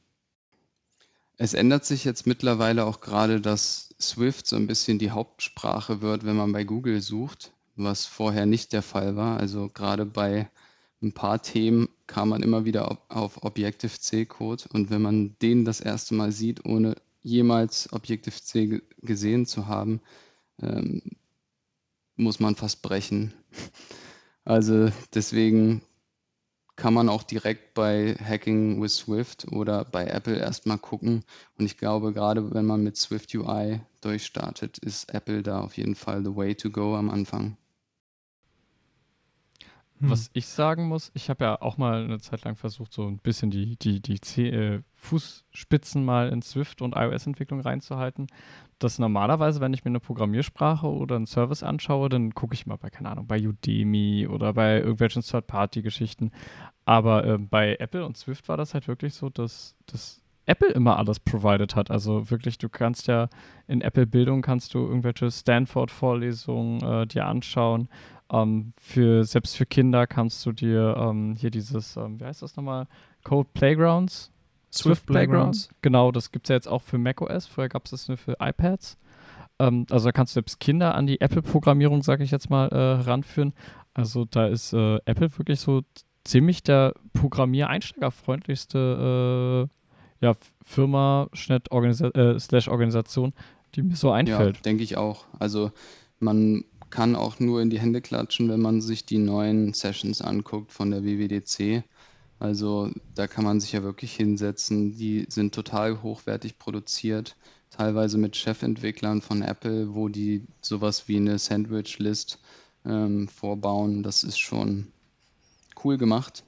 Es 1.38 1.54
ändert 1.54 1.86
sich 1.86 2.04
jetzt 2.04 2.28
mittlerweile 2.28 2.86
auch 2.86 3.02
gerade, 3.02 3.40
dass 3.40 3.96
Swift 4.00 4.48
so 4.48 4.56
ein 4.56 4.68
bisschen 4.68 5.00
die 5.00 5.12
Hauptsprache 5.12 6.02
wird, 6.02 6.26
wenn 6.26 6.36
man 6.36 6.52
bei 6.52 6.64
Google 6.64 7.02
sucht, 7.02 7.52
was 7.76 8.06
vorher 8.06 8.46
nicht 8.46 8.74
der 8.74 8.82
Fall 8.82 9.16
war. 9.16 9.40
Also 9.40 9.70
gerade 9.74 10.06
bei 10.06 10.50
ein 11.02 11.14
paar 11.14 11.42
Themen 11.42 11.88
kam 12.08 12.30
man 12.30 12.44
immer 12.44 12.66
wieder 12.66 12.98
auf 13.08 13.44
Objective-C-Code 13.44 14.66
und 14.74 14.90
wenn 14.90 15.02
man 15.02 15.36
den 15.42 15.64
das 15.64 15.80
erste 15.80 16.14
Mal 16.14 16.32
sieht, 16.32 16.66
ohne 16.66 16.96
jemals 17.22 17.92
Objective-C 17.94 18.82
gesehen 19.02 19.46
zu 19.46 19.68
haben, 19.68 20.02
ähm, 20.62 21.02
muss 22.16 22.40
man 22.40 22.56
fast 22.56 22.82
brechen. 22.82 23.34
Also 24.46 24.90
deswegen 25.14 25.84
kann 26.76 26.94
man 26.94 27.10
auch 27.10 27.24
direkt 27.24 27.74
bei 27.74 28.16
Hacking 28.16 28.82
with 28.82 28.96
Swift 28.96 29.52
oder 29.52 29.86
bei 29.86 30.08
Apple 30.08 30.38
erstmal 30.38 30.78
gucken. 30.78 31.24
Und 31.58 31.66
ich 31.66 31.78
glaube, 31.78 32.14
gerade 32.14 32.54
wenn 32.54 32.66
man 32.66 32.84
mit 32.84 32.98
Swift 32.98 33.36
UI 33.36 33.82
durchstartet, 34.02 34.78
ist 34.80 35.14
Apple 35.14 35.44
da 35.44 35.60
auf 35.60 35.78
jeden 35.78 35.96
Fall 35.96 36.24
the 36.24 36.36
way 36.36 36.56
to 36.56 36.70
go 36.70 36.96
am 36.96 37.10
Anfang. 37.10 37.58
Hm. 40.00 40.10
Was 40.10 40.30
ich 40.34 40.48
sagen 40.48 40.88
muss, 40.88 41.12
ich 41.14 41.30
habe 41.30 41.44
ja 41.44 41.62
auch 41.62 41.78
mal 41.78 42.04
eine 42.04 42.20
Zeit 42.20 42.44
lang 42.46 42.56
versucht, 42.56 42.94
so 42.94 43.06
ein 43.06 43.18
bisschen 43.18 43.52
die, 43.52 43.76
die, 43.76 44.02
die 44.02 44.22
C 44.22 44.50
äh, 44.50 44.82
Fußspitzen 44.96 46.04
mal 46.04 46.30
in 46.30 46.42
Swift 46.42 46.82
und 46.82 46.96
iOS-Entwicklung 46.96 47.60
reinzuhalten. 47.60 48.28
Dass 48.80 48.98
normalerweise, 48.98 49.60
wenn 49.60 49.74
ich 49.74 49.84
mir 49.84 49.90
eine 49.90 50.00
Programmiersprache 50.00 50.88
oder 50.88 51.18
einen 51.18 51.26
Service 51.26 51.64
anschaue, 51.64 52.08
dann 52.08 52.34
gucke 52.34 52.54
ich 52.54 52.66
mal 52.66 52.78
bei, 52.78 52.90
keine 52.90 53.10
Ahnung, 53.10 53.28
bei 53.28 53.46
Udemy 53.46 54.28
oder 54.28 54.54
bei 54.54 54.78
irgendwelchen 54.78 55.22
Third-Party-Geschichten. 55.22 56.32
Aber 56.86 57.26
äh, 57.26 57.38
bei 57.38 57.76
Apple 57.80 58.06
und 58.06 58.16
Swift 58.16 58.48
war 58.48 58.56
das 58.56 58.74
halt 58.74 58.88
wirklich 58.88 59.14
so, 59.14 59.30
dass, 59.30 59.76
dass 59.86 60.22
Apple 60.46 60.70
immer 60.70 60.98
alles 60.98 61.20
provided 61.20 61.76
hat. 61.76 61.92
Also 61.92 62.32
wirklich, 62.32 62.58
du 62.58 62.70
kannst 62.70 63.08
ja 63.08 63.28
in 63.68 63.82
Apple 63.82 64.08
Bildung 64.08 64.42
kannst 64.42 64.74
du 64.74 64.80
irgendwelche 64.80 65.30
Stanford-Vorlesungen 65.30 66.82
äh, 66.82 67.06
dir 67.06 67.26
anschauen 67.26 67.90
ähm, 68.32 68.74
für, 68.80 69.24
selbst 69.24 69.58
für 69.58 69.66
Kinder 69.66 70.08
kannst 70.08 70.46
du 70.46 70.52
dir 70.52 70.96
ähm, 70.98 71.36
hier 71.38 71.52
dieses, 71.52 71.98
ähm, 71.98 72.20
wie 72.20 72.26
heißt 72.26 72.42
das 72.42 72.56
nochmal? 72.56 72.88
Code 73.24 73.50
Playgrounds? 73.54 74.32
Swift, 74.72 74.84
Swift 74.84 75.06
Playgrounds. 75.08 75.68
Playgrounds. 75.68 75.82
Genau, 75.82 76.12
das 76.12 76.32
gibt 76.32 76.46
es 76.46 76.50
ja 76.50 76.56
jetzt 76.56 76.68
auch 76.68 76.84
für 76.84 76.98
macOS. 76.98 77.48
Vorher 77.48 77.70
gab 77.70 77.86
es 77.86 77.92
das 77.92 78.08
nur 78.08 78.18
für 78.18 78.38
iPads. 78.40 78.98
Ähm, 79.60 79.86
also 79.90 80.06
da 80.06 80.12
kannst 80.12 80.34
du 80.34 80.36
selbst 80.36 80.60
Kinder 80.60 80.94
an 80.96 81.08
die 81.08 81.22
Apple-Programmierung, 81.22 82.04
sage 82.04 82.24
ich 82.24 82.32
jetzt 82.32 82.50
mal, 82.50 82.68
äh, 82.70 83.02
ranführen. 83.02 83.54
Also 83.94 84.26
da 84.26 84.48
ist 84.48 84.74
äh, 84.74 84.98
Apple 85.06 85.38
wirklich 85.38 85.60
so 85.60 85.82
ziemlich 86.24 86.64
der 86.64 86.94
programmiereinsteigerfreundlichste 87.14 89.70
äh, 90.22 90.26
ja, 90.26 90.34
Firma 90.64 91.28
Organisa 91.70 92.08
äh, 92.10 92.40
slash 92.40 92.68
Organisation, 92.68 93.34
die 93.76 93.82
mir 93.82 93.96
so 93.96 94.12
einfällt. 94.12 94.58
Ja, 94.58 94.62
denke 94.62 94.84
ich 94.84 94.98
auch. 94.98 95.26
Also 95.40 95.72
man 96.20 96.66
kann 96.90 97.16
auch 97.16 97.40
nur 97.40 97.62
in 97.62 97.70
die 97.70 97.80
Hände 97.80 98.02
klatschen, 98.02 98.50
wenn 98.50 98.62
man 98.62 98.82
sich 98.82 99.06
die 99.06 99.18
neuen 99.18 99.74
Sessions 99.74 100.22
anguckt 100.22 100.72
von 100.72 100.92
der 100.92 101.04
WWDC. 101.04 101.84
Also 102.40 102.90
da 103.16 103.28
kann 103.28 103.44
man 103.44 103.60
sich 103.60 103.74
ja 103.74 103.84
wirklich 103.84 104.16
hinsetzen. 104.16 104.96
Die 104.98 105.26
sind 105.30 105.54
total 105.54 106.02
hochwertig 106.02 106.58
produziert, 106.58 107.36
teilweise 107.70 108.18
mit 108.18 108.36
Chefentwicklern 108.36 109.22
von 109.22 109.42
Apple, 109.42 109.94
wo 109.94 110.08
die 110.08 110.44
sowas 110.62 111.08
wie 111.08 111.18
eine 111.18 111.38
Sandwich-List 111.38 112.40
ähm, 112.86 113.28
vorbauen. 113.28 114.04
Das 114.04 114.24
ist 114.24 114.40
schon 114.40 114.88
cool 115.84 115.98
gemacht. 115.98 116.44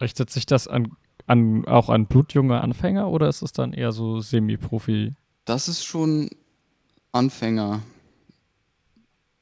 Richtet 0.00 0.30
sich 0.30 0.46
das 0.46 0.66
an, 0.66 0.96
an, 1.26 1.64
auch 1.66 1.88
an 1.88 2.06
blutjunge 2.06 2.60
Anfänger 2.60 3.08
oder 3.10 3.28
ist 3.28 3.42
es 3.42 3.52
dann 3.52 3.72
eher 3.72 3.92
so 3.92 4.20
semi-Profi? 4.20 5.14
Das 5.44 5.68
ist 5.68 5.84
schon 5.84 6.30
Anfänger. 7.12 7.82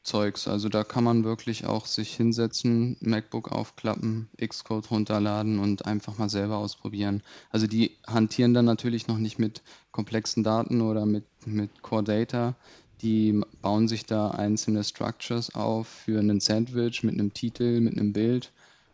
Zeugs. 0.08 0.48
Also 0.48 0.70
da 0.70 0.84
kann 0.84 1.04
man 1.04 1.22
wirklich 1.22 1.66
auch 1.66 1.84
sich 1.84 2.16
hinsetzen, 2.16 2.96
MacBook 3.00 3.52
aufklappen, 3.52 4.28
Xcode 4.40 4.90
runterladen 4.90 5.58
und 5.58 5.84
einfach 5.84 6.16
mal 6.16 6.30
selber 6.30 6.56
ausprobieren. 6.56 7.22
Also 7.50 7.66
die 7.66 7.98
hantieren 8.06 8.54
dann 8.54 8.64
natürlich 8.64 9.06
noch 9.06 9.18
nicht 9.18 9.38
mit 9.38 9.62
komplexen 9.92 10.42
Daten 10.42 10.80
oder 10.80 11.04
mit, 11.04 11.24
mit 11.44 11.82
Core 11.82 12.04
Data. 12.04 12.56
Die 13.02 13.38
bauen 13.60 13.86
sich 13.86 14.06
da 14.06 14.30
einzelne 14.30 14.82
Structures 14.82 15.54
auf 15.54 15.86
für 15.86 16.18
einen 16.18 16.40
Sandwich 16.40 17.02
mit 17.02 17.14
einem 17.14 17.34
Titel, 17.34 17.80
mit 17.80 17.98
einem 17.98 18.14
Bild. 18.14 18.50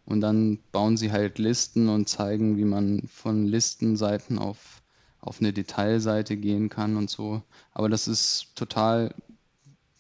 Und 0.07 0.21
dann 0.21 0.59
bauen 0.73 0.97
sie 0.97 1.13
halt 1.13 1.39
Listen 1.39 1.89
und 1.89 2.09
zeigen, 2.09 2.57
wie 2.57 2.65
man 2.65 3.03
von 3.07 3.47
Listenseiten 3.47 4.39
auf, 4.39 4.83
auf 5.21 5.41
eine 5.41 5.53
Detailseite 5.53 6.37
gehen 6.37 6.69
kann 6.71 6.97
und 6.97 7.09
so. 7.09 7.41
Aber 7.73 7.89
das 7.89 8.09
ist 8.09 8.49
total 8.57 9.15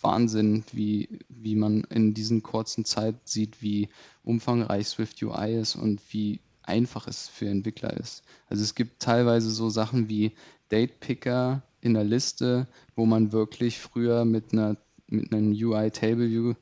Wahnsinn, 0.05 0.65
wie, 0.73 1.09
wie 1.29 1.57
man 1.57 1.85
in 1.85 2.15
diesen 2.15 2.43
kurzen 2.43 2.85
Zeit 2.85 3.17
sieht, 3.25 3.63
wie 3.63 3.89
umfangreich 4.23 4.87
Swift 4.87 5.23
UI 5.23 5.57
ist 5.57 5.75
und 5.75 6.01
wie 6.11 6.41
einfach 6.63 7.09
es 7.09 7.29
für 7.29 7.49
Entwickler 7.49 7.95
ist. 7.97 8.23
Also 8.49 8.63
es 8.63 8.75
gibt 8.75 9.03
teilweise 9.03 9.51
so 9.51 9.69
Sachen 9.71 10.09
wie 10.09 10.33
Date 10.71 11.01
Picker 11.01 11.63
in 11.81 11.95
der 11.95 12.05
Liste, 12.05 12.69
wo 12.95 13.07
man 13.07 13.33
wirklich 13.33 13.81
früher 13.81 14.25
mit 14.25 14.53
einer 14.53 14.77
mit 15.07 15.33
einem 15.33 15.53
UI 15.53 15.91
Table 15.91 16.31
View 16.31 16.55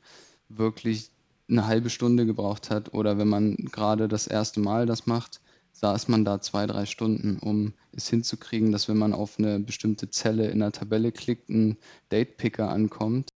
wirklich 0.49 1.09
eine 1.49 1.65
halbe 1.67 1.89
Stunde 1.89 2.25
gebraucht 2.25 2.69
hat 2.69 2.93
oder 2.93 3.17
wenn 3.17 3.27
man 3.27 3.55
gerade 3.55 4.07
das 4.07 4.27
erste 4.27 4.59
Mal 4.59 4.85
das 4.85 5.05
macht, 5.05 5.41
saß 5.73 6.07
man 6.07 6.23
da 6.23 6.39
zwei, 6.39 6.67
drei 6.67 6.85
Stunden, 6.85 7.37
um 7.39 7.73
es 7.91 8.09
hinzukriegen, 8.09 8.71
dass 8.71 8.87
wenn 8.87 8.97
man 8.97 9.13
auf 9.13 9.39
eine 9.39 9.59
bestimmte 9.59 10.09
Zelle 10.09 10.49
in 10.49 10.59
der 10.59 10.71
Tabelle 10.71 11.11
klickt, 11.11 11.49
ein 11.49 11.77
Date-Picker 12.11 12.69
ankommt. 12.69 13.32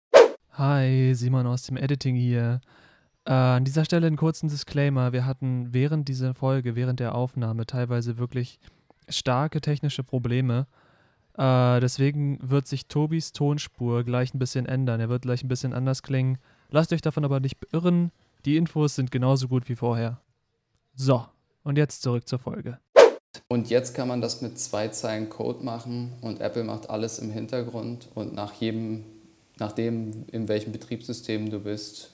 Hi, 0.59 1.13
Simon 1.15 1.47
aus 1.47 1.65
dem 1.65 1.77
Editing 1.77 2.17
hier. 2.17 2.63
Äh, 3.27 3.33
an 3.33 3.65
dieser 3.67 3.85
Stelle 3.85 4.07
einen 4.07 4.17
kurzen 4.17 4.49
Disclaimer. 4.49 5.13
Wir 5.13 5.27
hatten 5.27 5.75
während 5.75 6.09
dieser 6.09 6.33
Folge, 6.33 6.75
während 6.75 6.99
der 6.99 7.15
Aufnahme 7.15 7.67
teilweise 7.67 8.17
wirklich 8.17 8.59
starke 9.07 9.61
technische 9.61 10.03
Probleme. 10.03 10.67
Äh, 11.37 11.81
deswegen 11.81 12.39
wird 12.41 12.67
sich 12.69 12.87
Tobis 12.87 13.33
Tonspur 13.33 14.03
gleich 14.03 14.33
ein 14.33 14.39
bisschen 14.39 14.65
ändern. 14.65 14.99
Er 14.99 15.11
wird 15.11 15.23
gleich 15.23 15.45
ein 15.45 15.49
bisschen 15.49 15.75
anders 15.75 16.03
klingen. 16.03 16.39
Lasst 16.71 16.91
euch 16.95 17.03
davon 17.03 17.27
aber 17.27 17.39
nicht 17.39 17.61
beirren. 17.61 18.11
Die 18.47 18.57
Infos 18.57 18.95
sind 18.95 19.11
genauso 19.11 19.49
gut 19.49 19.69
wie 19.69 19.77
vorher. 19.77 20.23
So, 20.95 21.27
und 21.65 21.77
jetzt 21.77 22.01
zurück 22.01 22.27
zur 22.27 22.39
Folge. 22.39 22.79
Und 23.49 23.69
jetzt 23.69 23.95
kann 23.95 24.09
man 24.09 24.23
das 24.23 24.41
mit 24.41 24.59
zwei 24.59 24.89
Zeilen 24.89 25.29
Code 25.29 25.63
machen 25.63 26.15
und 26.23 26.41
Apple 26.41 26.65
macht 26.65 26.89
alles 26.89 27.19
im 27.19 27.31
Hintergrund 27.31 28.09
und 28.15 28.35
nach 28.35 28.55
jedem, 28.55 29.05
nachdem 29.59 30.25
in 30.33 30.49
welchem 30.49 30.73
Betriebssystem 30.73 31.51
du 31.51 31.61
bist, 31.61 32.13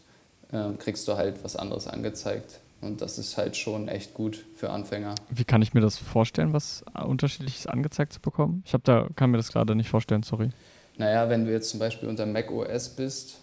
äh, 0.50 0.72
kriegst 0.78 1.06
du 1.08 1.16
halt 1.16 1.42
was 1.44 1.56
anderes 1.56 1.86
angezeigt. 1.86 2.60
Und 2.80 3.00
das 3.00 3.16
ist 3.16 3.36
halt 3.36 3.56
schon 3.56 3.86
echt 3.86 4.12
gut 4.12 4.44
für 4.56 4.70
Anfänger. 4.70 5.14
Wie 5.30 5.44
kann 5.44 5.62
ich 5.62 5.72
mir 5.72 5.80
das 5.80 5.98
vorstellen, 5.98 6.52
was 6.52 6.84
unterschiedliches 7.06 7.68
angezeigt 7.68 8.12
zu 8.12 8.20
bekommen? 8.20 8.64
Ich 8.66 8.72
habe 8.72 8.82
da 8.84 9.08
kann 9.14 9.30
mir 9.30 9.36
das 9.36 9.52
gerade 9.52 9.76
nicht 9.76 9.88
vorstellen, 9.88 10.24
sorry. 10.24 10.50
Naja, 10.98 11.28
wenn 11.30 11.44
du 11.44 11.52
jetzt 11.52 11.70
zum 11.70 11.78
Beispiel 11.78 12.08
unter 12.08 12.26
Mac 12.26 12.50
OS 12.50 12.88
bist, 12.90 13.38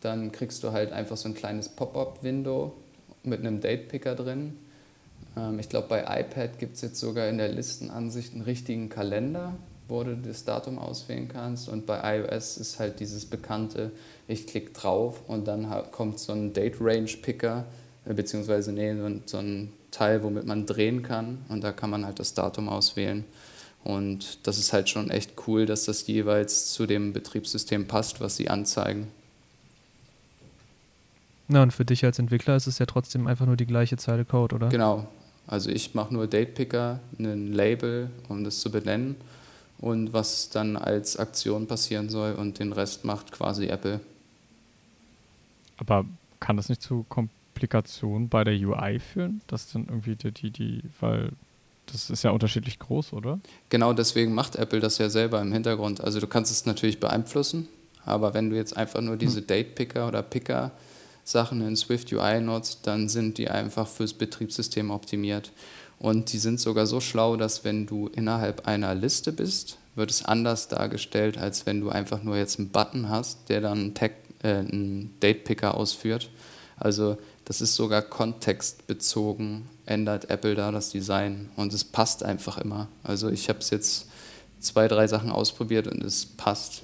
dann 0.00 0.30
kriegst 0.30 0.62
du 0.62 0.70
halt 0.70 0.92
einfach 0.92 1.16
so 1.16 1.28
ein 1.28 1.34
kleines 1.34 1.68
Pop-up-Window 1.68 2.72
mit 3.24 3.40
einem 3.40 3.60
Date-Picker 3.60 4.14
drin 4.14 4.56
ähm, 5.36 5.58
ich 5.58 5.68
glaube, 5.68 5.88
bei 5.88 6.20
iPad 6.20 6.58
gibt 6.58 6.76
es 6.76 6.82
jetzt 6.82 7.00
sogar 7.00 7.28
in 7.28 7.38
der 7.38 7.48
Listenansicht 7.48 8.32
einen 8.34 8.42
richtigen 8.42 8.88
Kalender, 8.88 9.54
wo 9.88 10.02
du 10.02 10.16
das 10.16 10.44
Datum 10.44 10.78
auswählen 10.78 11.28
kannst. 11.28 11.68
Und 11.68 11.86
bei 11.86 12.18
iOS 12.18 12.56
ist 12.56 12.78
halt 12.78 13.00
dieses 13.00 13.26
bekannte, 13.26 13.90
ich 14.28 14.46
klicke 14.46 14.72
drauf 14.72 15.22
und 15.26 15.46
dann 15.46 15.70
kommt 15.90 16.18
so 16.18 16.32
ein 16.32 16.52
Date 16.52 16.76
Range 16.80 17.10
Picker, 17.20 17.64
äh, 18.06 18.14
beziehungsweise 18.14 18.72
nee, 18.72 18.94
so 19.26 19.38
ein, 19.38 19.72
Teil, 19.90 20.24
womit 20.24 20.44
man 20.44 20.66
drehen 20.66 21.04
kann. 21.04 21.44
Und 21.48 21.62
da 21.62 21.70
kann 21.70 21.88
man 21.88 22.04
halt 22.04 22.18
das 22.18 22.34
Datum 22.34 22.68
auswählen. 22.68 23.24
Und 23.84 24.44
das 24.44 24.58
ist 24.58 24.72
halt 24.72 24.88
schon 24.88 25.08
echt 25.08 25.34
cool, 25.46 25.66
dass 25.66 25.84
das 25.84 26.04
jeweils 26.08 26.72
zu 26.72 26.86
dem 26.86 27.12
Betriebssystem 27.12 27.86
passt, 27.86 28.20
was 28.20 28.34
sie 28.34 28.50
anzeigen. 28.50 29.06
Na, 31.46 31.62
und 31.62 31.72
für 31.72 31.84
dich 31.84 32.04
als 32.04 32.18
Entwickler 32.18 32.56
ist 32.56 32.66
es 32.66 32.80
ja 32.80 32.86
trotzdem 32.86 33.28
einfach 33.28 33.46
nur 33.46 33.56
die 33.56 33.66
gleiche 33.66 33.96
Zeile 33.96 34.24
Code, 34.24 34.56
oder? 34.56 34.68
Genau, 34.68 35.06
Also 35.46 35.70
ich 35.70 35.94
mache 35.94 36.12
nur 36.12 36.26
Datepicker, 36.26 36.98
ein 37.20 37.52
Label, 37.52 38.10
um 38.28 38.42
das 38.42 38.58
zu 38.58 38.72
benennen 38.72 39.14
und 39.78 40.12
was 40.12 40.50
dann 40.50 40.76
als 40.76 41.16
Aktion 41.16 41.66
passieren 41.66 42.08
soll 42.08 42.34
und 42.34 42.58
den 42.58 42.72
Rest 42.72 43.04
macht 43.04 43.32
quasi 43.32 43.66
Apple. 43.66 44.00
Aber 45.76 46.04
kann 46.40 46.56
das 46.56 46.68
nicht 46.68 46.82
zu 46.82 47.04
Komplikationen 47.08 48.28
bei 48.28 48.44
der 48.44 48.54
UI 48.54 49.00
führen? 49.00 49.40
Dass 49.46 49.72
dann 49.72 49.86
irgendwie 49.88 50.14
die, 50.14 50.32
die, 50.32 50.50
die, 50.50 50.82
weil 51.00 51.32
das 51.86 52.10
ist 52.10 52.22
ja 52.22 52.30
unterschiedlich 52.30 52.78
groß, 52.78 53.12
oder? 53.12 53.40
Genau 53.68 53.92
deswegen 53.92 54.34
macht 54.34 54.56
Apple 54.56 54.80
das 54.80 54.98
ja 54.98 55.10
selber 55.10 55.40
im 55.40 55.52
Hintergrund. 55.52 56.00
Also 56.00 56.20
du 56.20 56.26
kannst 56.26 56.50
es 56.50 56.66
natürlich 56.66 57.00
beeinflussen, 57.00 57.68
aber 58.04 58.34
wenn 58.34 58.50
du 58.50 58.56
jetzt 58.56 58.76
einfach 58.76 59.00
nur 59.00 59.16
diese 59.16 59.40
hm. 59.40 59.46
Date-Picker 59.46 60.08
oder 60.08 60.22
Picker 60.22 60.72
Sachen 61.24 61.66
in 61.66 61.76
Swift 61.76 62.12
UI 62.12 62.40
nutzt, 62.40 62.86
dann 62.86 63.08
sind 63.08 63.38
die 63.38 63.48
einfach 63.48 63.88
fürs 63.88 64.12
Betriebssystem 64.12 64.90
optimiert. 64.90 65.52
Und 66.04 66.34
die 66.34 66.38
sind 66.38 66.60
sogar 66.60 66.86
so 66.86 67.00
schlau, 67.00 67.34
dass 67.36 67.64
wenn 67.64 67.86
du 67.86 68.08
innerhalb 68.08 68.68
einer 68.68 68.94
Liste 68.94 69.32
bist, 69.32 69.78
wird 69.94 70.10
es 70.10 70.22
anders 70.22 70.68
dargestellt, 70.68 71.38
als 71.38 71.64
wenn 71.64 71.80
du 71.80 71.88
einfach 71.88 72.22
nur 72.22 72.36
jetzt 72.36 72.58
einen 72.58 72.68
Button 72.68 73.08
hast, 73.08 73.48
der 73.48 73.62
dann 73.62 73.78
einen, 73.78 73.94
Tag, 73.94 74.12
äh, 74.42 74.56
einen 74.56 75.14
Date-Picker 75.20 75.74
ausführt. 75.74 76.28
Also 76.76 77.16
das 77.46 77.62
ist 77.62 77.74
sogar 77.74 78.02
kontextbezogen, 78.02 79.62
ändert 79.86 80.28
Apple 80.28 80.54
da 80.54 80.70
das 80.70 80.90
Design 80.90 81.48
und 81.56 81.72
es 81.72 81.84
passt 81.84 82.22
einfach 82.22 82.58
immer. 82.58 82.88
Also 83.02 83.30
ich 83.30 83.48
habe 83.48 83.60
es 83.60 83.70
jetzt 83.70 84.06
zwei, 84.60 84.88
drei 84.88 85.06
Sachen 85.06 85.32
ausprobiert 85.32 85.86
und 85.86 86.04
es 86.04 86.26
passt. 86.26 86.82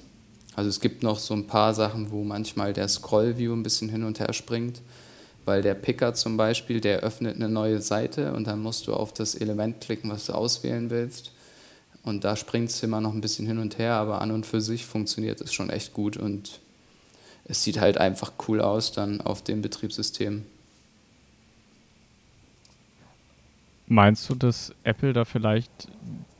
Also 0.55 0.67
es 0.67 0.79
gibt 0.79 1.03
noch 1.03 1.19
so 1.19 1.35
ein 1.35 1.45
paar 1.45 1.75
Sachen, 1.75 2.09
wo 2.09 2.23
manchmal 2.23 2.73
der 2.73 2.87
Scroll-View 2.87 3.53
ein 3.53 3.61
bisschen 3.61 3.89
hin 3.89 4.03
und 4.03 4.19
her 4.19 4.33
springt, 4.33 4.81
weil 5.45 5.61
der 5.61 5.73
Picker 5.73 6.13
zum 6.13 6.37
Beispiel, 6.37 6.81
der 6.81 6.99
öffnet 6.99 7.35
eine 7.35 7.49
neue 7.49 7.81
Seite 7.81 8.33
und 8.33 8.45
dann 8.47 8.61
musst 8.61 8.87
du 8.87 8.93
auf 8.93 9.13
das 9.13 9.35
Element 9.35 9.81
klicken, 9.81 10.09
was 10.09 10.25
du 10.25 10.33
auswählen 10.33 10.89
willst. 10.89 11.33
Und 12.03 12.23
da 12.23 12.35
springt 12.35 12.69
es 12.69 12.81
immer 12.83 13.01
noch 13.01 13.13
ein 13.13 13.21
bisschen 13.21 13.45
hin 13.47 13.59
und 13.59 13.77
her, 13.77 13.93
aber 13.93 14.21
an 14.21 14.31
und 14.31 14.45
für 14.45 14.61
sich 14.61 14.85
funktioniert 14.85 15.39
es 15.41 15.53
schon 15.53 15.69
echt 15.69 15.93
gut 15.93 16.17
und 16.17 16.59
es 17.45 17.63
sieht 17.63 17.79
halt 17.79 17.97
einfach 17.97 18.33
cool 18.47 18.61
aus 18.61 18.91
dann 18.91 19.21
auf 19.21 19.43
dem 19.43 19.61
Betriebssystem. 19.61 20.45
Meinst 23.87 24.29
du, 24.29 24.35
dass 24.35 24.73
Apple 24.83 25.11
da 25.11 25.25
vielleicht 25.25 25.89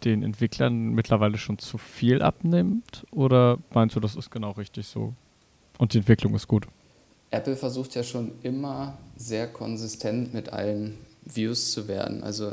den 0.05 0.23
Entwicklern 0.23 0.93
mittlerweile 0.93 1.37
schon 1.37 1.59
zu 1.59 1.77
viel 1.77 2.21
abnimmt? 2.21 3.05
Oder 3.11 3.57
meinst 3.73 3.95
du, 3.95 3.99
das 3.99 4.15
ist 4.15 4.31
genau 4.31 4.51
richtig 4.51 4.87
so 4.87 5.13
und 5.77 5.93
die 5.93 5.97
Entwicklung 5.97 6.33
ist 6.33 6.47
gut? 6.47 6.65
Apple 7.31 7.55
versucht 7.55 7.95
ja 7.95 8.03
schon 8.03 8.33
immer 8.43 8.97
sehr 9.15 9.47
konsistent 9.47 10.33
mit 10.33 10.49
allen 10.49 10.97
Views 11.23 11.71
zu 11.71 11.87
werden. 11.87 12.23
Also 12.23 12.51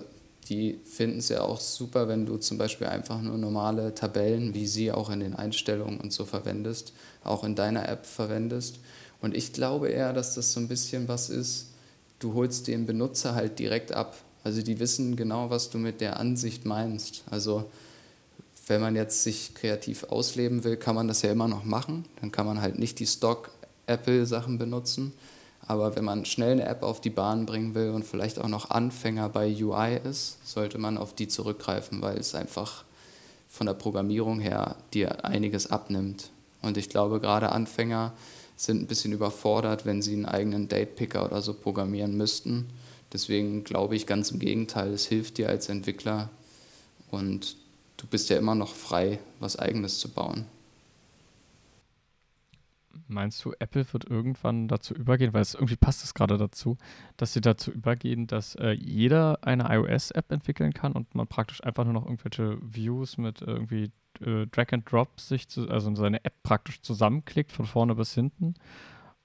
die 0.49 0.79
finden 0.85 1.19
es 1.19 1.29
ja 1.29 1.43
auch 1.43 1.61
super, 1.61 2.09
wenn 2.09 2.25
du 2.25 2.39
zum 2.39 2.57
Beispiel 2.57 2.87
einfach 2.87 3.21
nur 3.21 3.37
normale 3.37 3.95
Tabellen, 3.95 4.55
wie 4.55 4.67
sie 4.67 4.93
auch 4.93 5.11
in 5.11 5.21
den 5.21 5.35
Einstellungen 5.35 6.01
und 6.01 6.13
so 6.13 6.25
verwendest, 6.25 6.93
auch 7.23 7.45
in 7.45 7.55
deiner 7.55 7.89
App 7.89 8.07
verwendest. 8.07 8.79
Und 9.21 9.37
ich 9.37 9.53
glaube 9.53 9.89
eher, 9.89 10.13
dass 10.13 10.37
das 10.37 10.53
so 10.53 10.61
ein 10.61 10.69
bisschen 10.69 11.09
was 11.09 11.29
ist, 11.29 11.67
du 12.21 12.35
holst 12.35 12.69
den 12.69 12.87
Benutzer 12.87 13.35
halt 13.35 13.59
direkt 13.59 13.93
ab. 13.93 14.17
Also 14.45 14.63
die 14.63 14.79
wissen 14.79 15.17
genau, 15.17 15.51
was 15.51 15.71
du 15.71 15.79
mit 15.79 16.01
der 16.01 16.19
Ansicht 16.19 16.65
meinst. 16.65 17.25
Also 17.31 17.69
wenn 18.69 18.81
man 18.81 18.97
jetzt 18.97 19.23
sich 19.23 19.55
kreativ 19.55 20.05
ausleben 20.05 20.65
will, 20.65 20.77
kann 20.77 20.95
man 20.95 21.09
das 21.09 21.23
ja 21.23 21.33
immer 21.33 21.49
noch 21.49 21.65
machen. 21.65 22.05
Dann 22.21 22.31
kann 22.31 22.47
man 22.47 22.61
halt 22.61 22.79
nicht 22.79 22.99
die 23.01 23.07
Stock-Apple-Sachen 23.89 24.59
benutzen. 24.59 25.13
Aber 25.67 25.97
wenn 25.97 26.05
man 26.05 26.25
schnell 26.25 26.53
eine 26.53 26.67
App 26.67 26.83
auf 26.83 27.01
die 27.01 27.11
Bahn 27.11 27.47
bringen 27.47 27.75
will 27.75 27.91
und 27.91 28.05
vielleicht 28.05 28.39
auch 28.39 28.49
noch 28.49 28.71
Anfänger 28.71 29.29
bei 29.29 29.49
UI 29.49 29.99
ist, 30.03 30.39
sollte 30.47 30.79
man 30.79 30.97
auf 30.97 31.15
die 31.15 31.29
zurückgreifen, 31.29 32.01
weil 32.01 32.17
es 32.17 32.35
einfach 32.35 32.85
von 33.49 33.67
der 33.67 33.75
Programmierung 33.75 34.41
her 34.41 34.77
dir 34.95 35.25
einiges 35.25 35.71
abnimmt. 35.71 36.31
Und 36.63 36.77
ich 36.77 36.89
glaube, 36.89 37.21
gerade 37.21 37.51
Anfänger 37.51 38.13
sind 38.57 38.83
ein 38.83 38.87
bisschen 38.87 39.13
überfordert, 39.13 39.85
wenn 39.85 40.03
sie 40.03 40.15
einen 40.15 40.27
eigenen 40.27 40.69
Date-Picker 40.69 41.25
oder 41.25 41.43
so 41.43 41.55
programmieren 41.55 42.17
müssten 42.17 42.69
Deswegen 43.13 43.65
glaube 43.65 43.97
ich 43.97 44.07
ganz 44.07 44.31
im 44.31 44.39
Gegenteil, 44.39 44.93
es 44.93 45.07
hilft 45.07 45.39
dir 45.39 45.49
als 45.49 45.69
Entwickler 45.69 46.29
und 47.11 47.57
du 47.97 48.07
bist 48.07 48.29
ja 48.29 48.37
immer 48.37 48.55
noch 48.55 48.75
frei, 48.75 49.19
was 49.41 49.59
eigenes 49.59 49.99
zu 49.99 50.11
bauen. 50.11 50.45
Meinst 53.07 53.45
du, 53.45 53.53
Apple 53.59 53.87
wird 53.93 54.05
irgendwann 54.05 54.69
dazu 54.69 54.95
übergehen, 54.95 55.33
weil 55.33 55.43
es 55.43 55.55
irgendwie 55.55 55.77
passt 55.77 56.05
es 56.05 56.15
gerade 56.15 56.39
dazu, 56.39 56.77
dass 57.17 57.33
sie 57.33 57.41
dazu 57.41 57.71
übergehen, 57.71 58.27
dass 58.27 58.55
äh, 58.57 58.73
jeder 58.73 59.39
eine 59.43 59.67
iOS-App 59.71 60.31
entwickeln 60.33 60.73
kann 60.73 60.93
und 60.93 61.15
man 61.15 61.27
praktisch 61.27 61.63
einfach 61.63 61.85
nur 61.85 61.93
noch 61.93 62.05
irgendwelche 62.05 62.59
Views 62.61 63.19
mit 63.19 63.43
irgendwie 63.43 63.91
äh, 64.21 64.47
Drag 64.47 64.73
and 64.73 64.91
Drop 64.91 65.21
sich, 65.21 65.49
zu, 65.49 65.69
also 65.69 65.95
seine 65.95 66.25
App 66.25 66.43
praktisch 66.43 66.81
zusammenklickt 66.83 67.53
von 67.53 67.67
vorne 67.67 67.95
bis 67.95 68.15
hinten? 68.15 68.55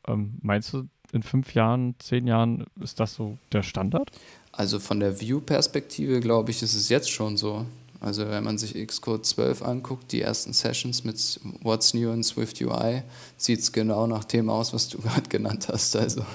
Ähm, 0.07 0.37
meinst 0.41 0.73
du, 0.73 0.87
in 1.11 1.23
fünf 1.23 1.53
Jahren, 1.53 1.95
zehn 1.99 2.27
Jahren 2.27 2.65
ist 2.81 2.99
das 2.99 3.13
so 3.13 3.37
der 3.51 3.63
Standard? 3.63 4.11
Also 4.51 4.79
von 4.79 4.99
der 4.99 5.19
View-Perspektive 5.19 6.19
glaube 6.19 6.51
ich, 6.51 6.61
ist 6.61 6.73
es 6.73 6.89
jetzt 6.89 7.11
schon 7.11 7.37
so. 7.37 7.65
Also 8.03 8.27
wenn 8.27 8.43
man 8.43 8.57
sich 8.57 8.75
Xcode 8.85 9.25
12 9.25 9.61
anguckt, 9.61 10.11
die 10.11 10.19
ersten 10.19 10.51
Sessions 10.51 11.05
mit 11.05 11.39
What's 11.61 11.93
New 11.93 12.11
in 12.11 12.21
Swift 12.21 12.59
UI, 12.59 13.01
sieht 13.37 13.61
es 13.61 13.71
genau 13.71 14.07
nach 14.07 14.25
dem 14.25 14.49
aus, 14.49 14.73
was 14.73 14.89
du 14.89 14.97
gerade 15.01 15.29
genannt 15.29 15.69
hast. 15.71 15.95
Also 15.95 16.25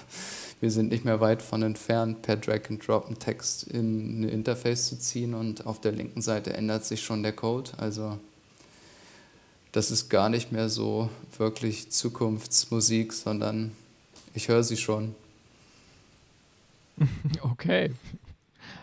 wir 0.61 0.71
sind 0.71 0.89
nicht 0.89 1.05
mehr 1.05 1.21
weit 1.21 1.43
von 1.43 1.63
entfernt, 1.63 2.23
per 2.23 2.37
Drag 2.37 2.71
and 2.71 2.87
Drop 2.89 3.07
einen 3.07 3.19
Text 3.19 3.65
in 3.65 4.23
ein 4.23 4.29
Interface 4.31 4.89
zu 4.89 4.99
ziehen 4.99 5.35
und 5.35 5.67
auf 5.67 5.79
der 5.79 5.93
linken 5.93 6.23
Seite 6.23 6.55
ändert 6.55 6.87
sich 6.87 7.03
schon 7.03 7.23
der 7.23 7.33
Code. 7.33 7.71
Also 7.77 8.19
das 9.73 9.91
ist 9.91 10.09
gar 10.09 10.31
nicht 10.31 10.51
mehr 10.51 10.71
so 10.71 11.11
wirklich 11.37 11.91
Zukunftsmusik, 11.91 13.13
sondern 13.13 13.73
ich 14.33 14.49
höre 14.49 14.65
sie 14.65 14.79
schon. 14.79 15.15
Okay. 17.43 17.93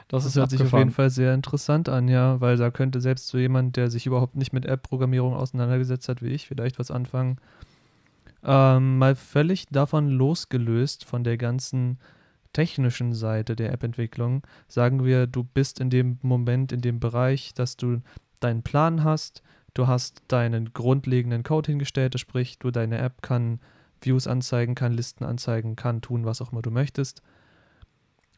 Das, 0.08 0.24
das 0.24 0.36
hört 0.36 0.52
sich 0.52 0.62
auf 0.62 0.74
jeden 0.74 0.92
Fall 0.92 1.10
sehr 1.10 1.34
interessant 1.34 1.90
an, 1.90 2.08
ja, 2.08 2.40
weil 2.40 2.58
da 2.58 2.70
könnte 2.70 3.02
selbst 3.02 3.28
so 3.28 3.38
jemand, 3.38 3.76
der 3.76 3.90
sich 3.90 4.06
überhaupt 4.06 4.36
nicht 4.36 4.54
mit 4.54 4.66
App-Programmierung 4.66 5.34
auseinandergesetzt 5.34 6.08
hat, 6.10 6.22
wie 6.22 6.30
ich, 6.30 6.48
vielleicht 6.48 6.78
was 6.78 6.92
anfangen. 6.92 7.38
Ähm, 8.44 9.00
mal 9.00 9.16
völlig 9.16 9.66
davon 9.68 10.10
losgelöst, 10.10 11.06
von 11.06 11.24
der 11.24 11.38
ganzen 11.38 11.98
technischen 12.54 13.14
Seite 13.14 13.56
der 13.56 13.74
App-Entwicklung, 13.74 14.44
sagen 14.68 15.04
wir, 15.04 15.28
du 15.28 15.44
bist 15.44 15.80
in 15.80 15.90
dem 15.90 16.20
Moment, 16.22 16.72
in 16.72 16.82
dem 16.82 17.00
Bereich, 17.00 17.54
dass 17.54 17.76
du 17.76 18.02
deinen 18.40 18.62
Plan 18.62 19.04
hast, 19.04 19.42
du 19.74 19.88
hast 19.88 20.22
deinen 20.28 20.74
grundlegenden 20.74 21.44
Code 21.44 21.72
hingestellt, 21.72 22.18
sprich, 22.20 22.60
du 22.60 22.72
deine 22.72 23.00
App 23.00 23.22
kann 23.22 23.60
Views 24.02 24.28
anzeigen 24.28 24.76
kann, 24.76 24.94
Listen 24.94 25.26
anzeigen 25.26 25.76
kann, 25.76 26.02
tun, 26.02 26.26
was 26.26 26.42
auch 26.42 26.52
immer 26.52 26.62
du 26.62 26.72
möchtest. 26.72 27.22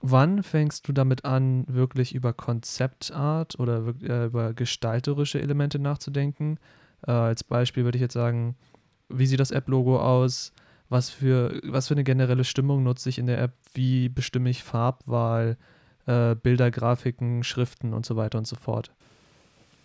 Wann 0.02 0.43
fängst 0.43 0.88
du 0.88 0.93
damit 0.93 1.26
an, 1.26 1.66
wirklich 1.68 2.14
über 2.14 2.34
Konzeptart 2.34 3.60
oder 3.60 3.93
äh, 4.04 4.26
über 4.26 4.54
gestalterische 4.54 5.41
Elemente 5.41 5.80
nachzudenken? 5.80 6.60
Äh, 7.06 7.12
als 7.12 7.43
Beispiel 7.43 7.84
würde 7.84 7.98
ich 7.98 8.02
jetzt 8.02 8.14
sagen, 8.14 8.56
wie 9.10 9.26
sieht 9.26 9.39
das 9.39 9.52
App-Logo 9.52 10.00
aus? 10.00 10.52
Was 10.89 11.10
für, 11.10 11.60
was 11.64 11.88
für 11.88 11.95
eine 11.95 12.04
generelle 12.04 12.43
Stimmung 12.43 12.84
nutze 12.84 13.10
ich 13.10 13.18
in 13.18 13.26
der 13.28 13.41
App? 13.41 13.54
Wie 13.74 14.08
bestimme 14.08 14.50
ich 14.50 14.64
Farbwahl, 14.64 15.58
äh, 16.06 16.36
Bilder, 16.36 16.72
Grafiken, 16.72 17.43
Schriften 17.43 17.93
und 17.93 18.06
so 18.06 18.16
weiter 18.16 18.38
und 18.38 18.48
so 18.48 18.56
fort? 18.56 18.91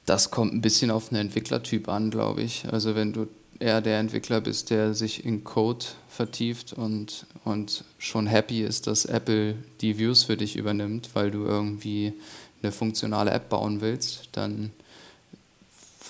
Das 0.05 0.31
kommt 0.31 0.53
ein 0.53 0.61
bisschen 0.61 0.91
auf 0.91 1.09
den 1.09 1.19
Entwicklertyp 1.19 1.89
an, 1.89 2.11
glaube 2.11 2.43
ich. 2.43 2.71
Also 2.73 2.95
wenn 2.95 3.13
du 3.13 3.29
eher 3.63 3.81
der 3.81 4.01
Entwickler 4.01 4.41
bist, 4.41 4.71
der 4.71 4.95
sich 4.95 5.25
in 5.25 5.45
Code 5.45 5.87
vertieft 6.09 6.73
und, 6.73 7.27
und 7.45 7.85
schon 7.99 8.27
happy 8.27 8.63
ist, 8.63 8.87
dass 8.87 9.05
Apple 9.05 9.55
die 9.81 9.99
Views 9.99 10.25
für 10.25 10.37
dich 10.37 10.57
übernimmt, 10.57 11.11
weil 11.15 11.31
du 11.31 11.45
irgendwie 11.45 12.13
eine 12.63 12.73
funktionale 12.73 13.31
App 13.31 13.49
bauen 13.49 13.81
willst, 13.81 14.29
dann 14.33 14.73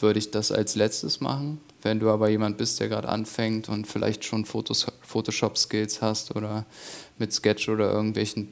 würde 0.01 0.19
ich 0.19 0.31
das 0.31 0.51
als 0.51 0.75
letztes 0.75 1.21
machen. 1.21 1.61
Wenn 1.83 2.01
du 2.01 2.11
aber 2.11 2.29
jemand 2.29 2.59
bist, 2.59 2.81
der 2.81 2.89
gerade 2.89 3.09
anfängt 3.09 3.69
und 3.69 3.87
vielleicht 3.87 4.25
schon 4.25 4.45
Photoshop-Skills 4.45 6.01
hast 6.01 6.35
oder 6.35 6.65
mit 7.19 7.33
Sketch 7.33 7.69
oder 7.69 7.93
irgendwelchen 7.93 8.49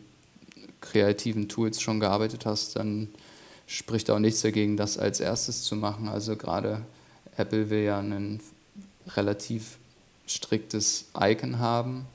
kreativen 0.81 1.49
Tools 1.49 1.81
schon 1.81 2.01
gearbeitet 2.01 2.47
hast, 2.47 2.77
dann 2.77 3.09
spricht 3.67 4.11
auch 4.11 4.19
nichts 4.19 4.43
dagegen, 4.43 4.77
das 4.77 4.99
als 4.99 5.21
erstes 5.21 5.63
zu 5.63 5.77
machen. 5.77 6.09
Also 6.09 6.37
gerade 6.37 6.83
Apple 7.37 7.71
will 7.71 7.85
ja 7.85 7.99
einen 7.99 8.41
relativ 9.17 9.79
striktes 10.27 11.07
Icon 11.19 11.59
haben 11.59 12.07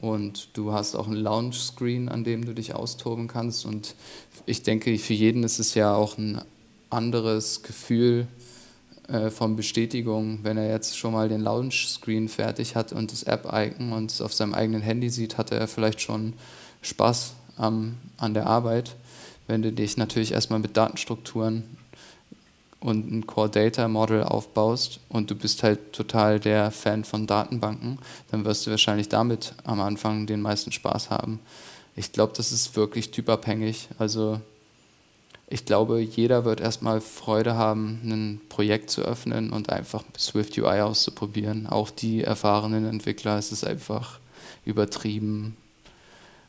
und 0.00 0.50
du 0.52 0.72
hast 0.72 0.94
auch 0.94 1.06
ein 1.06 1.14
Launch-Screen, 1.14 2.08
an 2.08 2.22
dem 2.22 2.44
du 2.44 2.54
dich 2.54 2.74
austoben 2.74 3.28
kannst. 3.28 3.64
Und 3.64 3.94
ich 4.44 4.62
denke, 4.62 4.96
für 4.98 5.14
jeden 5.14 5.42
ist 5.42 5.58
es 5.58 5.74
ja 5.74 5.94
auch 5.94 6.18
ein 6.18 6.42
anderes 6.90 7.62
Gefühl 7.62 8.26
äh, 9.08 9.30
von 9.30 9.56
Bestätigung, 9.56 10.40
wenn 10.42 10.58
er 10.58 10.68
jetzt 10.68 10.98
schon 10.98 11.12
mal 11.12 11.28
den 11.28 11.40
Launch-Screen 11.40 12.28
fertig 12.28 12.76
hat 12.76 12.92
und 12.92 13.10
das 13.10 13.22
App-Icon 13.22 13.92
und 13.92 14.10
es 14.10 14.20
auf 14.20 14.34
seinem 14.34 14.54
eigenen 14.54 14.82
Handy 14.82 15.08
sieht, 15.10 15.38
hatte 15.38 15.56
er 15.56 15.66
vielleicht 15.66 16.00
schon 16.00 16.34
Spaß 16.82 17.32
am, 17.56 17.96
an 18.18 18.34
der 18.34 18.46
Arbeit. 18.46 18.96
wenn 19.48 19.62
du 19.62 19.72
dich 19.72 19.96
natürlich 19.96 20.32
erstmal 20.32 20.58
mit 20.58 20.76
Datenstrukturen 20.76 21.62
und 22.86 23.10
ein 23.10 23.26
Core 23.26 23.50
Data 23.50 23.88
Model 23.88 24.22
aufbaust 24.22 25.00
und 25.08 25.28
du 25.28 25.34
bist 25.34 25.64
halt 25.64 25.92
total 25.92 26.38
der 26.38 26.70
Fan 26.70 27.04
von 27.04 27.26
Datenbanken, 27.26 27.98
dann 28.30 28.44
wirst 28.44 28.66
du 28.66 28.70
wahrscheinlich 28.70 29.08
damit 29.08 29.54
am 29.64 29.80
Anfang 29.80 30.26
den 30.26 30.40
meisten 30.40 30.70
Spaß 30.70 31.10
haben. 31.10 31.40
Ich 31.96 32.12
glaube, 32.12 32.32
das 32.36 32.52
ist 32.52 32.76
wirklich 32.76 33.10
typabhängig. 33.10 33.88
Also 33.98 34.40
ich 35.48 35.64
glaube, 35.64 36.00
jeder 36.00 36.44
wird 36.44 36.60
erstmal 36.60 37.00
Freude 37.00 37.56
haben, 37.56 38.00
ein 38.04 38.40
Projekt 38.48 38.90
zu 38.90 39.02
öffnen 39.02 39.50
und 39.50 39.70
einfach 39.70 40.04
Swift 40.16 40.56
UI 40.56 40.80
auszuprobieren. 40.80 41.66
Auch 41.66 41.90
die 41.90 42.22
erfahrenen 42.22 42.86
Entwickler, 42.86 43.36
es 43.36 43.50
ist 43.50 43.66
einfach 43.66 44.20
übertrieben 44.64 45.56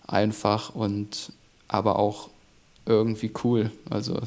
einfach 0.05 0.73
und 0.75 1.31
aber 1.67 1.97
auch 1.97 2.29
irgendwie 2.85 3.31
cool. 3.43 3.71
Also 3.89 4.19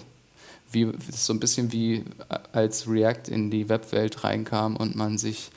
wie, 0.71 0.93
so 1.13 1.33
ein 1.33 1.41
bisschen 1.41 1.73
wie 1.73 2.05
als 2.53 2.89
React 2.89 3.29
in 3.29 3.51
die 3.51 3.69
Webwelt 3.69 4.25
reinkam 4.25 4.77
und 4.77 4.97
man 4.97 5.19
sich 5.19 5.51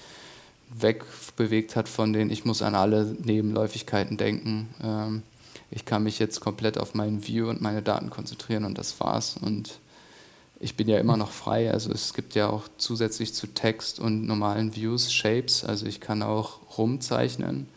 wegbewegt 0.73 1.75
hat 1.75 1.87
von 1.87 2.13
den, 2.13 2.29
ich 2.29 2.45
muss 2.45 2.61
an 2.61 2.75
alle 2.75 3.15
Nebenläufigkeiten 3.23 4.17
denken. 4.17 4.69
Ähm, 4.83 5.23
ich 5.69 5.85
kann 5.85 6.03
mich 6.03 6.19
jetzt 6.19 6.39
komplett 6.39 6.77
auf 6.77 6.93
meinen 6.93 7.27
View 7.27 7.49
und 7.49 7.61
meine 7.61 7.81
Daten 7.81 8.09
konzentrieren 8.09 8.65
und 8.65 8.77
das 8.77 8.99
war's. 8.99 9.37
Und 9.37 9.79
ich 10.59 10.75
bin 10.75 10.87
ja 10.87 10.99
immer 10.99 11.17
noch 11.17 11.31
frei. 11.31 11.71
Also 11.71 11.91
es 11.91 12.13
gibt 12.13 12.35
ja 12.35 12.49
auch 12.49 12.63
zusätzlich 12.77 13.33
zu 13.33 13.47
Text 13.47 13.99
und 13.99 14.25
normalen 14.25 14.75
Views 14.75 15.11
Shapes. 15.11 15.63
Also 15.63 15.85
ich 15.85 15.99
kann 15.99 16.21
auch 16.21 16.77
rumzeichnen. 16.77 17.67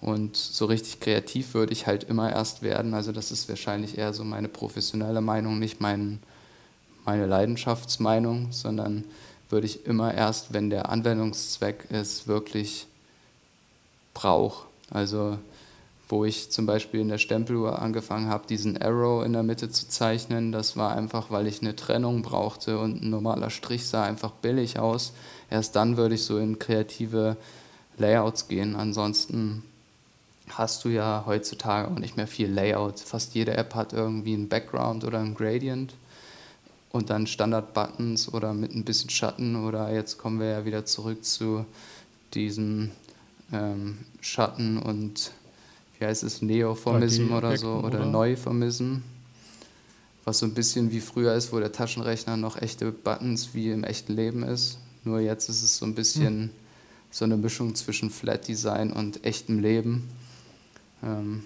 Und 0.00 0.36
so 0.36 0.66
richtig 0.66 1.00
kreativ 1.00 1.54
würde 1.54 1.72
ich 1.72 1.86
halt 1.86 2.04
immer 2.04 2.30
erst 2.30 2.62
werden. 2.62 2.94
Also 2.94 3.12
das 3.12 3.32
ist 3.32 3.48
wahrscheinlich 3.48 3.98
eher 3.98 4.12
so 4.12 4.24
meine 4.24 4.48
professionelle 4.48 5.20
Meinung, 5.20 5.58
nicht 5.58 5.80
mein, 5.80 6.20
meine 7.06 7.26
Leidenschaftsmeinung, 7.26 8.52
sondern 8.52 9.04
würde 9.48 9.66
ich 9.66 9.86
immer 9.86 10.12
erst, 10.12 10.52
wenn 10.52 10.70
der 10.70 10.90
Anwendungszweck 10.90 11.86
es 11.90 12.26
wirklich 12.26 12.86
braucht. 14.12 14.66
Also 14.90 15.38
wo 16.08 16.24
ich 16.24 16.50
zum 16.52 16.66
Beispiel 16.66 17.00
in 17.00 17.08
der 17.08 17.18
Stempeluhr 17.18 17.80
angefangen 17.80 18.28
habe, 18.28 18.46
diesen 18.46 18.80
Arrow 18.80 19.24
in 19.24 19.32
der 19.32 19.42
Mitte 19.42 19.70
zu 19.70 19.88
zeichnen. 19.88 20.52
Das 20.52 20.76
war 20.76 20.94
einfach, 20.94 21.30
weil 21.30 21.48
ich 21.48 21.62
eine 21.62 21.74
Trennung 21.74 22.22
brauchte 22.22 22.78
und 22.78 23.02
ein 23.02 23.10
normaler 23.10 23.50
Strich 23.50 23.86
sah 23.86 24.04
einfach 24.04 24.30
billig 24.30 24.78
aus. 24.78 25.12
Erst 25.50 25.74
dann 25.74 25.96
würde 25.96 26.14
ich 26.14 26.22
so 26.22 26.38
in 26.38 26.58
kreative 26.60 27.36
Layouts 27.98 28.46
gehen. 28.46 28.76
Ansonsten 28.76 29.64
hast 30.50 30.84
du 30.84 30.90
ja 30.90 31.24
heutzutage 31.26 31.88
auch 31.88 31.98
nicht 31.98 32.16
mehr 32.16 32.28
viel 32.28 32.52
Layout. 32.52 33.00
Fast 33.00 33.34
jede 33.34 33.56
App 33.56 33.74
hat 33.74 33.92
irgendwie 33.92 34.34
einen 34.34 34.48
Background 34.48 35.02
oder 35.04 35.18
einen 35.18 35.34
Gradient 35.34 35.94
und 36.96 37.10
dann 37.10 37.26
Standard-Buttons 37.26 38.32
oder 38.32 38.54
mit 38.54 38.74
ein 38.74 38.84
bisschen 38.84 39.10
Schatten 39.10 39.56
oder 39.64 39.92
jetzt 39.92 40.18
kommen 40.18 40.40
wir 40.40 40.46
ja 40.46 40.64
wieder 40.64 40.84
zurück 40.84 41.24
zu 41.24 41.64
diesem 42.34 42.90
ähm, 43.52 43.98
Schatten 44.20 44.78
und 44.78 45.32
wie 45.98 46.06
heißt 46.06 46.24
es, 46.24 46.42
Neoformism 46.42 47.32
oder 47.32 47.56
so 47.56 47.74
oder, 47.74 47.98
oder 48.00 48.06
Neuformism, 48.06 48.96
was 50.24 50.38
so 50.38 50.46
ein 50.46 50.54
bisschen 50.54 50.90
wie 50.90 51.00
früher 51.00 51.34
ist, 51.34 51.52
wo 51.52 51.60
der 51.60 51.72
Taschenrechner 51.72 52.36
noch 52.36 52.60
echte 52.60 52.90
Buttons 52.90 53.50
wie 53.54 53.70
im 53.70 53.84
echten 53.84 54.14
Leben 54.14 54.42
ist. 54.42 54.78
Nur 55.04 55.20
jetzt 55.20 55.48
ist 55.48 55.62
es 55.62 55.76
so 55.76 55.86
ein 55.86 55.94
bisschen 55.94 56.26
hm. 56.26 56.50
so 57.10 57.24
eine 57.24 57.36
Mischung 57.36 57.74
zwischen 57.74 58.10
Flat 58.10 58.48
Design 58.48 58.92
und 58.92 59.24
echtem 59.24 59.60
Leben. 59.60 60.08
Ähm, 61.02 61.44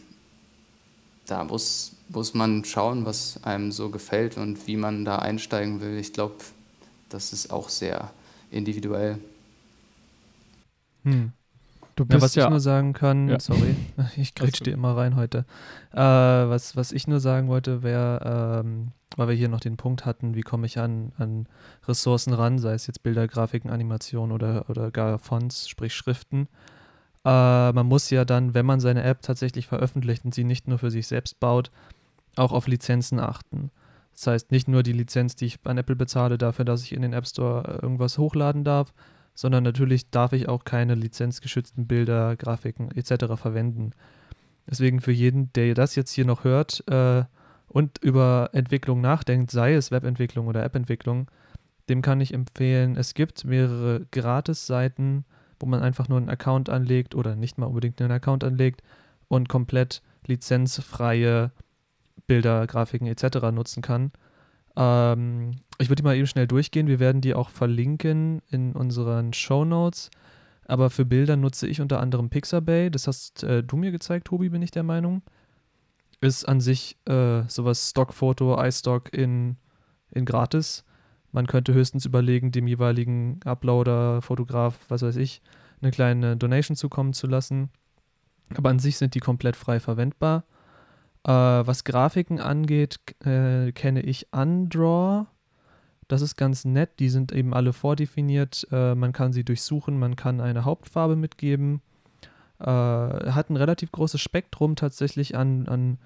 da 1.26 1.44
muss, 1.44 1.92
muss 2.12 2.34
man 2.34 2.64
schauen, 2.64 3.06
was 3.06 3.42
einem 3.44 3.72
so 3.72 3.90
gefällt 3.90 4.36
und 4.36 4.66
wie 4.66 4.76
man 4.76 5.04
da 5.04 5.16
einsteigen 5.18 5.80
will. 5.80 5.98
Ich 5.98 6.12
glaube, 6.12 6.36
das 7.08 7.32
ist 7.32 7.52
auch 7.52 7.68
sehr 7.68 8.10
individuell. 8.50 9.18
Hm. 11.04 11.32
Du 11.96 12.06
bist 12.06 12.20
ja, 12.20 12.22
was 12.22 12.34
ja, 12.34 12.44
ich 12.44 12.50
nur 12.50 12.60
sagen 12.60 12.92
kann, 12.94 13.28
ja. 13.28 13.38
sorry, 13.38 13.76
ich 14.16 14.34
grätsch 14.34 14.60
dir 14.60 14.72
immer 14.72 14.96
rein 14.96 15.16
heute. 15.16 15.44
Äh, 15.92 15.98
was, 15.98 16.74
was 16.74 16.92
ich 16.92 17.06
nur 17.06 17.20
sagen 17.20 17.48
wollte, 17.48 17.82
wäre, 17.82 18.62
ähm, 18.64 18.92
weil 19.16 19.28
wir 19.28 19.34
hier 19.34 19.48
noch 19.48 19.60
den 19.60 19.76
Punkt 19.76 20.06
hatten, 20.06 20.34
wie 20.34 20.40
komme 20.40 20.66
ich 20.66 20.78
an, 20.78 21.12
an 21.18 21.46
Ressourcen 21.86 22.32
ran, 22.32 22.58
sei 22.58 22.72
es 22.72 22.86
jetzt 22.86 23.02
Bilder, 23.02 23.28
Grafiken, 23.28 23.70
Animationen 23.70 24.32
oder, 24.32 24.70
oder 24.70 24.90
gar 24.90 25.18
Fonts, 25.18 25.68
sprich 25.68 25.94
Schriften. 25.94 26.48
Äh, 27.24 27.72
man 27.72 27.86
muss 27.86 28.08
ja 28.08 28.24
dann, 28.24 28.54
wenn 28.54 28.64
man 28.64 28.80
seine 28.80 29.02
App 29.02 29.20
tatsächlich 29.20 29.66
veröffentlicht 29.66 30.24
und 30.24 30.34
sie 30.34 30.44
nicht 30.44 30.68
nur 30.68 30.78
für 30.78 30.90
sich 30.90 31.06
selbst 31.06 31.38
baut, 31.38 31.70
auch 32.40 32.52
auf 32.52 32.66
Lizenzen 32.66 33.20
achten. 33.20 33.70
Das 34.12 34.26
heißt, 34.26 34.50
nicht 34.50 34.68
nur 34.68 34.82
die 34.82 34.92
Lizenz, 34.92 35.36
die 35.36 35.46
ich 35.46 35.58
an 35.64 35.78
Apple 35.78 35.96
bezahle, 35.96 36.36
dafür, 36.36 36.64
dass 36.64 36.82
ich 36.82 36.92
in 36.92 37.02
den 37.02 37.12
App 37.12 37.26
Store 37.26 37.80
irgendwas 37.82 38.18
hochladen 38.18 38.64
darf, 38.64 38.92
sondern 39.34 39.64
natürlich 39.64 40.10
darf 40.10 40.32
ich 40.32 40.48
auch 40.48 40.64
keine 40.64 40.94
lizenzgeschützten 40.94 41.86
Bilder, 41.86 42.36
Grafiken 42.36 42.90
etc. 42.90 43.36
verwenden. 43.36 43.92
Deswegen 44.68 45.00
für 45.00 45.12
jeden, 45.12 45.52
der 45.54 45.74
das 45.74 45.94
jetzt 45.94 46.12
hier 46.12 46.26
noch 46.26 46.44
hört 46.44 46.84
äh, 46.88 47.24
und 47.68 47.98
über 48.02 48.50
Entwicklung 48.52 49.00
nachdenkt, 49.00 49.50
sei 49.50 49.74
es 49.74 49.90
Webentwicklung 49.90 50.48
oder 50.48 50.62
Appentwicklung, 50.62 51.30
dem 51.88 52.02
kann 52.02 52.20
ich 52.20 52.34
empfehlen, 52.34 52.96
es 52.96 53.14
gibt 53.14 53.44
mehrere 53.44 54.06
Gratis-Seiten, 54.10 55.24
wo 55.58 55.66
man 55.66 55.82
einfach 55.82 56.08
nur 56.08 56.18
einen 56.18 56.28
Account 56.28 56.68
anlegt 56.68 57.14
oder 57.14 57.36
nicht 57.36 57.58
mal 57.58 57.66
unbedingt 57.66 58.00
einen 58.00 58.12
Account 58.12 58.44
anlegt 58.44 58.82
und 59.28 59.48
komplett 59.48 60.02
lizenzfreie 60.26 61.52
Bilder, 62.30 62.64
Grafiken 62.68 63.08
etc. 63.08 63.50
nutzen 63.52 63.82
kann. 63.82 64.12
Ähm, 64.76 65.50
ich 65.78 65.88
würde 65.88 65.96
die 65.96 66.04
mal 66.04 66.14
eben 66.14 66.28
schnell 66.28 66.46
durchgehen. 66.46 66.86
Wir 66.86 67.00
werden 67.00 67.20
die 67.20 67.34
auch 67.34 67.50
verlinken 67.50 68.40
in 68.48 68.72
unseren 68.72 69.32
Show 69.32 69.64
Notes. 69.64 70.10
Aber 70.64 70.90
für 70.90 71.04
Bilder 71.04 71.36
nutze 71.36 71.66
ich 71.66 71.80
unter 71.80 71.98
anderem 71.98 72.30
Pixabay. 72.30 72.88
Das 72.88 73.08
hast 73.08 73.42
äh, 73.42 73.64
du 73.64 73.76
mir 73.76 73.90
gezeigt, 73.90 74.28
Tobi, 74.28 74.48
bin 74.48 74.62
ich 74.62 74.70
der 74.70 74.84
Meinung. 74.84 75.22
Ist 76.20 76.44
an 76.44 76.60
sich 76.60 76.98
äh, 77.08 77.42
sowas 77.48 77.90
Stockfoto, 77.90 78.62
iStock 78.62 79.12
in, 79.12 79.56
in 80.12 80.24
gratis. 80.24 80.84
Man 81.32 81.48
könnte 81.48 81.74
höchstens 81.74 82.06
überlegen, 82.06 82.52
dem 82.52 82.68
jeweiligen 82.68 83.40
Uploader, 83.44 84.22
Fotograf, 84.22 84.78
was 84.88 85.02
weiß 85.02 85.16
ich, 85.16 85.42
eine 85.82 85.90
kleine 85.90 86.36
Donation 86.36 86.76
zukommen 86.76 87.12
zu 87.12 87.26
lassen. 87.26 87.70
Aber 88.54 88.70
an 88.70 88.78
sich 88.78 88.98
sind 88.98 89.16
die 89.16 89.20
komplett 89.20 89.56
frei 89.56 89.80
verwendbar. 89.80 90.44
Äh, 91.24 91.32
was 91.32 91.84
Grafiken 91.84 92.40
angeht, 92.40 92.98
äh, 93.24 93.72
kenne 93.72 94.02
ich 94.02 94.28
Undraw. 94.32 95.26
Das 96.08 96.22
ist 96.22 96.36
ganz 96.36 96.64
nett. 96.64 96.98
Die 96.98 97.08
sind 97.08 97.32
eben 97.32 97.54
alle 97.54 97.72
vordefiniert. 97.72 98.66
Äh, 98.72 98.94
man 98.94 99.12
kann 99.12 99.32
sie 99.32 99.44
durchsuchen, 99.44 99.98
man 99.98 100.16
kann 100.16 100.40
eine 100.40 100.64
Hauptfarbe 100.64 101.16
mitgeben. 101.16 101.82
Äh, 102.58 102.64
hat 102.64 103.50
ein 103.50 103.56
relativ 103.56 103.92
großes 103.92 104.20
Spektrum 104.20 104.76
tatsächlich 104.76 105.36
an, 105.36 105.68
an 105.68 105.98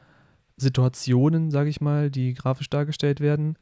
Situationen, 0.57 1.51
sage 1.51 1.71
ich 1.71 1.81
mal, 1.81 2.11
die 2.11 2.35
grafisch 2.35 2.71
dargestellt 2.71 3.21
werden. 3.21 3.57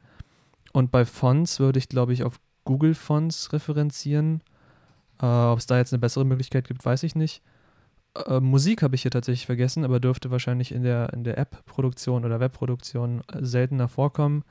Und 0.73 0.91
bei 0.91 1.05
Fonts 1.05 1.59
würde 1.59 1.79
ich, 1.79 1.87
glaube 1.87 2.13
ich, 2.13 2.23
auf 2.23 2.39
Google 2.65 2.93
Fonts 2.93 3.53
referenzieren. 3.53 4.41
Äh, 5.21 5.25
Ob 5.25 5.59
es 5.59 5.65
da 5.65 5.77
jetzt 5.77 5.93
eine 5.93 5.99
bessere 5.99 6.25
Möglichkeit 6.25 6.67
gibt, 6.67 6.83
weiß 6.83 7.03
ich 7.03 7.15
nicht. 7.15 7.41
Äh, 8.15 8.39
Musik 8.39 8.81
habe 8.81 8.95
ich 8.95 9.01
hier 9.03 9.11
tatsächlich 9.11 9.45
vergessen, 9.45 9.83
aber 9.83 9.99
dürfte 9.99 10.31
wahrscheinlich 10.31 10.71
in 10.71 10.83
der, 10.83 11.13
in 11.13 11.23
der 11.23 11.37
App-Produktion 11.37 12.25
oder 12.25 12.39
Webproduktion 12.39 13.21
äh, 13.31 13.43
seltener 13.43 13.87
vorkommen. 13.87 14.43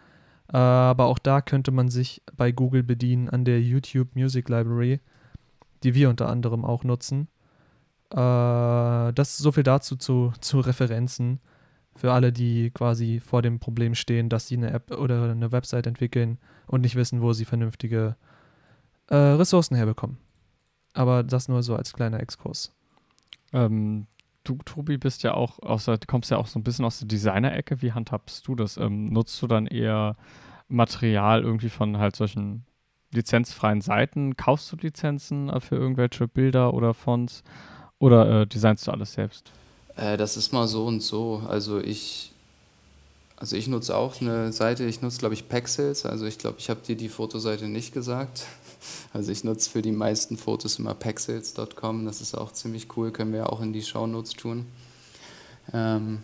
Äh, 0.52 0.56
aber 0.56 1.06
auch 1.06 1.18
da 1.18 1.40
könnte 1.40 1.70
man 1.70 1.88
sich 1.88 2.22
bei 2.36 2.52
Google 2.52 2.82
bedienen 2.82 3.28
an 3.28 3.44
der 3.44 3.60
YouTube 3.60 4.14
Music 4.14 4.48
Library, 4.48 5.00
die 5.82 5.94
wir 5.94 6.10
unter 6.10 6.28
anderem 6.28 6.64
auch 6.64 6.84
nutzen. 6.84 7.28
Äh, 8.10 8.16
das 8.16 9.38
so 9.38 9.52
viel 9.52 9.62
dazu 9.62 9.96
zu, 9.96 10.32
zu 10.40 10.60
Referenzen 10.60 11.40
für 11.94 12.12
alle, 12.12 12.32
die 12.32 12.70
quasi 12.70 13.20
vor 13.20 13.42
dem 13.42 13.60
Problem 13.60 13.94
stehen, 13.94 14.28
dass 14.28 14.48
sie 14.48 14.56
eine 14.56 14.72
App 14.72 14.90
oder 14.92 15.30
eine 15.30 15.52
Website 15.52 15.86
entwickeln 15.86 16.38
und 16.66 16.80
nicht 16.82 16.96
wissen, 16.96 17.20
wo 17.20 17.32
sie 17.32 17.44
vernünftige 17.44 18.16
äh, 19.08 19.14
Ressourcen 19.14 19.76
herbekommen. 19.76 20.18
Aber 20.94 21.22
das 21.22 21.48
nur 21.48 21.62
so 21.62 21.76
als 21.76 21.92
kleiner 21.92 22.20
Exkurs. 22.20 22.74
Ähm, 23.52 24.06
du, 24.44 24.58
Tobi, 24.64 24.98
bist 24.98 25.22
ja 25.22 25.34
auch 25.34 25.58
aus 25.60 25.86
der, 25.86 25.98
kommst 26.06 26.30
ja 26.30 26.36
auch 26.36 26.46
so 26.46 26.58
ein 26.58 26.62
bisschen 26.62 26.84
aus 26.84 26.98
der 26.98 27.08
Designer-Ecke. 27.08 27.82
Wie 27.82 27.92
handhabst 27.92 28.46
du 28.46 28.54
das? 28.54 28.76
Ähm, 28.76 29.10
nutzt 29.10 29.40
du 29.42 29.46
dann 29.46 29.66
eher 29.66 30.16
Material 30.68 31.42
irgendwie 31.42 31.68
von 31.68 31.98
halt 31.98 32.16
solchen 32.16 32.64
lizenzfreien 33.12 33.80
Seiten? 33.80 34.36
Kaufst 34.36 34.72
du 34.72 34.76
Lizenzen 34.76 35.48
äh, 35.48 35.60
für 35.60 35.76
irgendwelche 35.76 36.28
Bilder 36.28 36.74
oder 36.74 36.94
Fonts? 36.94 37.42
Oder 37.98 38.42
äh, 38.42 38.46
designst 38.46 38.86
du 38.86 38.90
alles 38.90 39.12
selbst? 39.12 39.52
Äh, 39.96 40.16
das 40.16 40.36
ist 40.36 40.52
mal 40.52 40.66
so 40.66 40.86
und 40.86 41.02
so. 41.02 41.42
Also 41.48 41.78
ich, 41.78 42.32
also 43.36 43.54
ich 43.56 43.68
nutze 43.68 43.96
auch 43.96 44.20
eine 44.20 44.52
Seite, 44.52 44.84
ich 44.84 45.02
nutze 45.02 45.18
glaube 45.18 45.34
ich 45.34 45.48
Pexels. 45.48 46.04
Also 46.04 46.26
ich 46.26 46.38
glaube, 46.38 46.56
ich 46.58 46.68
habe 46.68 46.80
dir 46.80 46.96
die 46.96 47.08
Fotoseite 47.08 47.68
nicht 47.68 47.92
gesagt. 47.92 48.46
Also 49.12 49.32
ich 49.32 49.44
nutze 49.44 49.70
für 49.70 49.82
die 49.82 49.92
meisten 49.92 50.36
Fotos 50.36 50.78
immer 50.78 50.94
pexels.com, 50.94 52.04
das 52.04 52.20
ist 52.20 52.34
auch 52.34 52.52
ziemlich 52.52 52.88
cool, 52.96 53.10
können 53.10 53.32
wir 53.32 53.52
auch 53.52 53.60
in 53.60 53.72
die 53.72 53.82
Shownotes 53.82 54.32
tun. 54.32 54.66
Ähm, 55.72 56.22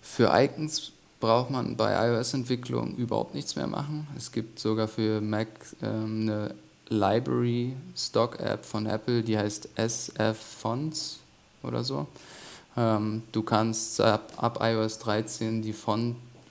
für 0.00 0.30
Icons 0.32 0.92
braucht 1.20 1.50
man 1.50 1.76
bei 1.76 2.08
iOS-Entwicklung 2.08 2.94
überhaupt 2.96 3.34
nichts 3.34 3.56
mehr 3.56 3.66
machen. 3.66 4.06
Es 4.16 4.32
gibt 4.32 4.58
sogar 4.58 4.88
für 4.88 5.20
Mac 5.20 5.48
ähm, 5.82 6.22
eine 6.22 6.54
Library 6.88 7.74
Stock 7.96 8.38
App 8.38 8.64
von 8.64 8.86
Apple, 8.86 9.22
die 9.22 9.36
heißt 9.36 9.70
SF 9.76 10.38
Fonts 10.38 11.18
oder 11.62 11.82
so. 11.82 12.06
Ähm, 12.76 13.22
du 13.32 13.42
kannst 13.42 14.00
ab, 14.00 14.32
ab 14.36 14.58
iOS 14.60 14.98
13 14.98 15.62
die 15.62 15.72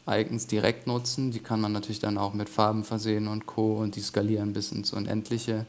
Font-Icons 0.05 0.47
direkt 0.47 0.87
nutzen. 0.87 1.31
Die 1.31 1.39
kann 1.39 1.61
man 1.61 1.71
natürlich 1.71 1.99
dann 1.99 2.17
auch 2.17 2.33
mit 2.33 2.49
Farben 2.49 2.83
versehen 2.83 3.27
und 3.27 3.45
Co. 3.45 3.77
und 3.77 3.95
die 3.95 4.01
skalieren 4.01 4.53
bis 4.53 4.71
ins 4.71 4.93
Unendliche. 4.93 5.65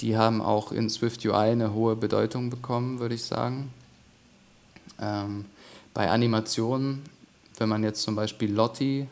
Die 0.00 0.16
haben 0.16 0.40
auch 0.40 0.72
in 0.72 0.88
Swift 0.88 1.24
UI 1.24 1.34
eine 1.34 1.74
hohe 1.74 1.96
Bedeutung 1.96 2.50
bekommen, 2.50 3.00
würde 3.00 3.14
ich 3.14 3.24
sagen. 3.24 3.72
Ähm, 5.00 5.44
bei 5.92 6.10
Animationen, 6.10 7.02
wenn 7.58 7.68
man 7.68 7.82
jetzt 7.82 8.02
zum 8.02 8.16
Beispiel 8.16 8.52
Lottie 8.52 9.08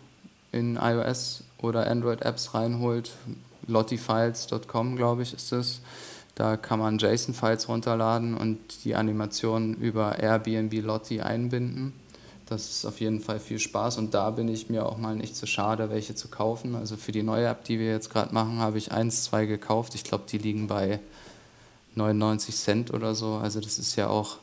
in 0.53 0.77
iOS 0.77 1.45
oder 1.61 1.91
Android-Apps 1.91 2.55
reinholt, 2.55 3.11
lottifiles.com, 3.67 4.97
glaube 4.97 5.23
ich, 5.23 5.35
ist 5.35 5.53
es. 5.53 5.83
Da 6.35 6.57
kann 6.57 6.79
man 6.79 6.99
JSON-Files 6.99 7.69
runterladen 7.69 8.35
und 8.35 8.85
die 8.85 8.95
Animation 8.95 9.75
über 9.75 10.19
Airbnb 10.21 10.73
Lottie 10.85 11.21
einbinden. 11.21 11.93
Das 12.49 12.71
ist 12.71 12.87
auf 12.87 13.01
jeden 13.01 13.21
Fall 13.21 13.41
viel 13.41 13.59
Spaß 13.59 13.99
und 13.99 14.15
da 14.15 14.31
bin 14.31 14.49
ich 14.49 14.71
mir 14.71 14.87
auch 14.87 14.97
mal 14.97 15.15
nicht 15.15 15.35
zu 15.35 15.41
so 15.41 15.47
schade, 15.47 15.91
welche 15.91 16.15
zu 16.15 16.29
kaufen. 16.29 16.75
Also 16.75 16.97
für 16.97 17.13
die 17.13 17.23
neue 17.23 17.47
App, 17.47 17.65
die 17.65 17.79
wir 17.79 17.91
jetzt 17.91 18.11
gerade 18.11 18.33
machen, 18.33 18.59
habe 18.59 18.79
ich 18.79 18.91
eins, 18.91 19.25
zwei 19.25 19.45
gekauft. 19.45 19.95
Ich 19.95 20.05
glaube, 20.05 20.25
die 20.29 20.39
liegen 20.39 20.67
bei 20.67 21.01
99 21.95 22.57
Cent 22.57 22.95
oder 22.95 23.15
so. 23.15 23.35
Also 23.35 23.61
das 23.61 23.79
ist 23.79 23.97
ja 23.97 24.09
auch 24.09 24.39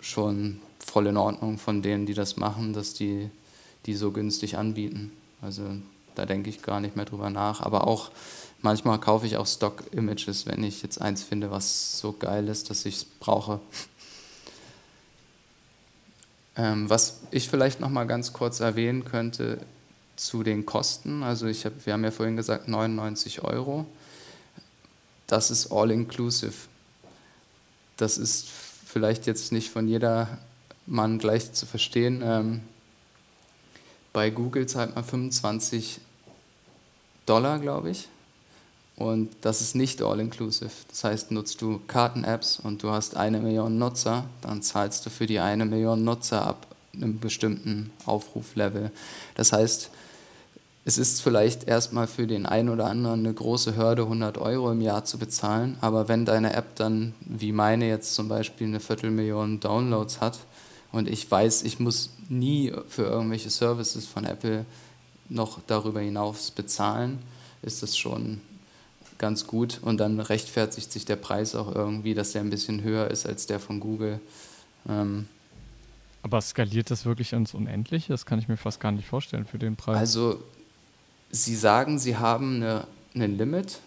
schon 0.00 0.60
voll 0.78 1.08
in 1.08 1.16
Ordnung 1.16 1.58
von 1.58 1.82
denen, 1.82 2.06
die 2.06 2.14
das 2.14 2.36
machen, 2.36 2.72
dass 2.72 2.94
die 2.94 3.30
die 3.86 3.94
so 3.94 4.10
günstig 4.10 4.56
anbieten. 4.56 5.12
Also 5.40 5.62
da 6.14 6.26
denke 6.26 6.50
ich 6.50 6.62
gar 6.62 6.80
nicht 6.80 6.96
mehr 6.96 7.04
drüber 7.04 7.30
nach. 7.30 7.60
Aber 7.60 7.86
auch 7.86 8.10
manchmal 8.60 8.98
kaufe 8.98 9.26
ich 9.26 9.36
auch 9.36 9.46
Stock-Images, 9.46 10.46
wenn 10.46 10.62
ich 10.62 10.82
jetzt 10.82 11.00
eins 11.00 11.22
finde, 11.22 11.50
was 11.50 11.98
so 11.98 12.12
geil 12.12 12.48
ist, 12.48 12.70
dass 12.70 12.84
ich 12.84 12.96
es 12.96 13.04
brauche. 13.04 13.60
Ähm, 16.60 16.90
was 16.90 17.20
ich 17.30 17.48
vielleicht 17.48 17.80
noch 17.80 17.88
mal 17.88 18.04
ganz 18.04 18.34
kurz 18.34 18.60
erwähnen 18.60 19.06
könnte 19.06 19.60
zu 20.16 20.42
den 20.42 20.66
Kosten. 20.66 21.22
Also 21.22 21.46
ich 21.46 21.64
hab, 21.64 21.86
wir 21.86 21.94
haben 21.94 22.04
ja 22.04 22.10
vorhin 22.10 22.36
gesagt 22.36 22.68
99 22.68 23.42
Euro. 23.42 23.86
Das 25.26 25.50
ist 25.50 25.72
all 25.72 25.90
inclusive. 25.90 26.52
Das 27.96 28.18
ist 28.18 28.46
vielleicht 28.84 29.26
jetzt 29.26 29.52
nicht 29.52 29.70
von 29.70 29.88
jeder 29.88 30.38
Mann 30.84 31.18
gleich 31.18 31.50
zu 31.54 31.64
verstehen. 31.64 32.20
Ähm, 32.22 32.60
bei 34.12 34.28
Google 34.28 34.66
zahlt 34.66 34.94
man 34.94 35.04
25 35.04 35.98
Dollar, 37.24 37.58
glaube 37.58 37.88
ich. 37.88 38.08
Und 39.00 39.30
das 39.40 39.62
ist 39.62 39.74
nicht 39.74 40.02
all-inclusive. 40.02 40.70
Das 40.88 41.04
heißt, 41.04 41.30
nutzt 41.30 41.62
du 41.62 41.80
Karten-Apps 41.86 42.60
und 42.60 42.82
du 42.82 42.90
hast 42.90 43.16
eine 43.16 43.40
Million 43.40 43.78
Nutzer, 43.78 44.26
dann 44.42 44.60
zahlst 44.60 45.06
du 45.06 45.10
für 45.10 45.26
die 45.26 45.40
eine 45.40 45.64
Million 45.64 46.04
Nutzer 46.04 46.44
ab 46.44 46.66
einem 46.94 47.18
bestimmten 47.18 47.92
Aufruflevel. 48.04 48.90
Das 49.36 49.54
heißt, 49.54 49.90
es 50.84 50.98
ist 50.98 51.22
vielleicht 51.22 51.66
erstmal 51.66 52.08
für 52.08 52.26
den 52.26 52.44
einen 52.44 52.68
oder 52.68 52.88
anderen 52.88 53.20
eine 53.20 53.32
große 53.32 53.74
Hürde, 53.74 54.02
100 54.02 54.36
Euro 54.36 54.70
im 54.70 54.82
Jahr 54.82 55.06
zu 55.06 55.16
bezahlen, 55.16 55.78
aber 55.80 56.08
wenn 56.08 56.26
deine 56.26 56.52
App 56.52 56.76
dann, 56.76 57.14
wie 57.20 57.52
meine 57.52 57.88
jetzt 57.88 58.14
zum 58.14 58.28
Beispiel, 58.28 58.66
eine 58.66 58.80
Viertelmillion 58.80 59.60
Downloads 59.60 60.20
hat 60.20 60.40
und 60.92 61.08
ich 61.08 61.30
weiß, 61.30 61.62
ich 61.62 61.80
muss 61.80 62.10
nie 62.28 62.70
für 62.88 63.04
irgendwelche 63.04 63.48
Services 63.48 64.06
von 64.06 64.26
Apple 64.26 64.66
noch 65.30 65.58
darüber 65.66 66.00
hinaus 66.00 66.50
bezahlen, 66.50 67.18
ist 67.62 67.82
das 67.82 67.96
schon 67.96 68.42
ganz 69.20 69.46
gut 69.46 69.78
und 69.82 69.98
dann 69.98 70.18
rechtfertigt 70.18 70.90
sich 70.90 71.04
der 71.04 71.16
Preis 71.16 71.54
auch 71.54 71.72
irgendwie, 71.72 72.14
dass 72.14 72.32
der 72.32 72.40
ein 72.40 72.50
bisschen 72.50 72.82
höher 72.82 73.08
ist 73.08 73.26
als 73.26 73.46
der 73.46 73.60
von 73.60 73.78
Google. 73.78 74.18
Ähm, 74.88 75.28
aber 76.22 76.40
skaliert 76.40 76.90
das 76.90 77.04
wirklich 77.06 77.32
ins 77.32 77.54
Unendliche? 77.54 78.12
Das 78.12 78.26
kann 78.26 78.38
ich 78.38 78.48
mir 78.48 78.56
fast 78.56 78.80
gar 78.80 78.92
nicht 78.92 79.06
vorstellen 79.06 79.46
für 79.46 79.58
den 79.58 79.76
Preis. 79.76 79.96
Also, 79.96 80.42
Sie 81.30 81.54
sagen, 81.54 82.00
Sie 82.00 82.16
haben 82.16 82.56
eine, 82.56 82.86
eine 83.14 83.28
Limit, 83.28 83.78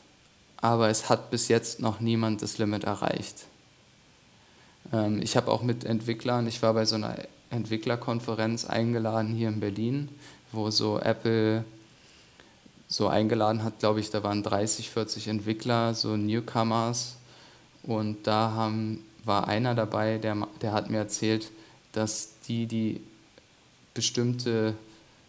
aber 0.57 0.89
es 0.89 1.09
hat 1.09 1.29
bis 1.29 1.49
jetzt 1.49 1.81
noch 1.81 1.99
niemand 1.99 2.41
das 2.41 2.57
Limit 2.57 2.85
erreicht. 2.85 3.47
Ähm, 4.93 5.21
ich 5.21 5.35
habe 5.35 5.51
auch 5.51 5.61
mit 5.61 5.83
Entwicklern, 5.83 6.47
ich 6.47 6.61
war 6.61 6.73
bei 6.73 6.85
so 6.85 6.95
einer 6.95 7.17
Entwicklerkonferenz 7.49 8.65
eingeladen 8.65 9.33
hier 9.33 9.49
in 9.49 9.59
Berlin, 9.59 10.09
wo 10.51 10.71
so 10.71 10.99
Apple 10.99 11.65
so 12.93 13.07
eingeladen 13.07 13.63
hat, 13.63 13.79
glaube 13.79 14.01
ich, 14.01 14.11
da 14.11 14.21
waren 14.21 14.43
30, 14.43 14.91
40 14.91 15.27
Entwickler, 15.27 15.95
so 15.95 16.15
Newcomers. 16.15 17.17
Und 17.81 18.27
da 18.27 18.51
haben, 18.51 19.03
war 19.23 19.47
einer 19.47 19.73
dabei, 19.73 20.19
der, 20.19 20.47
der 20.61 20.73
hat 20.73 20.91
mir 20.91 20.99
erzählt, 20.99 21.49
dass 21.91 22.39
die 22.47 22.67
die 22.67 23.01
bestimmte 23.95 24.75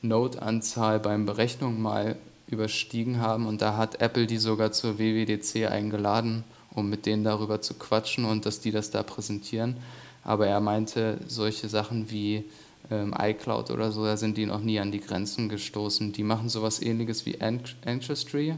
Node-Anzahl 0.03 1.01
beim 1.01 1.25
Berechnung 1.25 1.81
mal 1.81 2.17
überstiegen 2.49 3.23
haben 3.23 3.47
und 3.47 3.62
da 3.62 3.79
hat 3.79 4.03
Apple 4.03 4.27
die 4.27 4.37
sogar 4.37 4.73
zur 4.73 4.99
WWDC 4.99 5.71
eingeladen, 5.71 6.45
um 6.71 6.91
mit 6.91 7.07
denen 7.07 7.25
darüber 7.25 7.62
zu 7.62 7.73
quatschen 7.73 8.27
und 8.27 8.45
dass 8.45 8.61
die 8.61 8.73
das 8.73 8.91
da 8.91 9.03
präsentieren. 9.03 9.79
Aber 10.23 10.47
er 10.47 10.61
meinte, 10.61 11.19
solche 11.27 11.71
Sachen 11.71 12.11
wie 12.11 12.45
ähm, 12.91 13.14
iCloud 13.18 13.70
oder 13.70 13.93
so, 13.93 14.05
da 14.05 14.16
sind 14.16 14.37
die 14.37 14.47
noch 14.47 14.61
nie 14.61 14.78
an 14.78 14.93
die 14.93 15.01
Grenzen 15.01 15.49
gestoßen. 15.49 16.12
Die 16.12 16.22
machen 16.22 16.49
sowas 16.49 16.82
ähnliches 16.82 17.26
wie 17.26 17.39
Ancestry, 17.41 18.55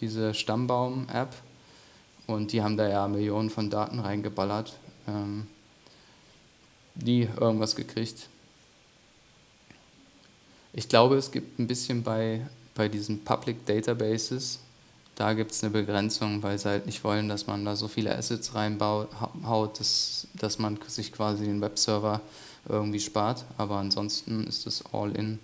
diese 0.00 0.34
Stammbaum-App. 0.34 1.34
Und 2.26 2.52
die 2.52 2.62
haben 2.62 2.76
da 2.76 2.88
ja 2.88 3.08
Millionen 3.08 3.50
von 3.50 3.70
Daten 3.70 4.00
reingeballert. 4.00 4.76
Ähm, 5.06 5.46
nie 6.94 7.28
irgendwas 7.40 7.76
gekriegt. 7.76 8.28
Ich 10.72 10.88
glaube, 10.88 11.16
es 11.16 11.30
gibt 11.30 11.58
ein 11.58 11.66
bisschen 11.66 12.02
bei, 12.02 12.46
bei 12.74 12.88
diesen 12.88 13.24
Public 13.24 13.64
Databases, 13.66 14.60
da 15.18 15.32
gibt 15.32 15.50
es 15.50 15.64
eine 15.64 15.72
Begrenzung, 15.72 16.44
weil 16.44 16.56
sie 16.58 16.68
halt 16.68 16.86
nicht 16.86 17.02
wollen, 17.02 17.28
dass 17.28 17.48
man 17.48 17.64
da 17.64 17.74
so 17.74 17.88
viele 17.88 18.16
Assets 18.16 18.54
reinhaut, 18.54 19.80
dass, 19.80 20.28
dass 20.34 20.60
man 20.60 20.78
sich 20.86 21.12
quasi 21.12 21.44
den 21.44 21.60
Webserver 21.60 22.20
irgendwie 22.68 23.00
spart. 23.00 23.44
Aber 23.56 23.76
ansonsten 23.76 24.46
ist 24.46 24.66
es 24.66 24.84
all 24.92 25.12
in. 25.12 25.38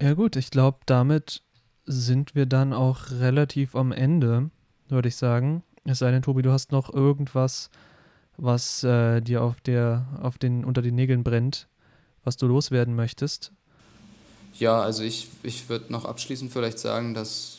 Ja 0.00 0.14
gut, 0.14 0.36
ich 0.36 0.50
glaube, 0.50 0.78
damit 0.86 1.42
sind 1.86 2.34
wir 2.34 2.46
dann 2.46 2.72
auch 2.72 3.10
relativ 3.12 3.74
am 3.74 3.92
Ende, 3.92 4.50
würde 4.88 5.08
ich 5.08 5.16
sagen. 5.16 5.62
Es 5.84 6.00
sei 6.00 6.10
denn, 6.10 6.22
Tobi, 6.22 6.42
du 6.42 6.52
hast 6.52 6.72
noch 6.72 6.92
irgendwas, 6.92 7.70
was 8.36 8.84
äh, 8.84 9.20
dir 9.20 9.42
auf 9.42 9.60
der, 9.60 10.06
auf 10.20 10.36
den, 10.36 10.64
unter 10.64 10.82
den 10.82 10.96
Nägeln 10.96 11.24
brennt, 11.24 11.68
was 12.24 12.36
du 12.36 12.46
loswerden 12.46 12.94
möchtest. 12.94 13.52
Ja, 14.58 14.80
also 14.80 15.02
ich, 15.02 15.28
ich 15.42 15.68
würde 15.68 15.92
noch 15.92 16.04
abschließend 16.04 16.52
vielleicht 16.52 16.78
sagen, 16.78 17.14
dass 17.14 17.55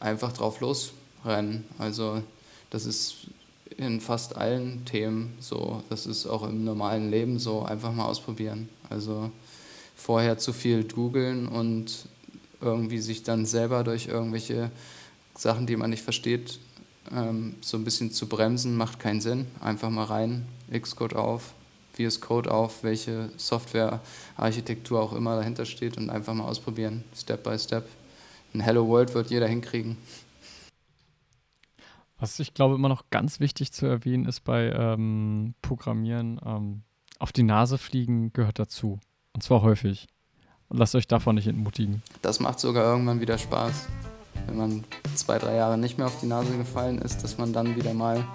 einfach 0.00 0.32
drauf 0.32 0.60
losrennen. 0.60 1.64
Also 1.78 2.22
das 2.70 2.86
ist 2.86 3.28
in 3.76 4.00
fast 4.00 4.36
allen 4.36 4.84
Themen 4.84 5.36
so. 5.40 5.82
Das 5.88 6.06
ist 6.06 6.26
auch 6.26 6.42
im 6.42 6.64
normalen 6.64 7.10
Leben 7.10 7.38
so. 7.38 7.62
Einfach 7.62 7.92
mal 7.92 8.06
ausprobieren. 8.06 8.68
Also 8.90 9.30
vorher 9.96 10.38
zu 10.38 10.52
viel 10.52 10.84
googeln 10.84 11.48
und 11.48 12.06
irgendwie 12.60 12.98
sich 12.98 13.22
dann 13.22 13.46
selber 13.46 13.84
durch 13.84 14.08
irgendwelche 14.08 14.70
Sachen, 15.34 15.66
die 15.66 15.76
man 15.76 15.90
nicht 15.90 16.02
versteht, 16.02 16.58
ähm, 17.14 17.56
so 17.60 17.76
ein 17.76 17.84
bisschen 17.84 18.10
zu 18.10 18.26
bremsen, 18.28 18.76
macht 18.76 18.98
keinen 18.98 19.20
Sinn. 19.20 19.46
Einfach 19.60 19.90
mal 19.90 20.04
rein, 20.04 20.46
Xcode 20.72 21.14
auf, 21.14 21.54
VS 21.92 22.20
Code 22.20 22.50
auf, 22.50 22.82
welche 22.82 23.30
Softwarearchitektur 23.36 25.00
auch 25.00 25.12
immer 25.12 25.36
dahinter 25.36 25.64
steht 25.64 25.96
und 25.96 26.10
einfach 26.10 26.34
mal 26.34 26.44
ausprobieren, 26.44 27.04
Step 27.14 27.42
by 27.42 27.58
Step. 27.58 27.88
Ein 28.54 28.60
Hello 28.60 28.86
World 28.88 29.14
wird 29.14 29.30
jeder 29.30 29.46
hinkriegen. 29.46 29.96
Was 32.18 32.38
ich 32.38 32.54
glaube 32.54 32.74
immer 32.74 32.88
noch 32.88 33.10
ganz 33.10 33.40
wichtig 33.40 33.72
zu 33.72 33.86
erwähnen 33.86 34.24
ist 34.24 34.40
bei 34.40 34.70
ähm, 34.70 35.54
Programmieren, 35.60 36.40
ähm, 36.44 36.82
auf 37.18 37.32
die 37.32 37.42
Nase 37.42 37.78
fliegen 37.78 38.32
gehört 38.32 38.58
dazu. 38.58 38.98
Und 39.34 39.42
zwar 39.42 39.62
häufig. 39.62 40.06
Und 40.68 40.78
lasst 40.78 40.94
euch 40.94 41.06
davon 41.06 41.36
nicht 41.36 41.46
entmutigen. 41.46 42.02
Das 42.22 42.40
macht 42.40 42.58
sogar 42.58 42.84
irgendwann 42.84 43.20
wieder 43.20 43.38
Spaß. 43.38 43.88
Wenn 44.46 44.56
man 44.56 44.84
zwei, 45.14 45.38
drei 45.38 45.56
Jahre 45.56 45.78
nicht 45.78 45.98
mehr 45.98 46.06
auf 46.06 46.20
die 46.20 46.26
Nase 46.26 46.56
gefallen 46.56 46.98
ist, 46.98 47.22
dass 47.22 47.38
man 47.38 47.52
dann 47.52 47.76
wieder 47.76 47.94
mal 47.94 48.26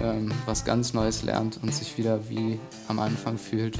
ähm, 0.00 0.32
was 0.46 0.64
ganz 0.64 0.94
Neues 0.94 1.22
lernt 1.22 1.60
und 1.62 1.74
sich 1.74 1.96
wieder 1.98 2.28
wie 2.28 2.58
am 2.88 2.98
Anfang 2.98 3.38
fühlt. 3.38 3.78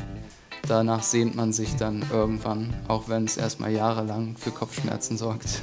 Danach 0.66 1.02
sehnt 1.02 1.34
man 1.34 1.52
sich 1.52 1.76
dann 1.76 2.04
irgendwann, 2.12 2.74
auch 2.88 3.09
wenn 3.09 3.24
es 3.24 3.36
erstmal 3.36 3.72
jahrelang 3.72 4.36
für 4.36 4.50
Kopfschmerzen 4.50 5.16
sorgt. 5.16 5.62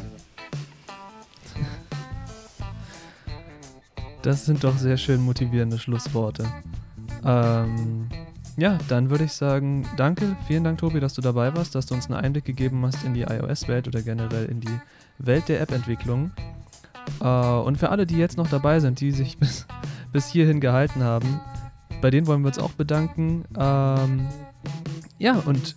Das 4.22 4.46
sind 4.46 4.64
doch 4.64 4.78
sehr 4.78 4.98
schön 4.98 5.22
motivierende 5.22 5.78
Schlussworte. 5.78 6.52
Ähm, 7.24 8.08
ja, 8.58 8.78
dann 8.88 9.10
würde 9.10 9.26
ich 9.26 9.34
sagen, 9.34 9.86
danke, 9.98 10.36
vielen 10.48 10.64
Dank, 10.64 10.80
Tobi, 10.80 11.00
dass 11.00 11.14
du 11.14 11.22
dabei 11.22 11.54
warst, 11.56 11.76
dass 11.76 11.86
du 11.86 11.94
uns 11.94 12.08
einen 12.10 12.16
Einblick 12.16 12.46
gegeben 12.46 12.84
hast 12.86 13.04
in 13.04 13.14
die 13.14 13.22
iOS-Welt 13.22 13.88
oder 13.88 14.02
generell 14.02 14.46
in 14.46 14.62
die 14.62 14.80
Welt 15.20 15.50
der 15.50 15.62
App-Entwicklung. 15.62 16.32
Äh, 17.22 17.28
und 17.28 17.78
für 17.78 17.90
alle, 17.90 18.06
die 18.06 18.18
jetzt 18.18 18.38
noch 18.38 18.48
dabei 18.48 18.80
sind, 18.80 19.00
die 19.00 19.12
sich 19.12 19.38
bis, 19.40 19.68
bis 20.12 20.28
hierhin 20.28 20.60
gehalten 20.60 21.04
haben, 21.04 21.40
bei 22.02 22.10
denen 22.10 22.28
wollen 22.28 22.42
wir 22.42 22.48
uns 22.48 22.60
auch 22.60 22.72
bedanken. 22.72 23.46
Ähm, 23.58 24.28
ja, 25.18 25.42
und 25.46 25.76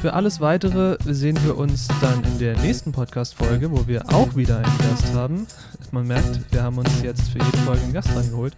für 0.00 0.12
alles 0.14 0.40
Weitere 0.40 0.96
sehen 1.04 1.38
wir 1.44 1.56
uns 1.56 1.88
dann 2.00 2.22
in 2.22 2.38
der 2.38 2.56
nächsten 2.58 2.92
Podcast-Folge, 2.92 3.70
wo 3.72 3.86
wir 3.88 4.04
auch 4.12 4.36
wieder 4.36 4.58
einen 4.58 4.78
Gast 4.78 5.12
haben. 5.12 5.46
Man 5.90 6.06
merkt, 6.06 6.40
wir 6.52 6.62
haben 6.62 6.78
uns 6.78 7.02
jetzt 7.02 7.30
für 7.30 7.38
jede 7.38 7.58
Folge 7.58 7.82
einen 7.82 7.92
Gast 7.92 8.14
reingeholt. 8.14 8.54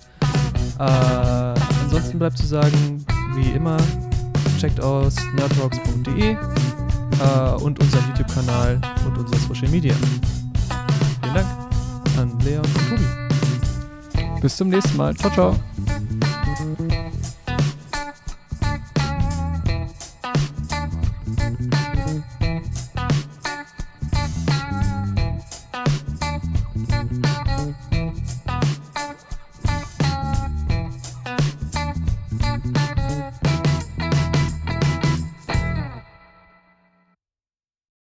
Äh, 0.79 0.83
ansonsten 0.83 2.19
bleibt 2.19 2.37
zu 2.37 2.47
sagen, 2.47 3.05
wie 3.35 3.51
immer, 3.53 3.79
checkt 4.59 4.81
aus 4.81 5.17
nerdrocks.de 5.35 6.33
äh, 6.33 7.63
und 7.63 7.81
unseren 7.81 8.07
YouTube-Kanal 8.09 8.81
und 9.07 9.19
unser 9.19 9.39
Social 9.39 9.69
Media. 9.69 9.95
Vielen 11.23 11.35
Dank 11.35 11.47
an 12.19 12.39
Leon 12.41 12.65
und 12.65 12.89
Tobi. 12.91 14.41
Bis 14.43 14.57
zum 14.57 14.69
nächsten 14.69 14.97
Mal. 14.97 15.15
Ciao, 15.17 15.33
ciao. 15.33 15.70